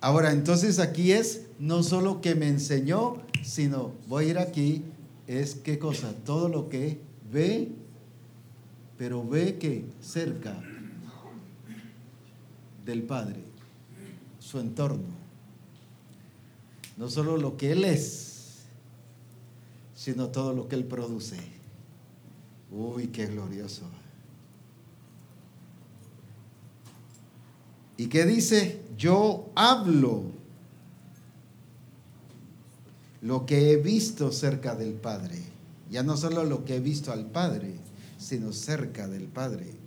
Ahora, 0.00 0.30
entonces 0.30 0.78
aquí 0.78 1.11
es 1.11 1.46
no 1.59 1.82
solo 1.82 2.20
que 2.20 2.36
me 2.36 2.46
enseñó, 2.46 3.16
sino 3.42 3.90
voy 4.06 4.26
a 4.26 4.28
ir 4.28 4.38
aquí, 4.38 4.84
es 5.26 5.56
qué 5.56 5.80
cosa, 5.80 6.12
todo 6.24 6.48
lo 6.48 6.68
que 6.68 7.00
ve, 7.32 7.72
pero 8.96 9.26
ve 9.26 9.59
que 9.59 9.84
cerca 10.00 10.67
del 12.89 13.03
Padre, 13.03 13.43
su 14.41 14.59
entorno. 14.59 15.05
No 16.97 17.11
solo 17.11 17.36
lo 17.36 17.59
que 17.59 17.72
Él 17.72 17.84
es, 17.84 18.62
sino 19.95 20.28
todo 20.28 20.55
lo 20.55 20.68
que 20.68 20.76
Él 20.76 20.84
produce. 20.84 21.36
Uy, 22.72 23.09
qué 23.09 23.26
glorioso. 23.26 23.82
¿Y 27.99 28.07
qué 28.07 28.24
dice? 28.24 28.80
Yo 28.97 29.51
hablo 29.55 30.22
lo 33.20 33.45
que 33.45 33.72
he 33.72 33.76
visto 33.76 34.32
cerca 34.32 34.74
del 34.74 34.95
Padre. 34.95 35.43
Ya 35.91 36.03
no 36.03 36.16
solo 36.16 36.43
lo 36.43 36.64
que 36.64 36.76
he 36.76 36.80
visto 36.80 37.12
al 37.12 37.26
Padre, 37.26 37.74
sino 38.16 38.55
cerca 38.55 39.07
del 39.09 39.24
Padre. 39.24 39.77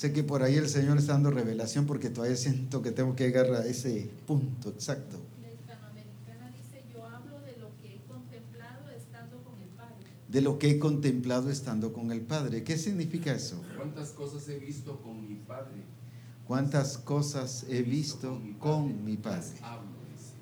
Sé 0.00 0.14
que 0.14 0.24
por 0.24 0.42
ahí 0.42 0.54
el 0.54 0.66
Señor 0.66 0.96
está 0.96 1.12
dando 1.12 1.30
revelación 1.30 1.84
porque 1.84 2.08
todavía 2.08 2.34
siento 2.34 2.80
que 2.80 2.90
tengo 2.90 3.14
que 3.14 3.24
llegar 3.24 3.52
a 3.52 3.66
ese 3.66 4.08
punto 4.26 4.70
exacto. 4.70 5.20
La 5.42 5.52
hispanoamericana 5.52 6.50
dice, 6.56 6.82
yo 6.90 7.04
hablo 7.04 7.38
de 7.42 7.58
lo 7.58 7.68
que 7.76 7.96
he 7.96 8.00
contemplado 8.08 8.88
estando 8.96 9.44
con 9.44 9.60
el 9.60 9.68
Padre. 9.68 10.06
De 10.26 10.40
lo 10.40 10.58
que 10.58 10.70
he 10.70 10.78
contemplado 10.78 11.50
estando 11.50 11.92
con 11.92 12.12
el 12.12 12.22
Padre. 12.22 12.64
¿Qué 12.64 12.78
significa 12.78 13.34
eso? 13.34 13.60
¿Cuántas 13.76 14.12
cosas 14.12 14.48
he 14.48 14.58
visto 14.58 15.02
con 15.02 15.28
mi 15.28 15.34
Padre? 15.34 15.82
¿Cuántas 16.46 16.96
cosas 16.96 17.66
he 17.68 17.82
visto 17.82 18.40
con 18.58 19.04
mi 19.04 19.18
Padre? 19.18 19.52
hablo, 19.60 19.90
dice. 20.10 20.32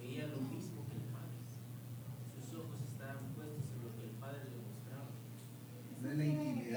Veía 0.00 0.26
lo 0.28 0.40
mismo 0.40 0.88
que 0.88 0.96
el 0.96 1.04
Padre. 1.12 1.36
Sus 2.40 2.60
ojos 2.60 2.80
estaban 2.90 3.28
puestos 3.34 3.60
en 3.76 3.84
lo 3.84 3.92
que 3.94 4.04
el 4.08 4.16
Padre 4.16 4.40
le 4.48 4.56
mostraba. 4.64 5.10
No 6.00 6.10
es 6.12 6.16
la 6.16 6.24
intimidad 6.24 6.46
que 6.46 6.54
él 6.56 6.64
tenía 6.64 6.72
con 6.72 6.75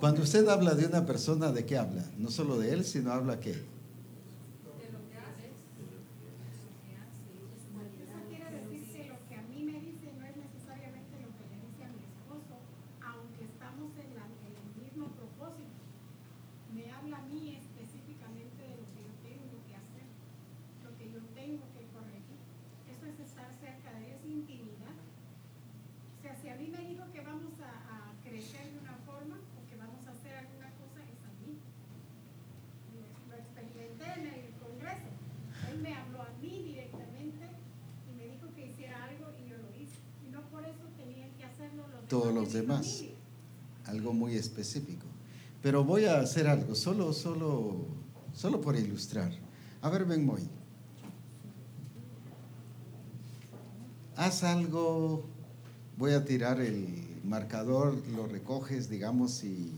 Cuando 0.00 0.22
usted 0.22 0.46
habla 0.48 0.74
de 0.74 0.86
una 0.86 1.06
persona, 1.06 1.50
¿de 1.52 1.64
qué 1.64 1.78
habla? 1.78 2.04
No 2.18 2.30
solo 2.30 2.58
de 2.58 2.72
él, 2.72 2.84
sino 2.84 3.12
habla 3.12 3.40
qué? 3.40 3.52
De 3.52 4.86
lo 4.92 5.00
que 5.08 5.16
haces, 5.16 5.54
de 5.74 5.84
lo 5.88 6.00
que 6.84 6.92
hace, 6.98 7.24
de 7.24 7.40
su 7.40 7.64
Eso 7.64 7.72
humanidad. 7.72 8.28
quiere 8.28 8.50
decir 8.52 8.84
que 8.92 9.08
lo 9.08 9.18
que 9.28 9.34
a 9.36 9.42
mí 9.48 9.58
me 9.64 9.80
dice 9.80 10.12
no 10.18 10.24
es 10.26 10.36
necesariamente 10.36 11.14
lo 11.24 11.30
que 11.38 11.44
le 11.48 11.56
dice 11.64 11.82
a 11.84 11.90
mi 11.94 12.02
esposo, 12.04 12.54
aunque 13.00 13.42
estamos 13.48 13.90
en, 13.96 14.10
la- 14.14 14.28
en 14.44 14.54
el 14.60 14.68
mismo 14.84 15.08
propósito. 15.16 15.80
Me 16.74 16.90
habla 16.92 17.18
a 17.18 17.26
mí 17.30 17.56
específicamente 17.56 18.60
de 18.60 18.74
lo 18.76 18.86
que 18.92 19.00
yo 19.08 19.14
tengo 19.24 19.56
que 19.64 19.74
hacer, 19.78 20.06
lo 20.84 20.90
que 20.98 21.06
yo 21.08 21.20
tengo 21.32 21.64
que 21.72 21.82
corregir. 21.94 22.38
Eso 22.92 23.04
es 23.08 23.16
estar 23.24 23.48
cerca 23.56 23.94
de 23.98 24.12
esa 24.14 24.26
intimidad. 24.28 24.92
O 25.00 26.20
sea, 26.20 26.34
si 26.36 26.48
a 26.48 26.56
mí 26.56 26.68
me 26.68 26.82
dijo 26.88 27.04
que 27.12 27.20
vamos 27.20 27.52
a, 27.60 27.70
a 27.70 27.98
crecer 28.24 28.72
de 28.72 28.78
una 28.80 28.96
forma 29.06 29.36
o 29.36 29.60
que 29.68 29.76
vamos 29.76 30.00
a 30.08 30.10
hacer 30.16 30.34
alguna 30.34 30.72
cosa, 30.80 31.04
es 31.04 31.20
a 31.20 31.30
mí. 31.44 31.52
Lo, 32.96 33.04
lo 33.28 33.34
experimenté 33.38 34.06
en 34.18 34.26
el 34.32 34.50
Congreso. 34.58 35.10
Él 35.70 35.78
me 35.84 35.92
habló 35.94 36.22
a 36.22 36.32
mí 36.40 36.62
directamente 36.74 37.44
y 38.08 38.10
me 38.16 38.24
dijo 38.34 38.48
que 38.56 38.66
hiciera 38.72 39.04
algo 39.04 39.30
y 39.36 39.50
yo 39.52 39.58
lo 39.60 39.68
hice. 39.76 40.00
Y 40.26 40.32
no 40.32 40.40
por 40.48 40.64
eso 40.64 40.88
tenían 40.96 41.30
que 41.36 41.44
hacerlo 41.44 41.84
los 41.92 42.08
Todos 42.08 42.32
demás. 42.66 43.04
Algo 43.86 44.12
muy 44.12 44.34
específico. 44.34 45.06
Pero 45.62 45.84
voy 45.84 46.04
a 46.06 46.20
hacer 46.20 46.46
algo, 46.46 46.74
solo, 46.74 47.12
solo, 47.12 47.86
solo 48.34 48.60
por 48.60 48.76
ilustrar. 48.76 49.32
A 49.82 49.90
ver, 49.90 50.04
ven, 50.04 50.24
Moy. 50.24 50.42
Haz 54.16 54.44
algo, 54.44 55.24
voy 55.98 56.12
a 56.12 56.24
tirar 56.24 56.60
el 56.60 56.86
marcador, 57.24 57.96
lo 58.14 58.26
recoges, 58.26 58.88
digamos, 58.88 59.42
y, 59.44 59.72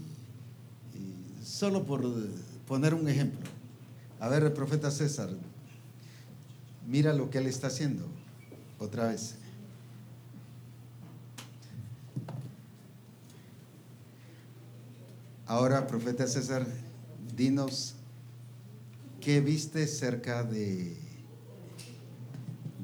y 0.94 1.44
solo 1.44 1.84
por 1.84 2.04
poner 2.68 2.94
un 2.94 3.08
ejemplo. 3.08 3.48
A 4.20 4.28
ver, 4.28 4.44
el 4.44 4.52
profeta 4.52 4.90
César, 4.90 5.30
mira 6.86 7.12
lo 7.12 7.30
que 7.30 7.38
él 7.38 7.46
está 7.46 7.68
haciendo. 7.68 8.06
Otra 8.78 9.08
vez. 9.08 9.36
Ahora, 15.48 15.86
profeta 15.86 16.26
César, 16.26 16.66
dinos 17.36 17.94
qué 19.20 19.40
viste 19.40 19.86
cerca 19.86 20.42
de, 20.42 20.96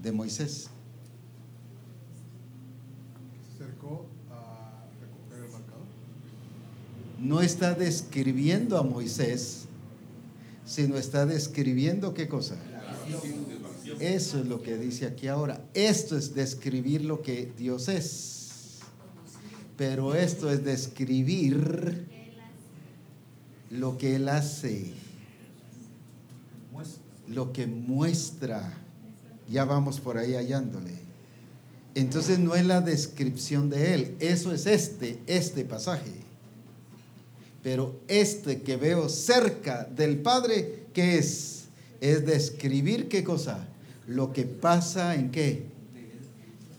de 0.00 0.12
Moisés. 0.12 0.68
Se 3.56 3.64
acercó 3.64 4.06
a 4.30 4.84
recoger 5.00 5.44
el 5.44 5.50
marcador. 5.50 5.86
No 7.18 7.40
está 7.40 7.74
describiendo 7.74 8.78
a 8.78 8.84
Moisés, 8.84 9.64
sino 10.64 10.96
está 10.96 11.26
describiendo 11.26 12.14
qué 12.14 12.28
cosa. 12.28 12.54
Eso 13.98 14.38
es 14.38 14.46
lo 14.46 14.62
que 14.62 14.78
dice 14.78 15.06
aquí 15.06 15.26
ahora. 15.26 15.64
Esto 15.74 16.16
es 16.16 16.32
describir 16.32 17.04
lo 17.04 17.22
que 17.22 17.52
Dios 17.58 17.88
es. 17.88 18.78
Pero 19.76 20.14
esto 20.14 20.48
es 20.48 20.64
describir 20.64 22.11
lo 23.72 23.96
que 23.96 24.16
Él 24.16 24.28
hace, 24.28 24.92
lo 27.28 27.52
que 27.52 27.66
muestra. 27.66 28.78
Ya 29.50 29.64
vamos 29.64 29.98
por 29.98 30.18
ahí 30.18 30.34
hallándole. 30.34 30.92
Entonces 31.94 32.38
no 32.38 32.54
es 32.54 32.64
la 32.66 32.80
descripción 32.80 33.70
de 33.70 33.94
Él, 33.94 34.16
eso 34.20 34.52
es 34.52 34.66
este, 34.66 35.20
este 35.26 35.64
pasaje. 35.64 36.12
Pero 37.62 37.98
este 38.08 38.60
que 38.62 38.76
veo 38.76 39.08
cerca 39.08 39.84
del 39.84 40.18
Padre, 40.18 40.86
¿qué 40.92 41.18
es? 41.18 41.64
Es 42.00 42.26
describir 42.26 43.08
qué 43.08 43.24
cosa? 43.24 43.66
Lo 44.06 44.32
que 44.32 44.44
pasa 44.44 45.14
en 45.14 45.30
qué? 45.30 45.66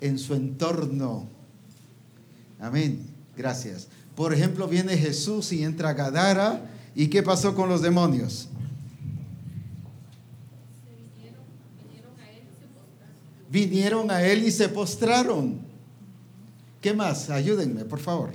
En 0.02 0.20
su 0.20 0.36
entorno. 0.36 1.28
Amén. 2.60 3.08
Gracias. 3.36 3.88
Por 4.16 4.34
ejemplo, 4.34 4.68
viene 4.68 4.98
Jesús 4.98 5.52
y 5.54 5.64
entra 5.64 5.89
a 5.89 5.94
Gadara. 5.94 6.70
¿Y 6.96 7.08
qué 7.08 7.24
pasó 7.24 7.56
con 7.56 7.70
los 7.70 7.82
demonios? 7.82 8.50
Vinieron, 13.50 14.10
a 14.10 14.24
él 14.24 14.46
y 14.46 14.52
se 14.52 14.68
postraron. 14.68 15.60
¿Qué 16.82 16.94
más? 16.94 17.30
Ayúdenme, 17.30 17.86
por 17.86 18.00
favor. 18.00 18.32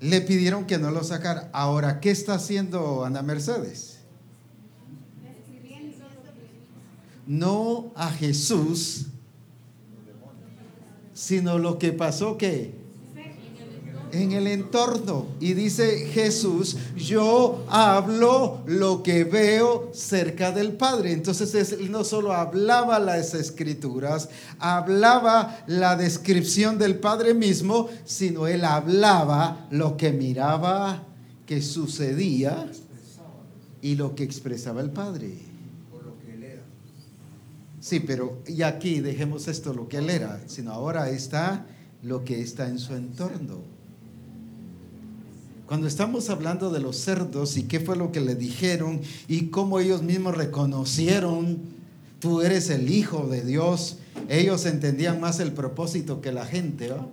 Le 0.00 0.20
pidieron 0.20 0.66
que 0.66 0.78
no 0.78 0.90
lo 0.90 1.02
sacara. 1.02 1.48
Ahora, 1.52 2.00
¿qué 2.00 2.10
está 2.10 2.34
haciendo 2.34 3.04
Ana 3.04 3.22
Mercedes? 3.22 4.00
No 7.26 7.92
a 7.94 8.10
Jesús, 8.10 9.06
sino 11.14 11.58
lo 11.58 11.78
que 11.78 11.92
pasó 11.92 12.36
que 12.36 12.79
En 14.12 14.32
el 14.32 14.46
entorno. 14.46 15.26
Y 15.40 15.54
dice 15.54 16.06
Jesús, 16.12 16.76
yo 16.96 17.64
hablo 17.68 18.62
lo 18.66 19.02
que 19.02 19.24
veo 19.24 19.90
cerca 19.92 20.52
del 20.52 20.72
Padre. 20.72 21.12
Entonces 21.12 21.72
él 21.72 21.90
no 21.90 22.04
solo 22.04 22.32
hablaba 22.32 22.98
las 22.98 23.34
escrituras, 23.34 24.28
hablaba 24.58 25.64
la 25.66 25.96
descripción 25.96 26.78
del 26.78 26.98
Padre 26.98 27.34
mismo, 27.34 27.88
sino 28.04 28.46
él 28.46 28.64
hablaba 28.64 29.66
lo 29.70 29.96
que 29.96 30.12
miraba 30.12 31.04
que 31.46 31.62
sucedía 31.62 32.70
y 33.82 33.94
lo 33.96 34.14
que 34.14 34.24
expresaba 34.24 34.80
el 34.80 34.90
Padre. 34.90 35.50
Sí, 37.80 38.00
pero 38.00 38.42
y 38.46 38.62
aquí 38.62 39.00
dejemos 39.00 39.48
esto 39.48 39.72
lo 39.72 39.88
que 39.88 39.96
él 39.96 40.10
era, 40.10 40.40
sino 40.46 40.70
ahora 40.70 41.08
está 41.08 41.66
lo 42.02 42.24
que 42.24 42.40
está 42.40 42.68
en 42.68 42.78
su 42.78 42.94
entorno. 42.94 43.79
Cuando 45.70 45.86
estamos 45.86 46.30
hablando 46.30 46.72
de 46.72 46.80
los 46.80 46.96
cerdos 46.96 47.56
y 47.56 47.62
qué 47.62 47.78
fue 47.78 47.94
lo 47.94 48.10
que 48.10 48.20
le 48.20 48.34
dijeron 48.34 49.02
y 49.28 49.50
cómo 49.50 49.78
ellos 49.78 50.02
mismos 50.02 50.36
reconocieron, 50.36 51.60
tú 52.18 52.40
eres 52.40 52.70
el 52.70 52.90
Hijo 52.90 53.28
de 53.28 53.44
Dios, 53.44 53.98
ellos 54.28 54.66
entendían 54.66 55.20
más 55.20 55.38
el 55.38 55.52
propósito 55.52 56.20
que 56.20 56.32
la 56.32 56.44
gente. 56.44 56.88
¿va? 56.88 57.06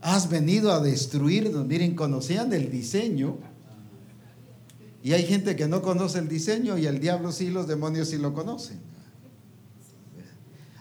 Has 0.00 0.28
venido 0.28 0.72
a 0.72 0.80
destruirnos. 0.80 1.64
Miren, 1.64 1.94
conocían 1.94 2.52
el 2.52 2.72
diseño. 2.72 3.36
Y 5.04 5.12
hay 5.12 5.22
gente 5.24 5.54
que 5.54 5.68
no 5.68 5.80
conoce 5.80 6.18
el 6.18 6.26
diseño 6.26 6.76
y 6.76 6.86
el 6.86 6.98
diablo 6.98 7.30
sí, 7.30 7.50
los 7.50 7.68
demonios 7.68 8.08
sí 8.08 8.18
lo 8.18 8.34
conocen. 8.34 8.80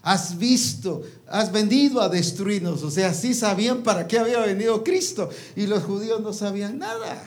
Has 0.07 0.37
visto, 0.37 1.03
has 1.27 1.51
venido 1.51 1.99
a 1.99 2.07
destruirnos. 2.07 2.81
O 2.81 2.89
sea, 2.89 3.13
sí 3.13 3.33
sabían 3.33 3.83
para 3.83 4.07
qué 4.07 4.17
había 4.17 4.39
venido 4.39 4.81
Cristo. 4.81 5.29
Y 5.53 5.67
los 5.67 5.83
judíos 5.83 6.21
no 6.21 6.31
sabían 6.31 6.79
nada. 6.79 7.21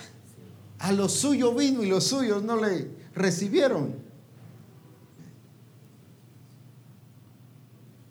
A 0.78 0.90
lo 0.92 1.10
suyo 1.10 1.54
vino 1.54 1.82
y 1.82 1.88
los 1.90 2.04
suyos 2.04 2.42
no 2.42 2.56
le 2.56 2.90
recibieron. 3.14 3.96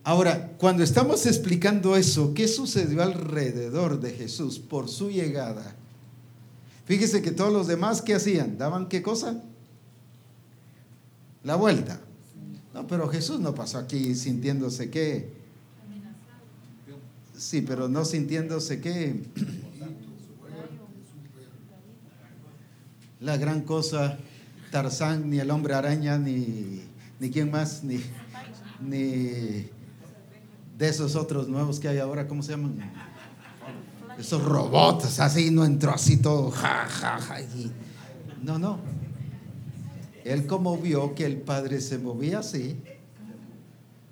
Ahora, 0.04 0.52
cuando 0.60 0.84
estamos 0.84 1.26
explicando 1.26 1.96
eso, 1.96 2.36
¿qué 2.36 2.48
sucedió 2.48 3.02
alrededor 3.02 4.00
de 4.00 4.12
Jesús 4.12 4.60
por 4.60 4.88
su 4.88 5.10
llegada? 5.10 5.76
Fíjese 6.86 7.24
que 7.24 7.32
todos 7.32 7.52
los 7.52 7.66
demás, 7.66 8.04
¿qué 8.04 8.14
hacían? 8.14 8.60
¿Daban 8.60 8.88
qué 8.88 9.02
cosa? 9.02 9.42
La 11.44 11.56
vuelta. 11.56 12.02
No, 12.80 12.88
pero 12.88 13.10
Jesús 13.10 13.42
no 13.42 13.54
pasó 13.54 13.78
aquí 13.78 14.16
sintiéndose 14.16 14.90
qué. 14.90 15.34
Sí, 17.38 17.62
pero 17.62 17.90
no 17.90 18.06
sintiéndose 18.06 18.80
qué. 18.80 19.22
La 23.20 23.36
gran 23.36 23.64
cosa, 23.64 24.18
Tarzán, 24.72 25.30
ni 25.30 25.40
el 25.40 25.52
hombre 25.52 25.74
araña, 25.74 26.18
ni, 26.18 26.82
ni 27.20 27.30
quién 27.30 27.52
más, 27.52 27.84
ni, 27.84 28.00
ni 28.80 28.96
de 28.96 29.70
esos 30.80 31.18
otros 31.18 31.50
nuevos 31.50 31.82
que 31.82 31.90
hay 31.90 31.98
ahora, 31.98 32.30
¿cómo 32.30 32.42
se 32.44 32.52
llaman? 32.52 32.80
Esos 34.18 34.42
robots, 34.42 35.20
así, 35.20 35.52
no 35.52 35.66
entró 35.66 35.92
así 35.92 36.16
todo, 36.16 36.50
ja, 36.52 36.88
y- 37.42 37.72
no, 38.42 38.58
no. 38.58 38.80
Él 40.26 40.46
como 40.48 40.78
vio 40.78 41.16
que 41.16 41.26
el 41.26 41.38
Padre 41.38 41.82
se 41.82 41.98
movía 41.98 42.40
así, 42.40 42.78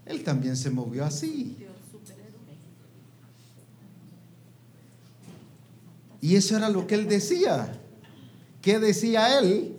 él 0.06 0.24
también 0.24 0.56
se 0.56 0.70
movió 0.70 1.06
así. 1.06 1.58
Y 6.22 6.36
eso 6.36 6.58
era 6.58 6.70
lo 6.70 6.88
que 6.88 6.96
él 6.96 7.08
decía. 7.08 7.80
¿Qué 8.62 8.80
decía 8.80 9.40
él? 9.40 9.76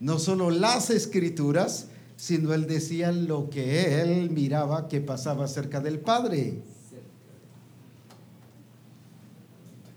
No 0.00 0.18
solo 0.18 0.50
las 0.50 0.90
escrituras, 0.90 1.86
sino 2.16 2.52
él 2.52 2.66
decía 2.66 3.12
lo 3.12 3.48
que 3.48 4.02
él 4.02 4.30
miraba 4.30 4.88
que 4.88 5.00
pasaba 5.00 5.48
cerca 5.48 5.80
del 5.80 5.98
Padre. 5.98 6.62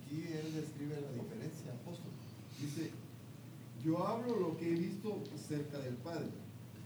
Aquí 0.05 0.23
él 0.31 0.53
describe 0.53 1.01
la 1.01 1.11
diferencia, 1.11 1.71
apóstol. 1.81 2.11
Dice, 2.61 2.91
yo 3.87 4.05
hablo 4.05 4.37
lo 4.37 4.57
que 4.57 4.67
he 4.67 4.75
visto 4.75 5.23
cerca 5.47 5.79
del 5.79 5.95
Padre, 5.95 6.27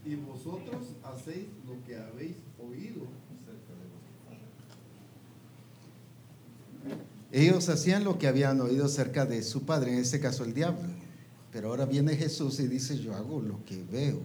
y 0.05 0.13
vosotros 0.15 0.89
hacéis 1.03 1.47
lo 1.65 1.83
que 1.83 1.95
habéis 1.95 2.35
oído 2.59 3.07
cerca 3.43 3.73
de 3.73 3.87
vuestro 3.89 4.13
Padre. 6.85 7.05
Ellos 7.31 7.69
hacían 7.69 8.03
lo 8.03 8.19
que 8.19 8.27
habían 8.27 8.61
oído 8.61 8.87
cerca 8.87 9.25
de 9.25 9.41
su 9.41 9.63
Padre, 9.63 9.93
en 9.93 9.99
este 9.99 10.19
caso 10.19 10.43
el 10.43 10.53
diablo. 10.53 10.89
Pero 11.51 11.69
ahora 11.69 11.85
viene 11.85 12.15
Jesús 12.15 12.59
y 12.59 12.67
dice, 12.67 12.99
yo 12.99 13.15
hago 13.15 13.41
lo 13.41 13.65
que 13.65 13.83
veo 13.83 14.21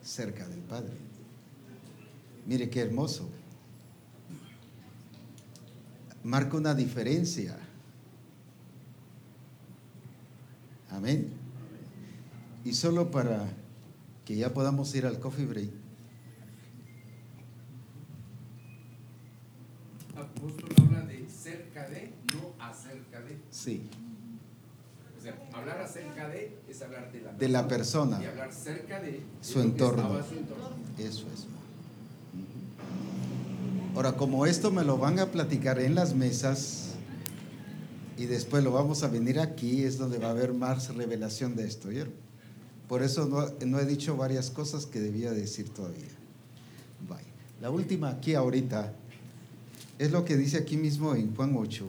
cerca 0.00 0.48
del 0.48 0.60
Padre. 0.60 0.94
Mire 2.46 2.70
qué 2.70 2.80
hermoso. 2.80 3.28
Marca 6.22 6.56
una 6.56 6.74
diferencia. 6.74 7.58
Amén. 10.90 11.37
Y 12.68 12.74
solo 12.74 13.10
para 13.10 13.46
que 14.26 14.36
ya 14.36 14.52
podamos 14.52 14.94
ir 14.94 15.06
al 15.06 15.18
coffee 15.18 15.46
break. 15.46 15.70
Apóstol 20.14 20.68
habla 20.84 21.06
de 21.06 21.26
cerca 21.30 21.88
de, 21.88 22.12
no 22.34 22.62
acerca 22.62 23.22
de. 23.22 23.38
Sí, 23.50 23.88
O 25.18 25.22
sea, 25.22 25.34
hablar 25.54 25.80
acerca 25.80 26.28
de 26.28 26.58
es 26.68 26.82
hablar 26.82 27.10
de 27.10 27.22
la 27.22 27.32
de 27.32 27.48
la 27.48 27.66
persona, 27.68 28.22
Y 28.22 28.26
hablar 28.26 28.52
cerca 28.52 29.00
de 29.00 29.22
Su 29.40 29.62
entorno. 29.62 30.22
su 30.28 30.34
entorno. 30.34 30.68
eso 30.98 31.26
es. 31.32 31.46
Ahora, 33.94 34.12
como 34.12 34.44
esto 34.44 34.70
me 34.70 34.84
lo 34.84 34.98
van 34.98 35.20
a 35.20 35.30
platicar 35.30 35.78
en 35.78 35.94
las 35.94 36.14
mesas 36.14 36.96
y 38.18 38.26
después 38.26 38.62
lo 38.62 38.72
vamos 38.72 39.04
a 39.04 39.08
venir 39.08 39.40
aquí, 39.40 39.84
es 39.84 39.96
donde 39.96 40.18
va 40.18 40.26
a 40.26 40.30
haber 40.32 40.52
más 40.52 40.94
revelación 40.94 41.56
de 41.56 41.66
esto. 41.66 41.88
¿oyeron? 41.88 42.27
Por 42.88 43.02
eso 43.02 43.26
no, 43.66 43.78
he 43.78 43.84
dicho 43.84 44.16
varias 44.16 44.50
cosas 44.50 44.86
que 44.86 44.98
debía 44.98 45.32
decir 45.32 45.68
todavía. 45.68 46.08
Vaya. 47.06 47.28
La 47.60 47.70
última 47.70 48.08
aquí 48.10 48.34
ahorita 48.34 48.94
es 49.98 50.10
lo 50.10 50.24
que 50.24 50.36
dice 50.36 50.56
aquí 50.56 50.76
mismo 50.76 51.14
en 51.14 51.34
Juan 51.34 51.54
8. 51.56 51.88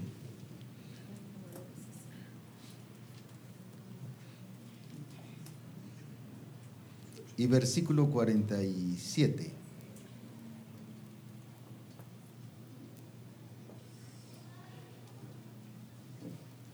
Y 7.38 7.48
versículo 7.48 8.10
47. 8.10 9.60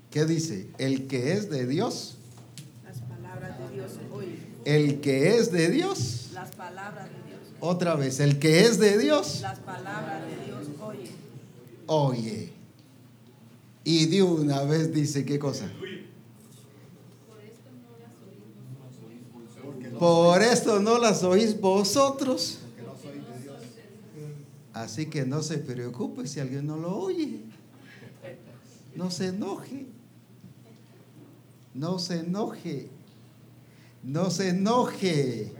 ¿Qué 0.09 0.25
dice? 0.25 0.69
El 0.77 1.07
que 1.07 1.33
es 1.33 1.49
de 1.49 1.67
Dios, 1.67 2.15
Las 2.85 2.99
palabras 3.01 3.59
de 3.59 3.75
Dios 3.75 3.91
oye. 4.13 4.54
El 4.65 4.99
que 5.01 5.37
es 5.37 5.51
de 5.51 5.69
Dios, 5.69 6.29
Las 6.33 6.51
palabras 6.55 7.05
de 7.09 7.29
Dios. 7.29 7.39
otra 7.59 7.95
vez, 7.95 8.19
el 8.19 8.39
que 8.39 8.61
es 8.61 8.79
de 8.79 8.97
Dios, 8.97 9.39
Las 9.41 9.59
palabras 9.59 10.23
de 10.25 10.45
Dios 10.45 10.67
oye. 10.81 11.11
oye. 11.87 12.53
Y 13.83 14.07
de 14.07 14.23
una 14.23 14.63
vez 14.63 14.91
dice, 14.93 15.23
¿qué 15.25 15.37
cosa? 15.39 15.71
Por 19.99 20.41
esto 20.41 20.79
no 20.79 20.99
las 20.99 21.23
oís 21.23 21.59
vosotros. 21.59 22.59
Que 22.75 22.81
no 22.81 22.95
soy 23.01 23.19
de 23.19 23.41
Dios. 23.43 23.57
Así 24.73 25.05
que 25.05 25.25
no 25.25 25.41
se 25.41 25.57
preocupe 25.57 26.27
si 26.27 26.39
alguien 26.39 26.67
no 26.67 26.77
lo 26.77 26.97
oye. 26.97 27.41
No 28.95 29.09
se 29.11 29.27
enoje. 29.27 29.85
No 31.73 31.99
se 31.99 32.19
enoje. 32.19 32.89
No 34.05 34.29
se 34.29 34.49
enoje. 34.49 35.51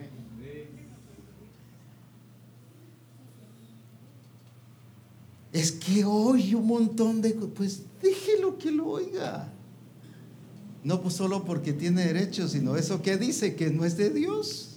Es 5.52 5.72
que 5.72 6.06
oye 6.06 6.56
un 6.56 6.68
montón 6.68 7.22
de... 7.22 7.32
Pues 7.32 7.82
déjelo 8.02 8.58
que 8.58 8.72
lo 8.72 8.88
oiga. 8.88 9.52
No 10.84 11.02
pues 11.02 11.16
solo 11.16 11.44
porque 11.44 11.74
tiene 11.74 12.06
derecho, 12.06 12.48
sino 12.48 12.76
eso 12.76 13.02
que 13.02 13.18
dice 13.18 13.56
que 13.56 13.72
no 13.72 13.84
es 13.84 13.98
de 13.98 14.12
Dios. 14.12 14.76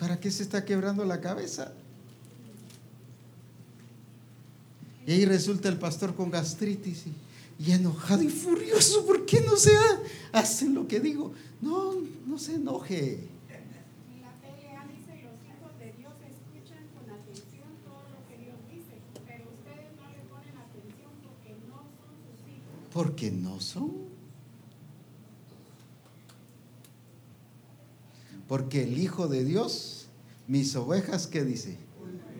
¿Para 0.00 0.18
qué 0.18 0.30
se 0.30 0.42
está 0.42 0.64
quebrando 0.64 1.04
la 1.04 1.20
cabeza? 1.20 1.72
Y 5.06 5.12
ahí 5.12 5.24
resulta 5.24 5.68
el 5.68 5.78
pastor 5.78 6.16
con 6.16 6.30
gastritis 6.30 7.04
y 7.58 7.72
enojado 7.72 8.22
y 8.22 8.28
furioso. 8.28 9.04
¿Por 9.06 9.24
qué 9.26 9.40
no 9.40 9.56
se 9.56 9.74
ha- 9.76 10.00
hacen 10.32 10.74
lo 10.74 10.86
que 10.86 11.00
digo? 11.00 11.32
No, 11.60 11.94
no 12.26 12.38
se 12.38 12.54
enoje. 12.56 13.14
En 13.48 14.22
la 14.22 14.32
PLA 14.40 14.86
dice, 14.88 15.22
los 15.24 15.36
hijos 15.44 15.78
de 15.78 15.92
Dios 15.98 16.12
escuchan 16.28 16.84
con 16.94 17.10
atención 17.10 17.68
todo 17.84 18.02
lo 18.12 18.28
que 18.28 18.38
Dios 18.44 18.56
dice, 18.70 19.00
pero 19.26 19.44
ustedes 19.50 19.88
no 19.96 20.08
le 20.10 20.22
ponen 20.28 20.56
atención 20.58 21.10
porque 21.24 21.56
no 21.66 21.76
son 21.82 22.92
Porque 22.92 23.30
no 23.30 23.60
son. 23.60 24.06
Porque 28.48 28.84
el 28.84 28.98
Hijo 28.98 29.26
de 29.28 29.44
Dios, 29.44 30.06
mis 30.46 30.76
ovejas, 30.76 31.26
¿qué 31.26 31.42
dice? 31.44 31.78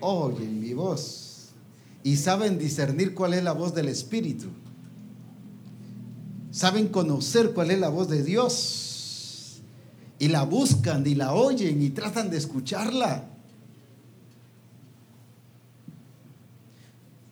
Oyen 0.00 0.60
mi 0.60 0.72
voz 0.74 1.48
y 2.04 2.16
saben 2.16 2.58
discernir 2.58 3.12
cuál 3.14 3.34
es 3.34 3.42
la 3.42 3.52
voz 3.52 3.74
del 3.74 3.88
Espíritu. 3.88 4.46
Saben 6.56 6.88
conocer 6.88 7.52
cuál 7.52 7.70
es 7.70 7.78
la 7.78 7.90
voz 7.90 8.08
de 8.08 8.22
Dios. 8.22 9.60
Y 10.18 10.28
la 10.28 10.44
buscan 10.44 11.06
y 11.06 11.14
la 11.14 11.34
oyen 11.34 11.82
y 11.82 11.90
tratan 11.90 12.30
de 12.30 12.38
escucharla. 12.38 13.28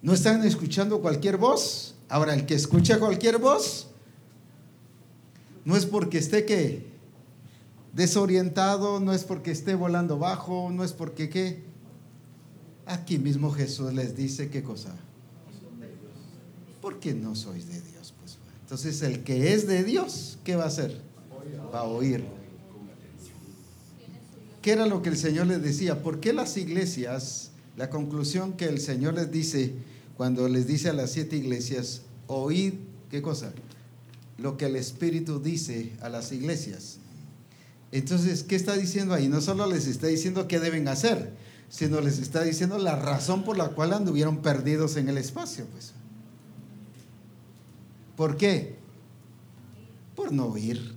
¿No 0.03 0.13
están 0.13 0.45
escuchando 0.45 1.01
cualquier 1.01 1.39
voz? 1.39 1.95
Ahora, 2.11 2.35
el 2.35 2.45
que 2.45 2.55
escucha 2.55 2.99
cualquier 3.01 3.39
voz, 3.39 3.87
no 5.65 5.75
es 5.75 5.87
porque 5.87 6.19
esté 6.19 6.45
que 6.45 6.87
desorientado, 7.95 9.01
no 9.01 9.15
es 9.15 9.25
porque 9.25 9.53
esté 9.53 9.75
volando 9.75 10.19
bajo, 10.19 10.71
no 10.71 10.85
es 10.85 10.93
porque 10.93 11.31
qué. 11.31 11.65
Aquí 12.85 13.17
mismo 13.17 13.51
Jesús 13.51 13.95
les 13.95 14.15
dice 14.15 14.51
qué 14.51 14.63
cosa. 14.63 14.95
Porque 16.83 17.15
no 17.15 17.35
sois 17.35 17.67
de 17.67 17.81
Dios. 17.81 18.04
Entonces, 18.75 19.03
el 19.03 19.23
que 19.23 19.55
es 19.55 19.69
de 19.69 19.85
Dios, 19.85 20.37
¿qué 20.43 20.57
va 20.57 20.65
a 20.65 20.67
hacer? 20.67 21.01
Va 21.73 21.79
a 21.79 21.85
oír. 21.85 22.25
¿Qué 24.63 24.73
era 24.73 24.87
lo 24.87 25.01
que 25.01 25.11
el 25.11 25.17
Señor 25.17 25.47
les 25.47 25.63
decía? 25.63 26.03
¿Por 26.03 26.19
qué 26.19 26.33
las 26.33 26.57
iglesias, 26.57 27.53
la 27.77 27.89
conclusión 27.89 28.55
que 28.55 28.65
el 28.65 28.81
Señor 28.81 29.15
les 29.15 29.31
dice 29.31 29.75
cuando 30.17 30.49
les 30.49 30.67
dice 30.67 30.89
a 30.89 30.93
las 30.93 31.13
siete 31.13 31.37
iglesias, 31.37 32.03
oíd, 32.27 32.73
¿qué 33.13 33.23
cosa? 33.23 33.53
Lo 34.39 34.57
que 34.57 34.67
el 34.67 34.75
Espíritu 34.75 35.39
dice 35.39 35.93
a 36.01 36.09
las 36.09 36.33
iglesias. 36.33 36.97
Entonces, 37.93 38.43
¿qué 38.43 38.57
está 38.57 38.77
diciendo 38.77 39.15
ahí? 39.15 39.29
No 39.29 39.41
solo 39.41 39.69
les 39.69 39.87
está 39.87 40.09
diciendo 40.09 40.49
qué 40.49 40.59
deben 40.59 40.89
hacer, 40.89 41.31
sino 41.69 42.01
les 42.01 42.19
está 42.19 42.43
diciendo 42.43 42.79
la 42.79 42.97
razón 42.97 43.45
por 43.45 43.57
la 43.57 43.69
cual 43.69 43.93
anduvieron 43.93 44.43
perdidos 44.43 44.97
en 44.97 45.09
el 45.09 45.19
espacio, 45.19 45.65
pues. 45.67 45.93
¿Por 48.17 48.37
qué? 48.37 48.77
Por 50.15 50.33
no 50.33 50.47
oír. 50.47 50.95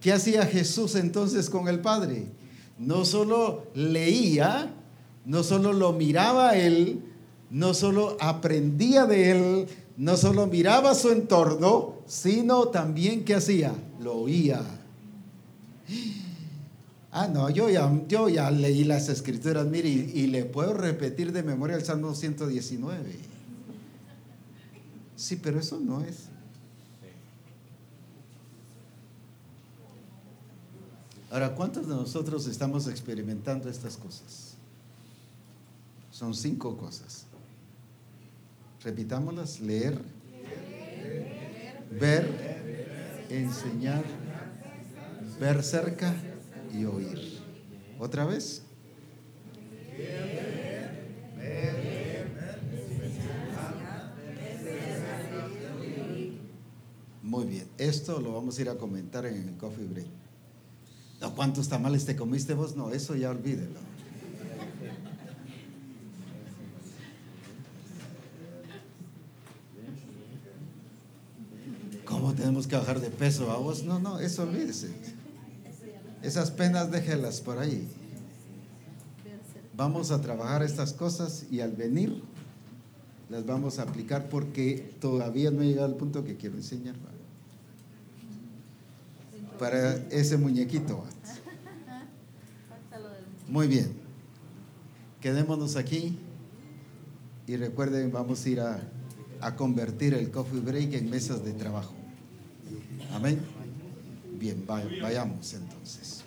¿Qué 0.00 0.12
hacía 0.12 0.46
Jesús 0.46 0.94
entonces 0.94 1.50
con 1.50 1.68
el 1.68 1.80
Padre? 1.80 2.26
No 2.78 3.04
solo 3.04 3.66
leía, 3.74 4.74
no 5.26 5.42
solo 5.42 5.72
lo 5.72 5.92
miraba 5.92 6.50
a 6.50 6.56
él, 6.56 7.02
no 7.50 7.74
solo 7.74 8.16
aprendía 8.20 9.04
de 9.06 9.30
él, 9.30 9.66
no 9.96 10.16
solo 10.16 10.46
miraba 10.46 10.94
su 10.94 11.10
entorno, 11.10 11.96
sino 12.06 12.68
también 12.68 13.24
¿qué 13.24 13.34
hacía? 13.34 13.74
Lo 14.00 14.14
oía. 14.14 14.62
Ah, 17.12 17.26
no, 17.26 17.50
yo 17.50 17.68
ya, 17.68 17.92
yo 18.08 18.28
ya 18.28 18.50
leí 18.50 18.84
las 18.84 19.08
escrituras, 19.08 19.66
mire, 19.66 19.88
y, 19.88 20.12
y 20.14 20.26
le 20.28 20.44
puedo 20.44 20.72
repetir 20.72 21.32
de 21.32 21.42
memoria 21.42 21.76
el 21.76 21.84
Salmo 21.84 22.14
119. 22.14 23.30
Sí, 25.20 25.36
pero 25.36 25.60
eso 25.60 25.78
no 25.78 26.00
es. 26.00 26.30
Ahora, 31.30 31.54
¿cuántos 31.54 31.86
de 31.86 31.94
nosotros 31.94 32.46
estamos 32.46 32.88
experimentando 32.88 33.68
estas 33.68 33.98
cosas? 33.98 34.54
Son 36.10 36.32
cinco 36.32 36.74
cosas. 36.78 37.26
Repitámoslas, 38.82 39.60
leer, 39.60 40.00
ver, 42.00 42.26
enseñar, 43.28 44.04
ver 45.38 45.62
cerca 45.62 46.14
y 46.72 46.86
oír. 46.86 47.20
¿Otra 47.98 48.24
vez? 48.24 48.62
Muy 57.30 57.44
bien, 57.44 57.69
esto 57.80 58.20
lo 58.20 58.34
vamos 58.34 58.58
a 58.58 58.62
ir 58.62 58.68
a 58.68 58.76
comentar 58.76 59.24
en 59.24 59.48
el 59.48 59.56
coffee 59.56 59.86
break. 59.86 60.06
No, 61.20 61.34
¿cuántos 61.34 61.68
tamales 61.68 62.04
te 62.04 62.14
comiste 62.14 62.54
vos? 62.54 62.76
No, 62.76 62.90
eso 62.90 63.16
ya 63.16 63.30
olvídelo. 63.30 63.80
¿Cómo 72.04 72.34
tenemos 72.34 72.66
que 72.66 72.76
bajar 72.76 73.00
de 73.00 73.10
peso 73.10 73.50
a 73.50 73.56
vos? 73.56 73.84
No, 73.84 73.98
no, 73.98 74.18
eso 74.18 74.42
olvídese. 74.42 74.90
Esas 76.22 76.50
penas 76.50 76.90
déjelas 76.90 77.40
por 77.40 77.58
ahí. 77.58 77.88
Vamos 79.74 80.10
a 80.10 80.20
trabajar 80.20 80.62
estas 80.62 80.92
cosas 80.92 81.46
y 81.50 81.60
al 81.60 81.72
venir 81.72 82.22
las 83.30 83.46
vamos 83.46 83.78
a 83.78 83.84
aplicar 83.84 84.28
porque 84.28 84.96
todavía 85.00 85.50
no 85.50 85.62
he 85.62 85.68
llegado 85.68 85.86
al 85.86 85.94
punto 85.94 86.24
que 86.24 86.36
quiero 86.36 86.56
enseñar. 86.56 86.96
Para 89.60 89.94
ese 90.10 90.36
muñequito. 90.38 91.04
Muy 93.46 93.66
bien. 93.68 93.92
Quedémonos 95.20 95.76
aquí 95.76 96.18
y 97.46 97.56
recuerden, 97.56 98.10
vamos 98.10 98.44
a 98.46 98.48
ir 98.48 98.60
a, 98.60 98.80
a 99.42 99.54
convertir 99.56 100.14
el 100.14 100.30
coffee 100.30 100.60
break 100.60 100.94
en 100.94 101.10
mesas 101.10 101.44
de 101.44 101.52
trabajo. 101.52 101.92
Amén. 103.12 103.38
Bien, 104.38 104.64
vay- 104.66 104.98
vayamos 105.02 105.52
entonces. 105.52 106.19